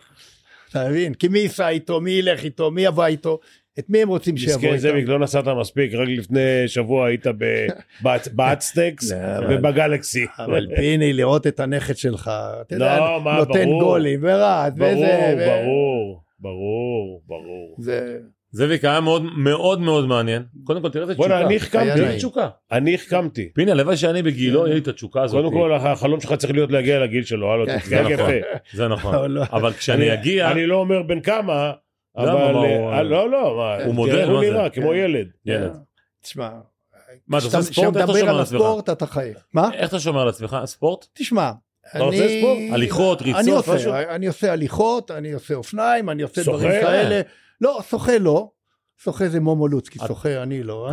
אתה 0.70 0.90
מבין? 0.90 1.14
כי 1.14 1.28
מי 1.28 1.40
ייסע 1.40 1.70
איתו, 1.70 2.02
מי 2.02 2.12
ילך 2.12 2.44
איתו, 2.44 2.72
מי 2.72 2.86
יבוא 2.86 3.06
איתו, 3.06 3.40
את 3.80 3.90
מי 3.90 4.02
הם 4.02 4.10
רוצים 4.10 4.38
שיבוא 4.38 4.56
מסכן 4.56 4.68
איתם? 4.68 4.78
זאביק, 4.78 5.08
לא 5.08 5.20
נסעת 5.20 5.48
מספיק, 5.48 5.94
רק 5.94 6.08
לפני 6.08 6.40
שבוע 6.68 7.08
היית 7.08 7.28
ב- 7.28 7.68
באט- 8.04 8.28
באטסטקס 8.34 9.12
לא, 9.12 9.18
אבל- 9.38 9.58
ובגלקסי. 9.58 10.26
אבל 10.40 10.68
פיני, 10.76 11.14
לראות 11.14 11.48
את 11.48 11.60
הנכד 11.60 11.98
שלך, 11.98 12.32
אתה 12.62 12.76
יודע, 12.76 13.00
לא, 13.00 13.36
נותן. 13.38 13.66
גולים 13.70 14.20
ורץ, 14.24 14.74
ברור, 14.78 14.92
וזה, 14.94 15.36
ברור, 15.48 16.22
ברור, 16.40 17.22
ברור. 17.28 17.76
זה... 17.80 18.18
זאביק 18.52 18.86
היה 18.86 19.00
מאוד 19.02 19.24
מאוד 19.38 19.80
מאוד 19.82 20.08
מעניין. 20.08 20.44
קודם 20.64 20.82
כל 20.82 20.90
תראה 20.90 21.04
איזה 21.04 21.14
תשוקה. 21.14 21.28
בוא'נה, 21.30 21.46
אני 21.46 21.56
החכמתי, 21.56 22.18
תשוקה. 22.18 22.48
אני 22.72 22.96
החכמתי. 22.96 23.50
פיני, 23.54 23.72
הלוואי 23.72 23.98
שאני 23.98 24.22
בגילו, 24.24 24.66
יהיה 24.66 24.74
לי 24.76 24.82
את 24.82 24.88
התשוקה 24.88 25.22
הזאת. 25.24 25.42
קודם 25.44 25.54
כל, 25.54 25.74
החלום 25.74 26.22
שלך 26.22 26.34
צריך 26.34 26.54
להיות 26.54 26.72
להגיע 26.72 27.00
לגיל 27.00 27.24
שלו, 27.24 27.52
הלו, 27.54 27.66
כן. 27.66 27.78
זה 27.86 28.02
נכון. 28.02 28.14
יפה. 28.14 28.48
זה 28.74 28.88
נכון. 28.88 29.14
לא, 29.16 29.28
לא. 29.30 29.44
אבל 29.52 29.74
כשאני 29.74 30.04
אני- 30.10 30.14
אגיע, 30.14 30.52
אני 30.52 30.66
לא 30.66 30.76
אומר 30.76 31.02
בן 31.04 31.20
כמה, 31.22 31.72
אבל... 32.18 32.56
אה, 32.94 33.04
לא, 33.04 33.30
לא, 33.30 33.58
מה, 33.58 33.84
הוא 33.86 33.96
מודל, 33.96 34.30
הוא? 34.30 34.42
נראה, 34.42 34.70
כמו 34.70 34.94
ילד. 34.94 35.28
ילד. 35.46 35.78
תשמע, 36.22 36.50
מה, 37.28 37.38
אתה 37.38 37.48
כשאתה 37.48 37.58
עושה 37.58 37.74
ספורט? 37.74 37.96
איך 37.98 38.04
אתה 38.06 38.14
שומר 38.14 38.30
על 38.30 38.36
על 38.36 38.42
עצמך? 38.42 38.56
הספורט 38.62 38.90
אתה 38.90 39.06
חי. 39.06 39.32
מה? 39.54 39.70
איך 39.74 39.90
אתה 39.90 40.00
שומר 40.00 40.22
על 40.22 40.30
עצמך? 40.30 40.58
ספורט? 40.66 41.06
תשמע, 41.14 41.52
אתה 41.96 42.04
עושה 42.04 42.28
ספורט? 42.40 42.60
הליכות, 42.72 43.22
ריצות, 43.22 43.68
משהו? 43.68 43.94
אני 43.94 44.28
עושה 44.28 44.52
הליכות, 44.54 45.12
אני 45.12 45.32
עושה 45.34 45.54
אופניים, 45.56 46.10
אני 46.10 46.24
עושה? 46.24 46.44
דברים 46.44 46.72
כאלה. 46.82 47.22
לא, 47.62 47.80
שוחה 47.90 48.18
לא. 48.18 48.50
שוחה 49.04 49.28
זה 49.28 49.40
מומו 49.40 49.68
לוצקי, 49.68 50.00
את- 50.00 50.08
שוחה 50.08 50.44
אני 50.44 50.64
לא. 50.64 50.90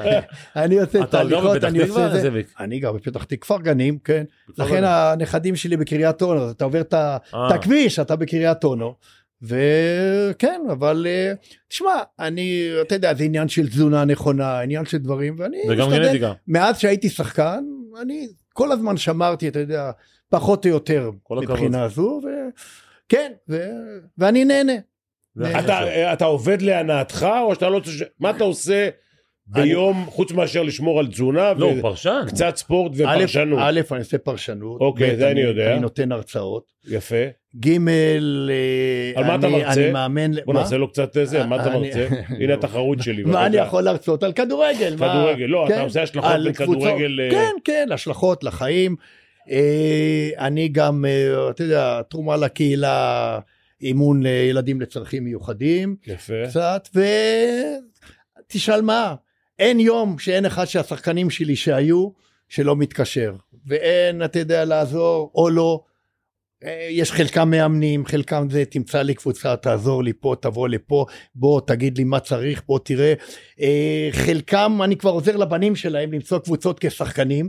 אני 0.56 0.80
עושה 0.80 1.02
את 1.02 1.14
ההליכות, 1.14 1.56
בפתח 1.56 1.68
אני 1.68 1.78
עושה 1.78 1.92
תקווה, 1.92 2.20
זה. 2.20 2.30
אני 2.60 2.80
גר 2.80 2.92
בפתח 2.92 3.24
תקווה, 3.24 3.38
כפר 3.40 3.60
גנים, 3.60 3.98
כן. 3.98 4.24
כפר 4.52 4.64
לכן. 4.64 4.84
הנכדים 4.84 5.56
שלי 5.56 5.76
בקריית 5.76 6.22
אונו, 6.22 6.50
אתה 6.50 6.64
עובר 6.64 6.80
את 6.80 6.94
אה. 6.94 7.16
את 7.32 7.52
הכביש, 7.52 7.98
אתה 7.98 8.16
בקריית 8.16 8.64
אונו. 8.64 8.94
וכן, 9.42 10.60
אבל 10.72 11.06
אה, 11.08 11.32
תשמע, 11.68 11.92
אני, 12.18 12.68
אתה 12.80 12.94
יודע, 12.94 13.14
זה 13.14 13.24
עניין 13.24 13.48
של 13.48 13.68
תזונה 13.68 14.04
נכונה, 14.04 14.60
עניין 14.60 14.84
של 14.84 14.98
דברים, 14.98 15.34
ואני 15.38 15.56
זה 15.68 15.74
גם 15.74 15.88
משתדל, 15.88 16.06
גנטיקה. 16.06 16.32
מאז 16.48 16.78
שהייתי 16.78 17.08
שחקן, 17.08 17.64
אני 18.02 18.28
כל 18.52 18.72
הזמן 18.72 18.96
שמרתי, 18.96 19.48
אתה 19.48 19.58
יודע, 19.58 19.90
פחות 20.28 20.64
או 20.66 20.70
יותר. 20.70 21.10
מבחינה 21.30 21.88
זו, 21.88 22.20
וכן, 23.06 23.32
ו... 23.48 23.58
ואני 24.18 24.44
נהנה. 24.44 24.72
אתה- 25.38 26.12
אתה, 26.12 26.24
עובד 26.24 26.62
להנאתך, 26.62 27.26
או 27.42 27.54
שאתה 27.54 27.68
לא... 27.68 27.76
רוצה 27.76 27.90
מה 28.20 28.30
אתה 28.30 28.44
עושה 28.44 28.88
ביום, 29.52 30.04
חוץ 30.08 30.32
מאשר 30.32 30.62
לשמור 30.62 30.98
על 31.00 31.06
תזונה, 31.06 31.52
לא, 31.52 31.66
הוא 31.66 31.82
פרשן. 31.82 32.20
וקצת 32.26 32.56
ספורט 32.56 32.92
א', 32.92 33.16
ופרשנות? 33.18 33.58
א', 33.62 33.80
אני 33.90 33.98
עושה 33.98 34.18
פרשנות. 34.18 34.80
אוקיי, 34.80 35.16
זה 35.16 35.30
אני 35.30 35.40
יודע. 35.40 35.72
אני 35.72 35.80
נותן 35.80 36.12
הרצאות. 36.12 36.64
יפה. 36.88 37.16
ג', 37.60 37.68
אה, 37.68 38.16
על 39.14 39.24
מה 39.24 39.34
אתה 39.34 39.46
אני- 39.46 39.56
מרצה? 39.56 39.72
אני 39.84 39.90
מאמן... 39.90 40.30
בוא? 40.44 40.54
נעשה 40.54 40.76
לו 40.76 40.88
קצת 40.88 41.16
זה, 41.24 41.44
מה 41.46 41.56
אתה 41.62 41.72
אני- 41.74 41.78
מרצה? 41.88 42.08
הנה 42.40 42.54
התחרות 42.54 43.02
שלי. 43.02 43.22
מה 43.22 43.46
אני. 43.46 43.56
יכול 43.56 43.82
להרצות? 43.82 44.22
על 44.22 44.32
כדורגל. 44.32 44.96
כדורגל, 44.96 45.44
לא, 45.44 45.66
אתה 45.66 45.74
כן, 45.74 45.80
עושה 45.80 46.02
השלכות 46.02 46.30
בכדורגל. 46.48 47.20
אה, 47.20 47.30
כן, 47.30 47.50
כן, 47.64 47.88
השלכות 47.92 48.44
לחיים. 48.44 48.96
אה, 49.50 50.28
אני 50.38 50.68
גם, 50.68 51.04
אה, 51.08 51.50
אתה 51.50 51.62
יודע, 51.62 52.02
תרומה 52.10 52.36
לקהילה, 52.36 53.38
אימון 53.82 54.22
לילדים 54.22 54.80
לצרכים 54.80 55.24
מיוחדים, 55.24 55.96
יפה. 56.06 56.32
קצת, 56.48 56.88
ותשאל 58.46 58.82
מה, 58.82 59.14
אין 59.60 59.80
יום 59.80 60.18
שאין 60.18 60.46
אחד 60.46 60.64
שהשחקנים 60.64 61.30
שלי 61.30 61.56
שהיו, 61.56 62.08
שלא 62.48 62.76
מתקשר. 62.76 63.34
ואין, 63.66 64.24
אתה 64.24 64.38
יודע, 64.38 64.64
לעזור 64.64 65.32
או 65.34 65.50
לא. 65.50 65.80
אה, 66.64 66.88
יש 66.90 67.12
חלקם 67.12 67.50
מאמנים, 67.50 68.06
חלקם 68.06 68.46
זה, 68.50 68.64
תמצא 68.64 69.02
לי 69.02 69.14
קבוצה, 69.14 69.56
תעזור 69.56 70.04
לי 70.04 70.12
פה, 70.12 70.34
תבוא 70.40 70.68
לפה, 70.68 71.06
בוא 71.34 71.60
תגיד 71.66 71.98
לי 71.98 72.04
מה 72.04 72.20
צריך, 72.20 72.62
בוא 72.66 72.78
תראה. 72.78 73.14
אה, 73.60 74.08
חלקם, 74.12 74.80
אני 74.84 74.96
כבר 74.96 75.10
עוזר 75.10 75.36
לבנים 75.36 75.76
שלהם 75.76 76.12
למצוא 76.12 76.38
קבוצות 76.38 76.78
כשחקנים. 76.80 77.48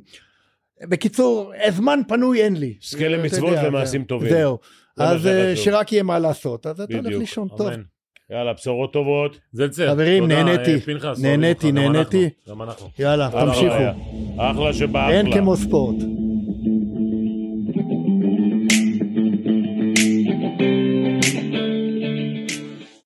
בקיצור, 0.90 1.54
זמן 1.70 2.00
פנוי 2.08 2.44
אין 2.44 2.56
לי. 2.56 2.78
זכה 2.82 3.08
למצוות 3.08 3.58
ומעשים. 3.64 4.04
טובים. 4.04 4.30
זהו. 4.30 4.60
זה 4.98 5.04
מה 5.04 5.10
אז 5.10 5.28
אה, 5.28 5.56
שחשוב. 5.56 5.66
שרק 5.66 5.92
יהיה 5.92 6.04
מה 6.04 6.20
לעשות, 6.20 6.68
אז 6.68 6.82
אתה 6.82 6.98
הולך. 6.98 7.18
לישון 7.18 7.48
טוב. 7.58 7.70
יאללה, 8.32 8.54
בשורות 8.54 8.94
טובות. 8.94 9.40
זלצל. 9.54 9.90
חברים, 9.92 10.28
נהניתי. 10.28 10.74
אה, 10.74 11.14
נהניתי, 11.22 11.72
נהניתי. 11.72 12.30
גם 12.50 12.62
אנחנו. 12.62 12.88
יאללה, 13.00 13.30
תמשיכו. 13.32 13.76
אחלה 14.38 14.74
שבאחלה. 14.74 15.18
אין 15.18 15.34
כמו 15.34 15.56
ספורט. 15.56 15.96